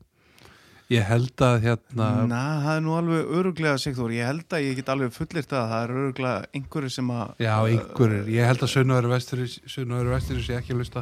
[0.94, 4.76] Ég held að hérna Na, það er nú alveg öruglega Sigþór, ég held að ég
[4.78, 8.72] get alveg fullirt að það er öruglega einhverju sem að já, einhverjir, ég held að
[8.76, 11.02] sunnaður vesturis sunnaður vesturis sé ekki hlusta.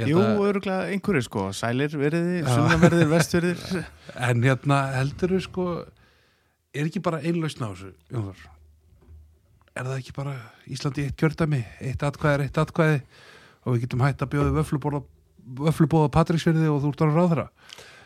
[0.00, 3.62] Ég Jú, að- öruglega einhverju sko, sælir veriði, sunnaverðir, vestverðir
[4.30, 5.66] En hérna heldur við sko
[6.72, 8.46] er ekki bara einlausn á þessu Jónþór?
[9.76, 10.34] Er það ekki bara
[10.72, 12.98] Íslandi eitt kjördæmi eitt atkvæði er eitt atkvæði
[13.62, 14.66] og við getum hætt að bjóða
[15.62, 17.46] vöflubóða Patríksverði og þú ert ára ráðra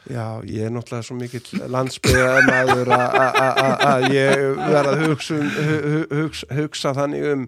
[0.07, 6.21] Já, ég er náttúrulega svo mikill landsbyðamaður að ég verð að hugsa, um, hu- hu-
[6.21, 7.43] hugsa, hugsa þannig um,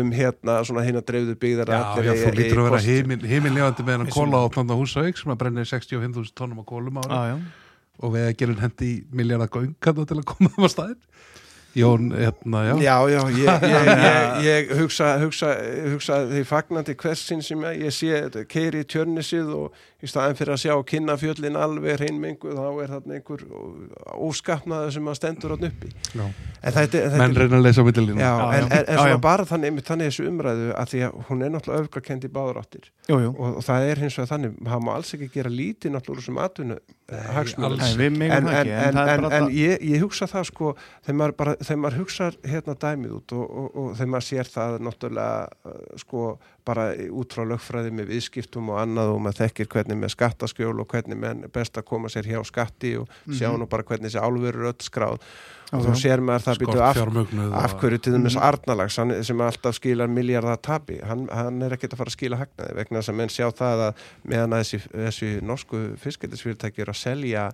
[0.00, 2.88] um hérna svona hérna dreifðu byggðar Já, já, þú lítur að vera kost.
[2.88, 7.00] heimil, heimilefandi með hann kóla á planda húsavík sem að brennir 65.000 tónum á kólum
[7.04, 7.36] ára Já, já,
[8.00, 10.98] og við að gera hendi í miljardar göngan til að koma á staðin
[11.76, 13.88] Jón, hérna, já, Já, já, ég, ég,
[14.44, 15.52] ég, ég hugsa, hugsa,
[15.92, 20.60] hugsa því fagnandi hversin sem ég sé keiri í tjörnisið og í staðin fyrir að
[20.62, 23.40] sjá kynna fjöllin alveg hreinmengu þá er þarna einhver
[24.28, 25.90] óskapnaði sem að stendur hann uppi.
[26.12, 26.22] Já.
[26.22, 29.20] en þetta, þetta menn reyna að lesa á Já, en, en, en Já, svona já.
[29.26, 32.62] bara þannig, einmitt þannig þessu umræðu að því að hún er náttúrulega öfgakend í báður
[32.62, 32.92] áttir.
[33.08, 33.32] Jú, jú.
[33.34, 36.28] og, og það er hins vegar þannig, það má alls ekki gera lítið náttúrulega úr
[36.28, 36.78] sem atvinnu
[38.12, 40.72] megum en, það en, ekki, en, ég, ég hugsa það sko
[41.06, 44.50] þegar maður, bara, þegar maður hugsa hérna dæmið út og, og, og þegar maður sér
[44.52, 46.26] það náttúrulega uh, sko
[46.68, 46.84] bara
[47.16, 51.18] út frá lögfræði með viðskiptum og annað og maður þekkir hvernig með skattaskjól og hvernig
[51.18, 54.72] menn best að koma sér hjá skatti og sjá nú bara hvernig þessi álveru er
[54.72, 55.22] öll skráð.
[55.68, 56.98] Og þá sér maður það býtu af,
[57.60, 61.92] af hverju til dæmis Arnalags hann, sem alltaf skilar miljardar tapi hann, hann er ekkert
[61.92, 64.80] að fara að skila hagnaði vegna þess að menn sjá það að meðan að þessi,
[64.94, 67.44] þessi norsku fiskældisfyrirtæki er að selja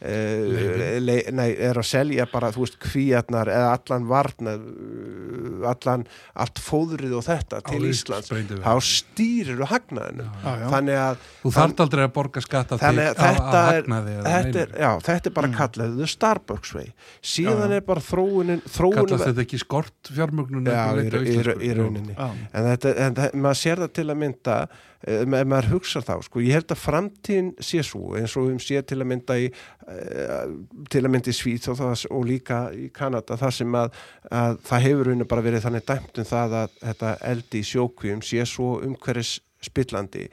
[0.00, 6.06] le, nei, er að selja bara þú veist kvíarnar eða allan varnað uh, allan,
[6.40, 10.66] allt fóðrið og þetta til Íslands þá stýrir þú hagnaðinu Já, já.
[10.72, 14.64] þannig að þú þarft aldrei að borga skatta Þannig að þetta er, hagnaði eða þetta,
[14.64, 19.28] er, já, þetta er bara kallað the Starbucks way síðan er bara þróunin, þróunin kallast
[19.28, 20.84] þetta ekki skort fjármögnun já,
[21.20, 22.16] í, rauninni.
[22.16, 24.56] En, þetta, en það, maður sér það til að mynda
[25.00, 28.86] ef maður hugsa þá, sko, ég held að framtíðin sé svo, eins og við séð
[28.90, 29.46] til að mynda í,
[29.88, 30.50] uh,
[30.92, 33.94] til að mynda í Svíð og, og líka í Kanada þar sem að,
[34.30, 38.24] að það hefur rauninni bara verið þannig dæmt um það að þetta eldi í sjókvíum
[38.26, 40.26] sé svo umhverfis spillandi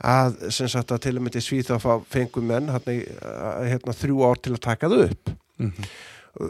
[0.00, 3.94] að sem sagt að til að mynda í Svíð þá fengum menn hérna, uh, hérna
[3.94, 5.88] þrjú ár til að taka það upp Mhm.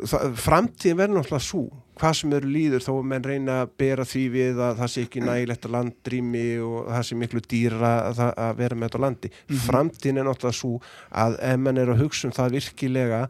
[0.06, 1.62] það, framtíðin verður náttúrulega svo
[2.00, 5.04] hvað sem eru líður þó að menn reyna að bera því við að það sé
[5.06, 9.32] ekki nægilegt að landrými og það sé miklu dýra að, að vera með þetta landi.
[9.66, 10.72] Framtíðin er náttúrulega svo
[11.24, 13.20] að ef menn eru að hugsa um það virkilega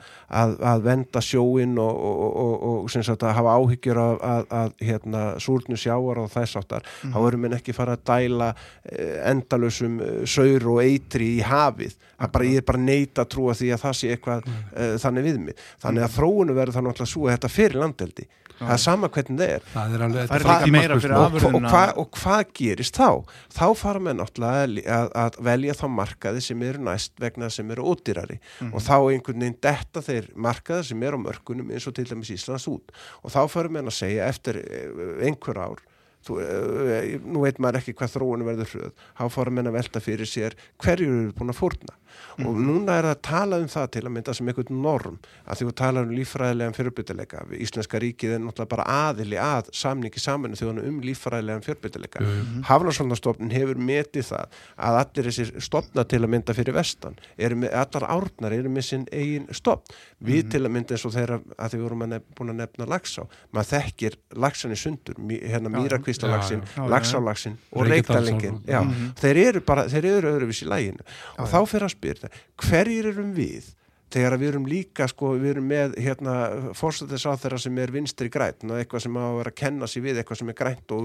[0.40, 4.84] að, að venda sjóin og, og, og, og, sagt að hafa áhyggjur af að, að
[4.84, 8.50] hérna, súrnu sjáar og þess áttar þá eru menn ekki fara að dæla
[8.84, 11.96] eh, endalausum eh, saur og eitri í hafið
[12.28, 15.38] bara, ég er bara neita að trúa því að það sé eitthvað uh, þannig við
[15.46, 15.62] mig.
[15.80, 18.26] Þannig að þróunu verður það náttúrulega svo að þetta fyrir landeldi
[18.60, 19.66] það er sama hvernig það er.
[19.72, 21.72] Það er alveg Það er meira fyrir og, og, afurðina.
[21.74, 23.36] hva, og hvað gerist þá?
[23.56, 27.74] Þá fara með náttúrulega að, að, velja þá markaði sem eru næst vegna þess sem
[27.76, 28.40] eru ódýrari.
[28.70, 32.34] Og þá einhvern veginn detta þeir markaði sem eru á mörkunum eins og til dæmis
[32.36, 32.92] Íslands út.
[33.24, 35.86] Og þá fara með að segja eftir eh, einhver ár
[36.20, 40.28] Þú, uh, nú veit maður ekki hvað þróunum verður þá fórum menn að velta fyrir
[40.28, 41.94] sér hverju eru búin að fórna
[42.40, 45.60] og núna er það að tala um það til að mynda sem einhvern norm, að
[45.60, 50.58] því að tala um líffræðilegan fjörbyttileika, Íslenska ríkið er náttúrulega bara aðili að samningi saminu
[50.58, 52.24] þjóðan um líffræðilegan fjörbyttileika
[52.70, 57.74] Hafnarsvöldnastofnun hefur metið það að allir þessir stopna til að mynda fyrir vestan, eru með,
[57.82, 61.74] allar árnar eru með sinn eigin stopn við til að mynda eins og þeirra að
[61.74, 63.22] því vorum að nef, búin að nefna lagsá,
[63.54, 68.80] maður þekkir lagsan í sundur, hérna mýrakvistalagsin lagsálagsin og reykdalingin já,
[69.20, 71.06] þeir eru bara, þeir eru öðruvís í læginu
[71.38, 72.32] og þá fyrir að spyrja,
[72.64, 73.68] hverjir erum við
[74.10, 76.34] þegar við erum líka sko, við erum með hérna
[76.76, 79.90] fórstættis á þeirra sem er vinstri græn og eitthvað sem á að vera að kenna
[79.90, 81.04] sig við eitthvað sem er grænt og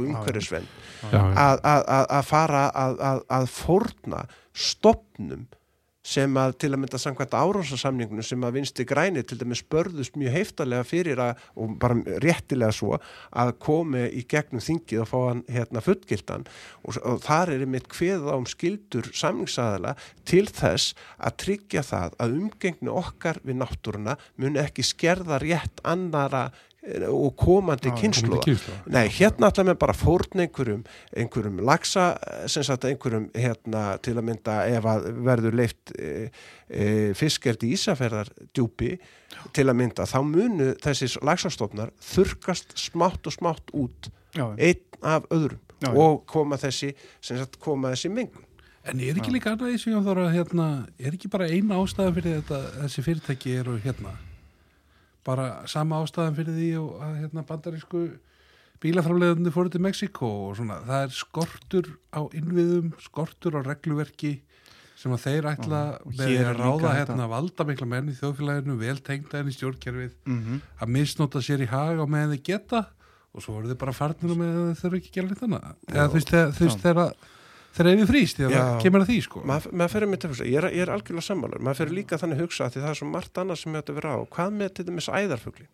[1.11, 1.19] já.
[1.22, 4.23] að, fara að, að, að fórna
[4.55, 5.45] stopnum
[6.06, 10.36] sem að til að mynda samkvæmt árásasamningunum sem að vinstri græni til dæmis spörðust mjög
[10.36, 12.99] heiftarlega fyrir að, og bara réttilega svo
[13.34, 16.45] að komi í gegnum þingið og fá hann hérna fullgildan
[16.84, 19.95] og, og þar er einmitt kveð á um skildur samningsaðala
[20.30, 26.48] til þess að tryggja það að umgengni okkar við náttúruna mun ekki skerða rétt annara
[27.09, 28.55] og komandi kynslóða.
[28.93, 30.83] Nei, hérna ætla með bara fórn einhverjum,
[31.17, 32.11] einhverjum lagsa,
[32.51, 36.29] sem sagt einhverjum hérna til að mynda ef að verður leift e,
[36.69, 36.87] e,
[37.17, 38.95] fiskeldi ísaferðar djúpi
[39.55, 45.25] til að mynda, þá munu þessi lagsastofnar þurkast smátt og smátt út Já, einn af
[45.33, 46.93] öðrum Já, og koma þessi,
[47.23, 48.45] sem sagt koma þessi mengun.
[48.85, 50.69] En er ekki líka annað í sig að hérna,
[51.01, 54.13] er ekki bara eina ástæða fyrir þetta, þessi fyrirtæki eru hérna,
[55.26, 58.02] bara sama ástæðan fyrir því og að hérna bandarísku
[58.84, 64.34] bílaframleðandi fóru til Mexiko og svona, það er skortur á innviðum, skortur á regluverki
[64.99, 68.97] sem að þeir ætla og með að ráða hérna valda mikla menn í þjóðfélaginu, vel
[69.06, 70.61] tengda enn í stjórnkerfið, Mhm.
[70.81, 72.85] að misnota sér í hag á meðan þeir geta
[73.35, 75.76] og svo voru þeir bara farnir og meðan þeir þurfa ekki að gera neitt annað.
[75.91, 77.14] Þú veist, þegar-
[77.76, 79.45] þegar við frýst, því að það kemur að því sko.
[79.45, 82.18] Mað, maður fyrir mitt að hugsa, ég er, ég er algjörlega sammálar, maður fyrir líka
[82.22, 84.19] þannig að hugsa að það er svo margt annað sem þetta vera á.
[84.35, 85.72] Hvað með til dæmis æðarfuglin?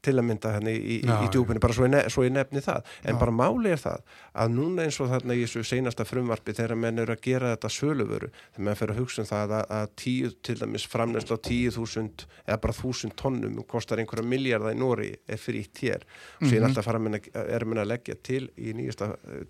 [0.00, 2.62] til að mynda henni í, í, í djúpinu, bara svo ég, ne svo ég nefni
[2.64, 3.18] það en Já.
[3.20, 3.98] bara máli er það
[4.32, 7.68] að núna eins og þarna í þessu seinasta frumvarpi þegar menn eru að gera þetta
[7.74, 11.44] söluvöru þegar menn fyrir að hugsa um það að, að tíu til dæmis framnerslu á
[11.50, 16.46] tíu þúsund eða bara þúsund tonnum kostar einhverja miljardar í Nóri er frítt hér og
[16.48, 16.68] síðan Mhm.
[16.70, 19.44] alltaf fara menn að, er menn að leggja til í nýjasta eh,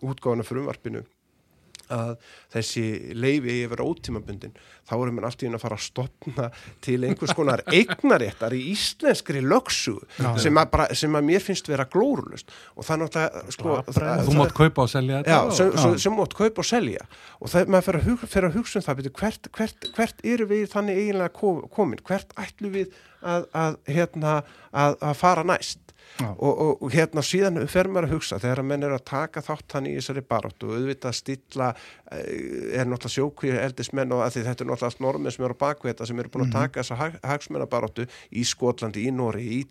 [0.00, 1.04] hérna útgáfana frumvarpinu
[1.88, 2.10] að
[2.52, 2.82] þessi
[3.16, 4.52] leifi að vera ótímabundin
[4.84, 6.48] þá erum við allt í einu að fara að stopna
[6.84, 9.94] til einhvers konar eignaréttar í íslenskri lögsu
[10.36, 10.60] sem,
[11.00, 14.92] sem að mér finnst vera glórulust og það náttúrulega sko, það, Þú mátt kaupa og
[14.92, 17.08] selja Já, og- sem, sem, sem mátt kaupa og selja.
[17.40, 17.88] Og það, maður
[18.28, 22.04] fer að, hugsa um það byrju, hvert, hvert, hvert eru við þannig eiginlega ko- komin,
[22.04, 22.92] hvert ætlum við
[23.24, 24.36] að, að, hérna,
[24.76, 25.80] að, að fara næst.
[26.34, 29.44] Og, og, og hérna síðan fer maður að hugsa þegar að menn eru að taka
[29.44, 31.70] þátt hann í þessari baróttu og auðvitað stilla
[32.10, 35.90] eh, er náttúrulega sjókvíu eldismenn og þetta er náttúrulega allt normenn sem eru á baku
[35.90, 39.62] þetta sem eru búin að taka þessa hag, hagsmennabaróttu í Skotlandi, í Nóri, í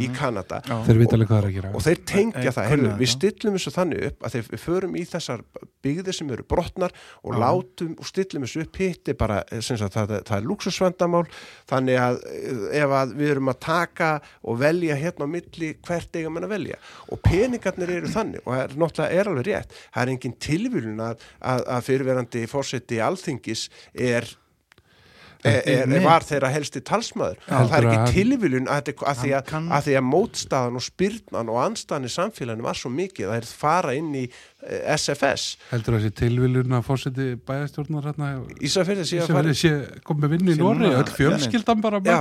[0.00, 0.60] í Kanada.
[1.00, 1.72] Vita alveg hvað það er að gera.
[1.74, 5.04] Og þeir tengja það, heyrðu, við stillum þessu þannig upp að þeir, við förum í
[5.08, 5.44] þessar
[5.84, 6.94] byggðir sem eru brotnar
[7.24, 7.40] og Já.
[7.44, 11.24] látum og stillum þessu upp hitt er bara, eh, sem sagt, það, það er luxusvendamál
[11.70, 14.10] þannig að eh, ef að við erum að taka
[14.42, 16.78] og velja hérna á milli hvert eiga menn að velja.
[17.10, 21.02] Og peningarnir eru þannig og það er náttúrulega er alveg rétt það er engin tilvílun
[21.04, 24.28] að, að, að fyrirverandi fórseti alþingis er
[25.40, 27.38] Er, er, var þeirra helsti talsmaður.
[27.46, 31.60] Það er ekki tilviljun að, að, því að, að því að mótstaðan og spyrnan og
[31.62, 34.26] anstaðan í samfélaginu var svo mikið að þeir fara inn í
[34.60, 38.28] SFS Heldur þessi tilviljun að fórseti bæjastjórnar hérna
[38.60, 39.54] Ísafjörði sé að fara
[40.04, 42.18] komið með vinnu í Nóri öll fjölskyldan bara Já,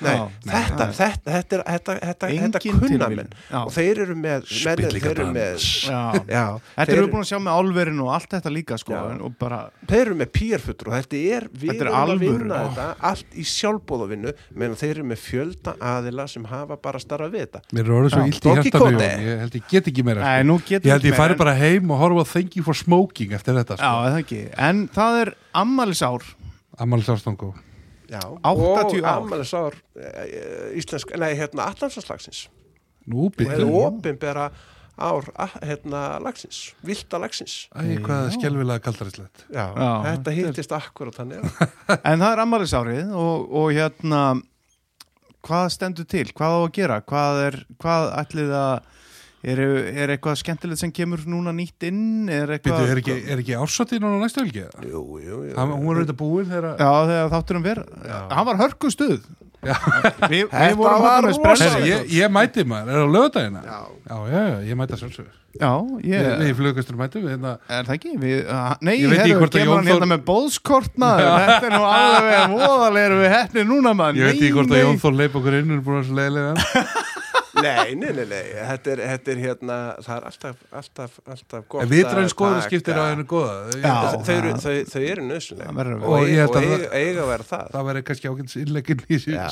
[0.00, 0.22] nei, Já.
[0.46, 0.94] þetta, Nei.
[0.96, 3.08] þetta, þetta, er- þetta, þetta, þetta Engin kunna
[3.52, 3.58] Já.
[3.62, 6.00] og þeir eru með, menn, þeir eru með Já.
[6.32, 6.44] já,
[6.78, 9.02] Þetta við búin að sjá með álverinu og allt þetta líka sko Já.
[9.12, 12.24] en- og bara, þeir eru með pýrfutur og þetta er, við Þetta er erum að
[12.24, 17.28] vinna þetta allt í sjálfbóðavinnu meðan þeir eru með fjölda aðila sem hafa bara starfa
[17.32, 18.48] við þetta Mér er orðið svo illt í.
[18.72, 19.26] Jón.
[19.26, 20.84] ég held ég get ekki meira nei, sko.
[20.86, 23.82] Ég held ég færi bara heim og horfa Thank you for smoking eftir þetta Já,
[23.82, 24.02] sko.
[24.08, 25.32] eða ekki, en það er
[27.06, 27.54] Sárstongo
[28.12, 29.22] já, 80 og ár.
[29.22, 29.74] ammælisár
[30.78, 32.46] íslensk, nei, hérna allansaslagsins
[33.10, 34.50] Nú og hefur byrju opinbera
[35.02, 35.24] ár
[35.64, 37.66] hérna lagsins, vilda lagsins.
[37.74, 38.34] Æ, hvað er
[39.50, 41.40] já, Já, þetta er- hittist akkurat þannig
[42.12, 44.20] En það er ammælisárið og, og hérna
[45.42, 47.00] hvað stendur til, hvað á að gera?
[47.02, 48.90] Hvað er, hvað ætlið að
[49.42, 49.60] er,
[50.04, 52.28] er eitthvað skemmtilegt sem kemur núna nýtt inn?
[52.30, 54.66] Er eitthvað er ekki, er ekki ársatinn á næstu helgi?
[54.86, 57.82] jú, jú, jú, Hann- Hún var auðvitað búin þegar Já, þegar þátturum ver
[58.32, 59.20] hann var hörku stuð
[59.62, 59.76] Já.
[60.26, 63.60] við, vorum var hann með spressa ég, ég mæti maður, er á lögadagina?
[63.62, 63.78] já,
[64.10, 65.30] Já, já, já, ég mæti að sjálfsögðu.
[65.52, 65.68] Já,
[66.02, 68.12] ég, við í flugkastur mætum við hérna er það ekki?
[68.18, 70.98] Við, uh, nei, Ég veit ekki hvort að kemur Jón hann hérna Þór- með bóðskort
[70.98, 71.28] maður.
[71.46, 74.18] Þetta er nú alveg voðalega erum við hefnir núna maður.
[74.18, 74.82] Ég veit ekki hvort að.
[74.82, 76.52] Jón Þór leip okkur inn og er búin að svo leiðilega
[77.62, 81.84] nei, nei, nei, nei þetta er, þetta er hérna það er alltaf, alltaf, alltaf gott
[81.84, 83.94] En vitræn að skoður taka- skiptir á hennu góða Já.
[84.22, 85.28] þau, eru- þau, þau eru
[85.80, 86.16] verður að og.
[86.16, 89.22] Og ég eiga, að eiga, eiga að vera það Það væri kannski ákveðs innleggin í
[89.22, 89.48] skiptir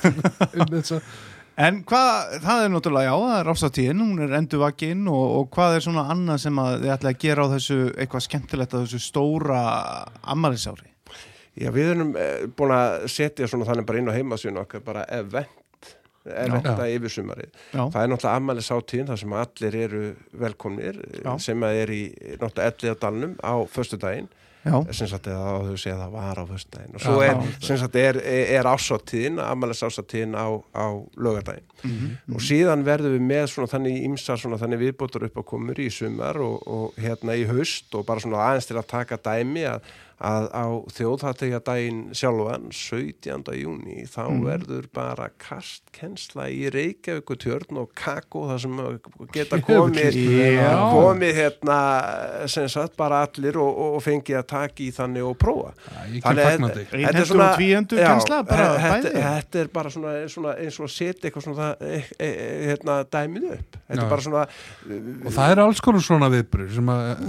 [0.60, 0.74] um
[1.60, 5.74] En hvað, það er náttúrulega, já, það er ásatíðin, hún er endurvakinn og, og hvað
[5.76, 9.00] er svona annað sem að þið ætla að gera á þessu, eitthvað skemmtilegt á þessu
[9.04, 9.58] stóra
[10.32, 10.88] ammælisári?
[11.60, 15.04] Já, við erum eh, búin að setja svona þannig bara inn á heimasíðun okkar bara
[15.12, 15.52] event,
[16.44, 17.50] eventa yfir sumarið.
[17.72, 20.02] Það er náttúrulega ammæli sátíðin þar sem allir eru
[20.44, 21.32] velkomnir Já.
[21.38, 22.02] sem að er í
[22.40, 24.28] náttúrulega ellið á dalnum á föstudaginn
[24.60, 27.30] já, sem sagt á þau segja að það var á föstudaginn og svo Já.
[27.30, 30.46] er, sem sagt er, er ásáttíðin, ammælis ásáttíðin á,
[30.76, 30.86] á
[31.16, 32.34] lögadaginn Mhm.
[32.36, 35.86] og síðan verðum við með svona þannig ímsar svona þannig viðbótur upp á komur í
[35.88, 39.80] sumar og, og hérna í haust og bara svona aðeins til að taka dæmi að,
[40.20, 43.54] að á þjóðhattegja daginn sjálfan 17.
[43.56, 44.42] júni þá Mhm.
[44.44, 48.76] verður bara kastkensla í Reykjavíku tjörn og kakó þar sem
[49.32, 50.18] geta komið
[50.92, 51.78] komið hérna
[52.48, 56.24] sem sagt bara allir og, og, fengið að taka í þannig og prófa kem Þannig
[56.24, 57.48] að- Þetta er svona-
[58.50, 59.12] þetta, bæði.
[59.24, 63.04] þetta er bara svona, svona eins og að setja eitthvað svona e, e, e, hérna,
[63.04, 64.04] dæmið upp þetta Já.
[64.04, 64.46] er bara svona
[65.24, 67.26] Og það er alls konar svona viðbrur sem að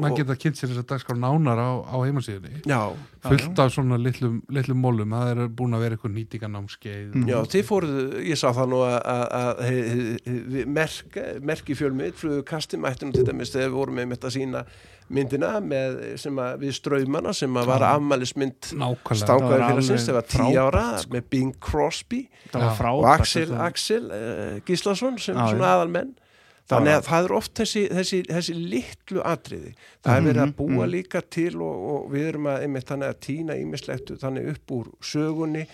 [0.00, 2.26] mann geta kynnt sér þess að dagskrá nánar á, á heimasíðunni
[2.68, 2.80] já,
[3.28, 7.28] fullt af svona litlum, litlum mólum það er búin að vera eitthvað nýtinganámskeið Mm.
[7.32, 7.98] já, þið fóruð
[8.28, 9.02] ég sá það nú að,
[10.78, 14.62] merk, merki fjölmið flugu kasti mættunum til dæmis þegar við vorum með mitt að sína
[15.08, 17.84] myndina með, sem að við ströymana sem að var
[19.08, 21.12] Það stákaður félagsins, alveg það var tíu ára sko.
[21.16, 22.20] með Bing Crosby
[22.52, 23.46] og Axel.
[23.68, 25.72] Axel uh, Gíslason sem Já, svona já.
[25.78, 26.10] aðalmenn
[26.68, 29.74] þannig að það er oft þessi, þessi, þessi litlu atriði
[30.04, 30.90] það er verið að Mhm, búa mhm.
[30.94, 34.90] líka til og, og við erum að einmitt þannig að týna ímislegt þannig upp úr
[35.00, 35.66] sögunni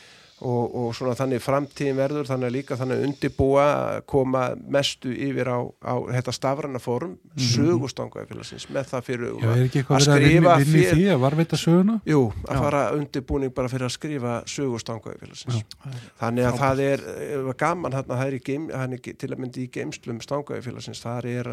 [0.42, 4.42] og, og svona þannig framtíðin verður þannig að líka þannig að undibúa að koma
[4.76, 7.50] mestu yfir á, á þetta stafræna fórum mm -hmm.
[7.54, 12.00] sögustangafélagsins með það fyrir Já, að vinna, vinna í því að varveita söguna?
[12.06, 15.62] Jú, að fara undirbúning bara fyrir að skrifa sögustangafélagsins
[16.18, 18.42] þannig að það er eh, gaman hann að það er, í
[18.74, 21.52] er til að myndi í geimslum stangafélagsins, það er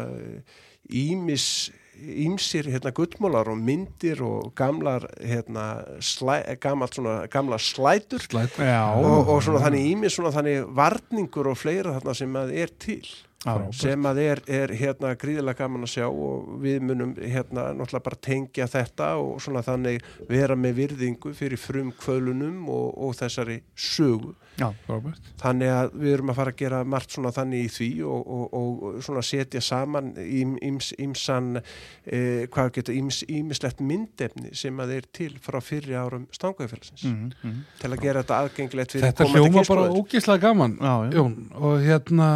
[0.90, 1.70] ímis
[2.00, 5.66] ímsir hérna gullmólar og myndir og gamlar hérna
[6.00, 8.56] slæ, gamalt svona gamla slætur Slæt.
[8.96, 13.04] og, og svona þannig ímis svona þannig varningur og fleira þarna sem að er til
[13.42, 13.54] Já.
[13.74, 18.18] sem að er, er hérna gríðilega gaman að sjá og við munum hérna náttúrulega bara
[18.22, 24.36] tengja þetta og svona þannig vera með virðingu fyrir frum kvölunum og, og þessari sögu
[24.60, 25.30] Já, Frábært.
[25.40, 28.56] þannig að við erum að fara að gera margt svona þannig í því og, og,
[28.58, 32.20] og svona setja saman ím, íms, ímsan e,
[32.52, 37.58] hvað getur íms, ímislegt myndefni sem að er til frá fyrri árum stangafélagsins mm, mm.
[37.80, 41.16] til að gera þetta aðgengilegt fyrir Þetta komandi hljóma bara ógislega gaman Já, já.
[41.16, 42.30] Jón, og hérna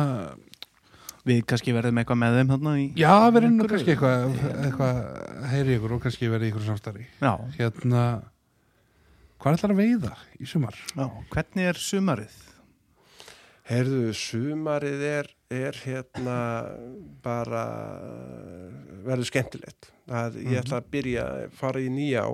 [1.27, 4.99] Við kannski verðum eitthvað með þeim þarna í já, verið nú kannski eitthvað eitthvað,
[5.51, 7.07] heyri ykkur og kannski verið ykkur samstarfi.
[7.19, 8.03] Já, hérna
[9.43, 10.77] hvað ætlar að veiða í sumar?
[10.95, 12.37] já, hvernig er sumarið?
[13.67, 16.37] Herðu, sumarið er, er hérna
[17.25, 17.65] bara
[19.03, 19.89] verður skemmtilegt.
[20.07, 22.31] Að ég ætla að byrja að fara í nýja á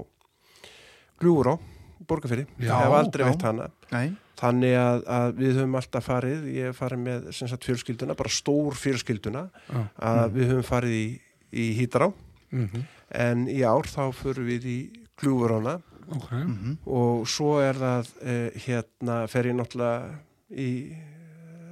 [1.23, 3.29] Borgafyrri, Já, ég hef aldrei já.
[3.31, 3.67] veitt hana.
[3.93, 4.09] Nei,
[4.41, 8.33] þannig að, að við höfum alltaf farið ég hef farið með sem sagt, fjölskylduna bara
[8.33, 9.83] stór fjölskylduna Já.
[10.13, 11.07] að við höfum farið í,
[11.53, 12.11] í Hítará.
[12.53, 14.77] Mm en í ár þá förum við í
[15.21, 15.75] Gljúurána
[16.17, 20.15] Ok, mm og svo er það eh, hérna fer ég náttúrulega
[20.49, 20.71] í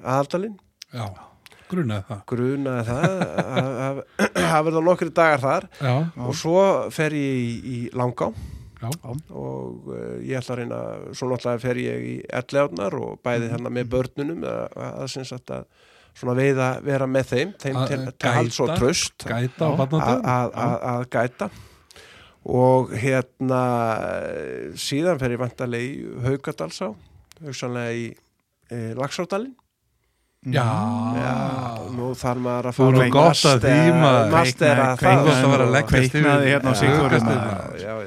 [0.05, 0.59] aðaldalinn.
[0.93, 1.07] Já,
[1.71, 2.21] grunaði það.
[2.31, 3.17] Grunaði það.
[3.57, 4.01] Að- að
[4.37, 5.67] það verða nokkri dagar þar.
[5.81, 5.95] Já,
[6.29, 6.63] og svo
[6.95, 8.31] fer ég í, í Langá
[8.81, 8.89] já,
[9.37, 10.81] og uh, ég ætla að reyna
[11.13, 13.55] svo náttúrulega fer ég í ellegarnar og bæði Mhm.
[13.55, 15.65] hérna með börnunum að, að, að, að
[16.21, 19.71] svona veiða vera með þeim, þeim Að- til, að til halds og tröst gæta á
[19.71, 19.85] Já.
[19.85, 21.51] að, að, að, að gæta.
[22.51, 23.61] Og hérna
[24.33, 26.89] eh, síðan fer ég vantarlega í Haugadalsá
[27.45, 28.07] hugsanlega í
[28.73, 29.53] e, Laxárdalinn
[30.41, 30.65] Já,
[31.21, 31.33] Já,
[31.93, 33.01] nú þarf maður að fara
[34.01, 34.31] maður.
[34.33, 35.19] mastera það.
[35.27, 36.77] Gott að vera að leggja Kveiknaði hérna á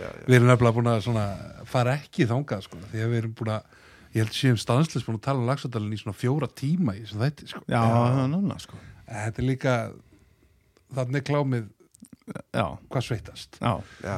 [0.01, 0.07] já.
[0.25, 1.25] Við erum nefnilega búin að svona,
[1.69, 3.77] fara ekki þangað sko, því að við erum búin að
[4.15, 7.51] ég held séum stanslis búin að tala um lagsadalinn í svona fjóra tíma í þætti
[7.53, 7.61] sko.
[7.69, 8.81] Já, það er núna sko.
[9.13, 9.77] Þetta er líka
[10.97, 11.71] þannig er klámið
[12.53, 14.17] Já, hvað sveitast já, já.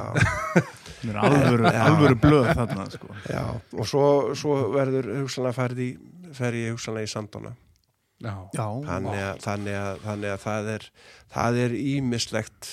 [1.09, 3.09] er alvöru, alvöru blöð þarna sko.
[3.25, 3.41] Já,
[3.73, 4.03] og svo,
[4.37, 5.87] svo verður hugsanlega farið í,
[6.37, 7.55] fer ég hugsanlega í Sandóna.
[8.23, 10.85] Þannig að, þannig að, þannig að það er,
[11.35, 12.69] það er ímislegt,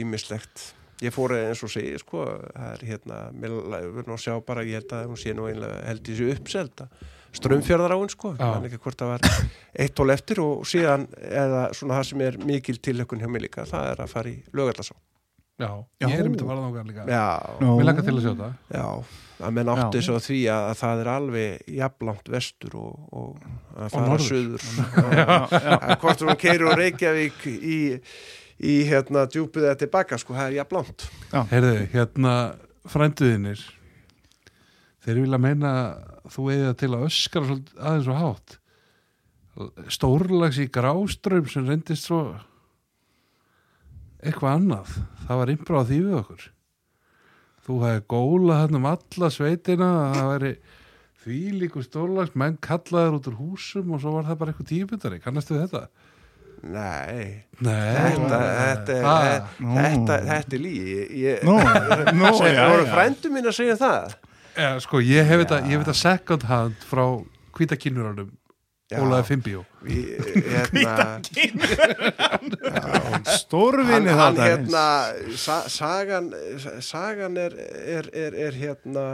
[0.00, 0.64] ímislegt.
[1.00, 4.64] Ég fór eins og segi, sko, það er hérna, mér verður nú að sjá bara,
[4.68, 6.88] ég held að hún sé nú einlega, held ég sé uppselda.
[7.38, 8.42] Strömfjörðaráin, sko, Já.
[8.42, 9.46] ég man ekki hvort það var
[9.84, 13.64] eitt tól eftir og síðan eða svona það sem er mikil tilhökun hjá mig líka,
[13.70, 14.96] það er að fara í lögallasá.
[15.60, 15.70] já,
[16.02, 16.08] Já.
[16.10, 17.24] ég er til að fara þangað líka Já.
[17.62, 18.84] Mér lakar til að sjá það Já,
[19.40, 20.04] að menn átti Já.
[20.06, 23.46] svo því að, að það er alveg jafnlangt vestur og, og
[23.76, 24.28] að fara norður.
[24.28, 27.80] söður að hvort þú keirir úr Reykjavík í,
[28.60, 31.08] í hérna djúpið eða tilbaka sko, það er jafnlangt.
[31.52, 32.36] Heyrðu, hérna
[32.90, 33.64] frænduðinir
[35.04, 38.56] þeir vilja meina að þú eða til að svolítið aðeins og hátt.
[39.92, 42.22] Stórlags í gráströym sem reyndist svo
[44.20, 44.96] eitthvað annað.
[45.26, 46.48] Það var innbráð því við okkur
[47.66, 50.52] þú hefði gólað hann um alla sveitina að það væri
[51.24, 55.18] því líku stórlags menn kallaður út úr húsum og svo var það bara eitthvað tíubitari,
[55.20, 55.82] kannastu þetta?
[56.60, 59.76] Nei, Nei, þetta, þetta, Ah, Nú.
[59.76, 61.54] þetta, þetta er lígi ég, Nú,
[62.18, 62.90] nú, sem já, voru já.
[62.92, 64.16] frændu mín að segja það
[64.60, 67.04] ja, sko, ég hef þetta, ég hef þetta second hand frá
[67.56, 68.39] hvítakinnurunum Já.
[68.98, 69.26] Ólaði
[70.50, 70.94] hérna,
[73.36, 76.32] Stórvinni hann, hann þetta hérna sa, sagan,
[76.82, 77.54] sagan er,
[77.84, 79.06] er, er, er hérna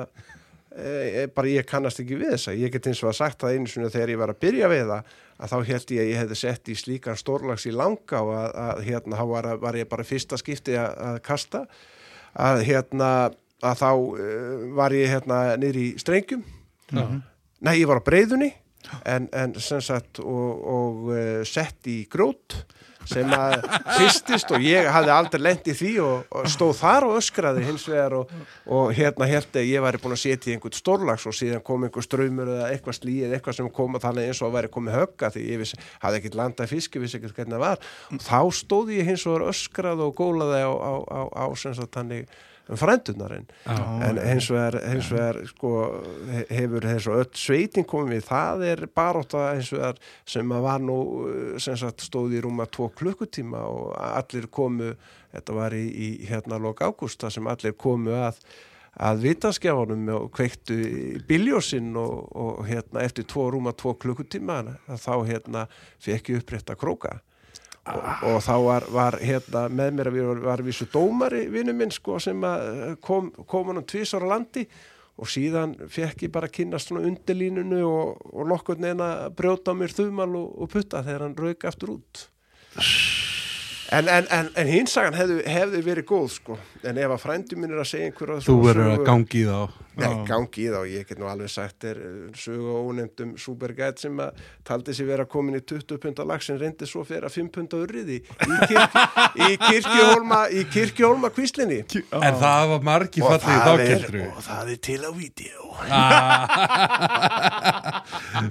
[0.72, 2.56] e, bara ég kannast ekki við þessa.
[2.56, 4.84] Ég get eins og að sagt það einu sinni þegar ég var að byrja við
[4.94, 8.34] það að þá held ég að ég hefði sett í slíkan stórlags í langa og
[8.40, 11.66] að, að hérna þá var, var ég bara fyrsta skipti að, að kasta.
[12.32, 13.10] Að hérna
[13.64, 16.44] að þá uh, var ég hérna niður í strengjum.
[16.92, 17.04] Já.
[17.66, 18.54] Nei, ég var á breyðunni
[19.04, 22.60] en, en sem sagt og, og uh, sett í grót
[23.06, 23.64] sem að
[23.96, 27.84] fyrstist og ég hafði aldrei lent í því og, og stóð þar og öskraði hins
[27.88, 28.32] vegar og,
[28.66, 31.86] og hérna held að ég væri búin að setja í einhvern stórlags og síðan kom
[31.86, 34.98] einhver ströymur eða eitthvað slíð eitthvað sem kom að þannig eins og að væri komið
[34.98, 37.88] högga því ég vissi, hafði ekkert landað fiski, vissi ekkert hvernig það var.
[38.26, 42.26] Þá stóð ég hins vegar öskrað og gólaði á, á, á, á sem sagt þannig
[42.68, 43.76] um frændunarinn Já.
[44.08, 45.72] en hins vegar, hins vegar sko,
[46.32, 50.64] he- hefur þess að öll sveitin komið við, það er baróta hins vegar sem að
[50.66, 50.98] var nú
[51.62, 54.94] sem sagt stóð í rúma tvo klukkutíma og allir komu
[55.32, 58.40] þetta var í, í hérna lok ágústa sem allir komu að
[58.96, 60.76] að vitaskjáðunum og kveiktu
[61.28, 65.66] biljósinn og, og hérna eftir tvo rúma tvo klukkutíma þá hérna
[66.00, 67.18] fekk ég upprétta króka
[67.92, 71.74] og, og þá var, var hérna með mér að við var, var vísu dómari vinnu
[71.76, 74.66] minn sko sem að kom, kom hann tvisar á landi
[75.16, 79.72] og síðan fekk ég bara að kynast svona undirlínunu og, og nokkur neina að brjóta
[79.72, 82.26] á mér þumal og, og putta þegar hann rauk aftur út.
[83.94, 86.58] En, en, en, en hinsagan hefði, hefði verið góð sko.
[86.82, 89.85] En ef að frændi minn er að segja einhverja Þú verður að gangi í þá
[89.96, 91.96] Nei, gangi í þá, ég get nú alveg sagt er
[92.36, 94.30] sögu og ónefndum Supergæt sem að
[94.68, 97.76] taldi sér vera komin í 20 punda lag sem reyndi svo fyrir að 5 punda
[97.80, 98.22] urriði í,
[98.68, 98.92] kirk,
[99.46, 101.80] í kirkjuhólma í kirkjuhólma kvíslinni
[102.12, 105.62] En það var margi fallið þá er, kildru og það er til á vídeo.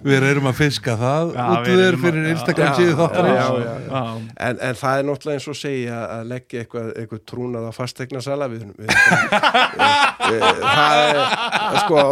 [0.06, 2.24] Við erum að fiska það Já, út við við erum að- fyrir.
[2.34, 3.00] Instagram síðu já.
[4.46, 8.20] En, en það er náttúrulega eins og segja að leggja eitthvað, eitthvað trúnað á fastegna
[8.26, 8.90] sala við, við,
[10.26, 11.16] við, það er
[11.82, 12.04] sko,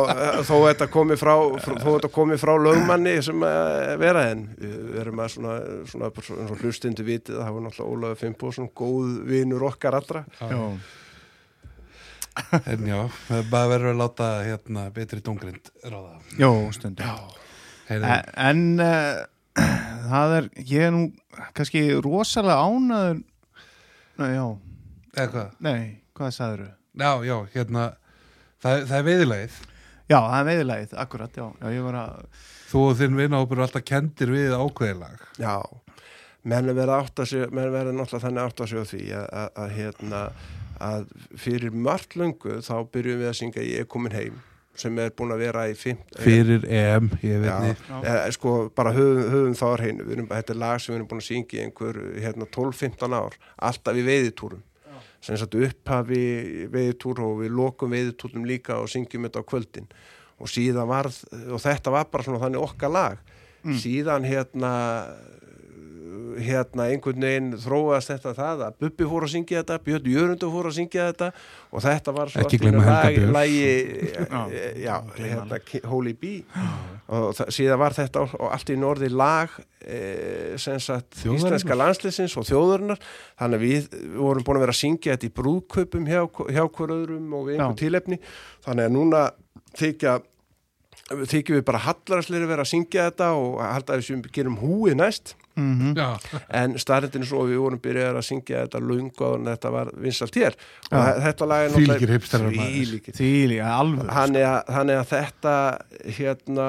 [0.48, 1.34] þó þetta komi frá
[1.64, 5.56] þó þetta komi frá lögmanni sem að vera en við erum að svona,
[5.91, 10.24] svona, svona hlustundu vitið að það var náttúrulega Ólafur Fimboðsson góð vinur okkar allra.
[10.41, 10.64] Já.
[12.66, 13.00] En já,
[13.52, 16.16] bara verður að láta hérna betri dungrind ráða.
[16.41, 17.06] Jó, stundum.
[17.94, 18.08] En,
[18.40, 19.22] en uh,
[20.10, 21.04] það er, ég er nú
[21.54, 23.20] kannski rosalega ánaður
[24.22, 24.45] Nei, já,
[25.18, 25.52] eða hvað?
[25.66, 25.82] nei,
[26.18, 26.64] hvað sagður
[26.94, 27.86] Já, já, hérna
[28.64, 29.61] það, það er veiðilegið
[30.11, 33.65] Já, það er veiðilegið, akkurat, já, já ég var að Þú og þinn vinahópur er
[33.68, 35.56] alltaf kendir við ákveðilag Já,
[36.44, 39.69] menn verða átt að sig menn verða náttúrulega þannig átt að sig á því að,
[39.77, 40.23] hérna
[40.84, 41.06] að
[41.40, 44.41] fyrir margt löngu þá byrjum við að syngja ég er komin heim
[44.76, 48.56] sem er búin að vera í fimt Fyrir EM, ég veit Já, ni eh, sko
[48.76, 51.60] bara höfum, höfum þá við erum, þetta er lag sem við erum búin að syngja
[51.60, 53.38] í einhver hérna 12-15 ár,
[53.69, 54.64] alltaf í veiðitúrum
[55.24, 56.24] sem sagt upphafi
[56.74, 59.88] veiðitúr og við lokum veiðitúrum líka og syngjum þetta á kvöldin.
[60.44, 61.22] Og síðan varð,
[61.54, 63.22] og þetta var bara svona þannig okkar lag,
[63.80, 64.74] síðan hérna
[66.43, 70.67] hérna einhvern veginn þróast þetta það að Bubbi fór að syngja þetta, Björn Jörundur fór
[70.69, 71.30] að syngja þetta
[71.71, 73.34] og þetta var svo Ekki allt í einu gleyma Helga lag- Björns.
[73.38, 76.43] lagi, Já, eh, gleyma hérna Holy Bee
[77.13, 79.49] og síðan var þetta og allt í norði lag
[79.84, 81.39] e, sem sagt Þjóðarinnar.
[81.39, 82.99] íslenska landsliðsins og þjóðurinnar
[83.39, 86.21] þannig að við, við vorum búin að vera að syngja þetta í brúðkaupum hjá,
[86.55, 87.81] hjá hver öðrum og við einhver Já.
[87.84, 88.19] tilefni
[88.65, 89.23] þannig að núna
[89.77, 90.19] þykja
[91.09, 95.35] þykjum við bara hallarsleiri vera að syngja þetta og halda að við gerum húið næst.
[95.53, 96.17] Mm Já,
[96.49, 100.34] en starrendin er svo við vorum byrjaðar að syngja þetta lungu og þetta var vinsalt
[100.39, 100.55] hér.
[100.89, 101.03] Og Já.
[101.03, 101.93] þe- þetta lag er líka,
[103.77, 105.53] alveg Þannig að, þannig að þetta
[106.17, 106.67] hérna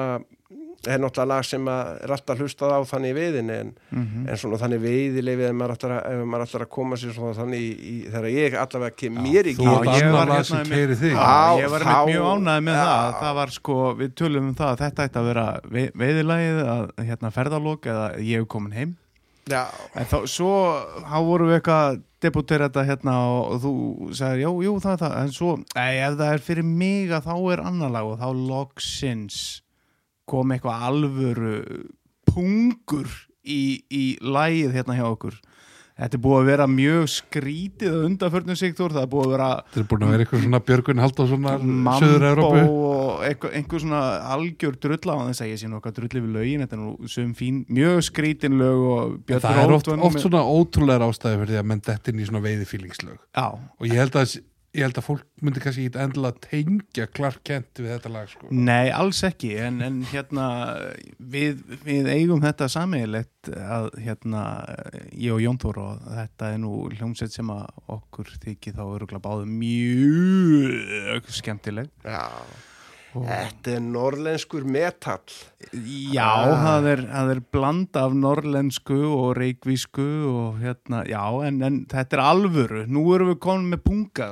[0.87, 4.27] er náttúrulega lag sem að er alltaf hlustað á þannig í veiðinni en, Mhm.
[4.29, 8.29] en svona þannig veiðilefi ef maður ætlar að, koma sér svona þannig í, í, þegar
[8.35, 11.25] ég allavega kem mér í ert ég var hérna með- keiri þig Já.
[11.25, 12.85] Já, ég var þá- einmitt mjög ánægð með Já.
[12.85, 16.59] það það var sko, við tölum um það að þetta ætti að vera vei, veiðilagið
[16.75, 18.95] að hérna ferðalók eða ég hef komin heim
[19.47, 20.53] Já, en þá, svo,
[21.05, 23.73] þá vorum við eitthvað að debutera þetta hérna og, og þú
[24.17, 27.27] sagðir, jú, jú, það er það en svo, ei, ef það er fyrir mig að
[27.29, 29.61] þá er annar lag og þá loksins
[30.29, 31.57] kom eitthvað alvöru
[32.29, 33.09] pungur
[33.45, 35.37] í, í lagið hérna hjá okkur.
[35.95, 39.79] Þetta er búið að vera mjög skrítið undanförnum sigtur, það er búið að vera Þetta
[39.79, 44.01] er búin að vera eitthvað svona Björgun Halldórssonar Mambo Suður-Európu og einhver, svona
[44.35, 46.65] algjör drulla á þess að ég sé nú eitthvað drulli við lögin.
[46.65, 50.43] Þetta er nú sum fín, mjög skrítin lög og Björn Það er oft, oft svona
[50.43, 53.17] ótrúlega ástæði fyrir því að menn dettin í svona veiðifílingslög.
[53.31, 54.35] Já, og ég held að,
[54.75, 58.49] ég held að fólk myndi kannski ekki endilega tengja Clark Kent við þetta lag sko.
[58.51, 60.47] nei, alls ekki en, en hérna
[61.17, 64.43] við, við eigum þetta sameiginlegt að hérna
[65.13, 67.65] ég og Jón Þór og þetta er nú hljómsveit sem að
[67.97, 72.25] okkur þykir þá öruglega báðu mjög skemmtileg já
[73.23, 75.35] Þetta er norlenskur metall.
[76.11, 76.59] Já, Ah.
[76.65, 82.17] það, er, það er blanda af norlensku og reikvísku og hérna, já, en, en þetta
[82.19, 84.27] er alvöru, nú erum við komin með punga.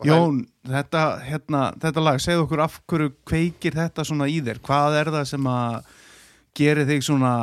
[0.00, 4.62] Og Jón, þetta, hérna, þetta lag, segðu okkur af hverju kveikir þetta svona í þér,
[4.64, 5.94] hvað er það sem að
[6.56, 7.34] gerir þig svona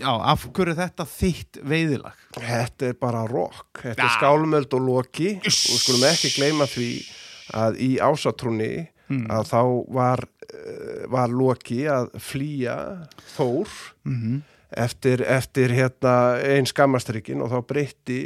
[0.00, 2.16] já, af hverju er þetta þitt veiðilag?
[2.38, 4.06] Þetta er bara rock, þetta Já.
[4.08, 5.34] er skálmöld og loki.
[5.40, 6.88] Og við skulum ekki gleyma því
[7.54, 8.72] að í ásatrúni
[9.04, 9.26] Mm.
[9.28, 9.62] að þá
[9.92, 12.76] var, uh, var loki að flýja
[13.34, 13.78] Þór
[14.08, 14.42] Mm
[14.76, 18.20] eftir, eftir hérna, einn skammastrykkin og þá breytti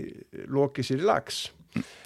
[0.48, 1.48] loki sér í lags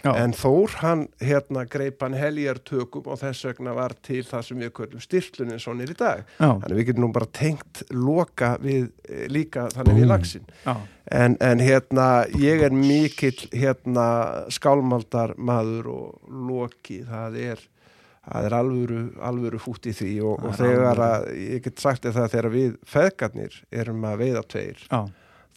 [0.02, 0.10] Já.
[0.18, 4.72] en Þór hann hérna greip hann heljartökum og þess vegna var til það sem við
[4.76, 6.24] köllum styrlunin svonir í dag.
[6.36, 11.38] Já, þannig við getum nú bara tengt loka við eh, líka þannig við lagsin en,
[11.38, 12.08] en hérna
[12.42, 14.08] ég er mikill hérna
[14.52, 17.64] skálmaldar maður og loki það er
[18.22, 19.00] það er alvöru,
[19.30, 22.76] alvöru fút í því og, og er þegar að, ég get sagt það þegar við
[22.86, 25.00] feðgarnir erum að veiða tveir já,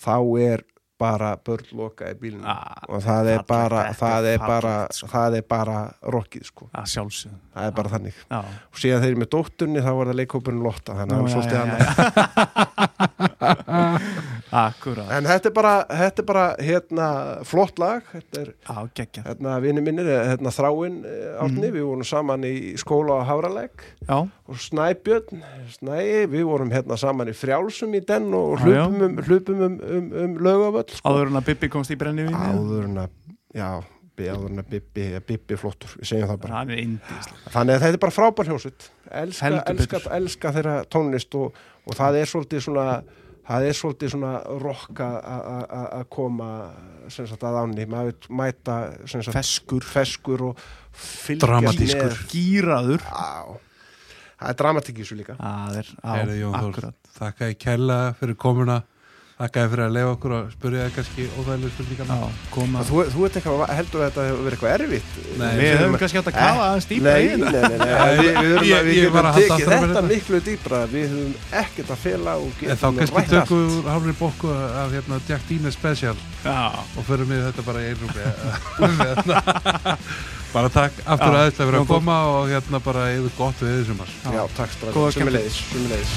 [0.05, 0.15] þá
[0.47, 0.63] er
[0.95, 5.09] bara börn loka í bílunum Ah, og það er bara er það er bara, sko.
[5.11, 5.77] það er bara
[6.15, 8.21] rockið sko, sjálfsögum það er bara þannig.
[8.31, 8.39] Já,
[8.71, 11.27] og síðan þeir eru með dótturni þá var það leikhópurinn Lotta þannig að það er
[11.27, 11.83] já, svolítið annað
[14.55, 14.61] já.
[14.71, 15.09] Akkurat.
[15.11, 17.07] En þetta er bara, þetta er bara hérna,
[17.45, 18.03] flott lag.
[18.13, 18.51] Þetta er
[18.95, 21.73] geggja hérna, vinni minnir, hérna, þráinn eh, átni, Mhm.
[21.75, 24.17] við vorum saman í skóla á Háraleg Já,
[24.47, 25.43] og Snæbjörn,
[25.75, 30.07] Snæi, við vorum hérna saman í frjálsum í den og hlupum um, hlupum um, um,
[30.23, 31.09] um lögavöll sko.
[31.11, 33.09] áður en að Bibbi komst í brenni áður en að
[33.55, 33.69] já,
[34.15, 37.75] bi- áður en að Bibbi, Bibbi flottur við segjum það bara, Hann er indíslega þannig
[37.75, 38.89] að þetta er bara frábær hljómsveit.
[39.11, 41.53] Elska, elska, elska þeirra tónlist og,
[41.85, 42.87] og það er svolítið svona
[43.45, 44.31] það er svolítið svona
[44.61, 45.09] rokka
[45.99, 46.49] að koma
[47.13, 49.85] sem sagt að áni, maður mæta sem sagt, Feskur.
[49.85, 50.65] feskur og
[51.41, 52.17] Dramatískur.
[52.31, 53.53] Gýraður á,
[54.39, 55.37] það er dramatík í þessu líka.
[55.39, 56.97] Það er, á, Herði Jón akkurat.
[57.19, 58.81] þakka ég kella fyrir komuna
[59.35, 62.83] þakka ég fyrir að leiða okkur og spurja það kannski óþægilega spurningarna Já, koma.
[62.87, 65.09] Þú, þú ert eitthvað, heldur að þetta hefur verið eitthvað erfitt?
[65.41, 67.89] Nei, Við höfum kannski átt að kafa aðeins dýpa Nei, í nei, þetta nei, nei,
[68.21, 70.79] við, við, við, við að halda tekið þetta miklu dýpra.
[70.93, 73.35] Við höfum ekkert að fela og En þá getum kannski rætt allt.
[73.35, 77.79] tökum við hálfri bóku af hérna, Jack Dine Special Já, og förum við þetta bara
[77.83, 78.23] í einrúmi
[80.55, 83.99] bara takk aftur Já, aðeinslega fyrir að koma og hérna bara yfir gott við þessum
[84.07, 86.11] Já, takk Góða strákar, sömuleiðis, sömuleiðis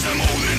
[0.00, 0.49] sem óður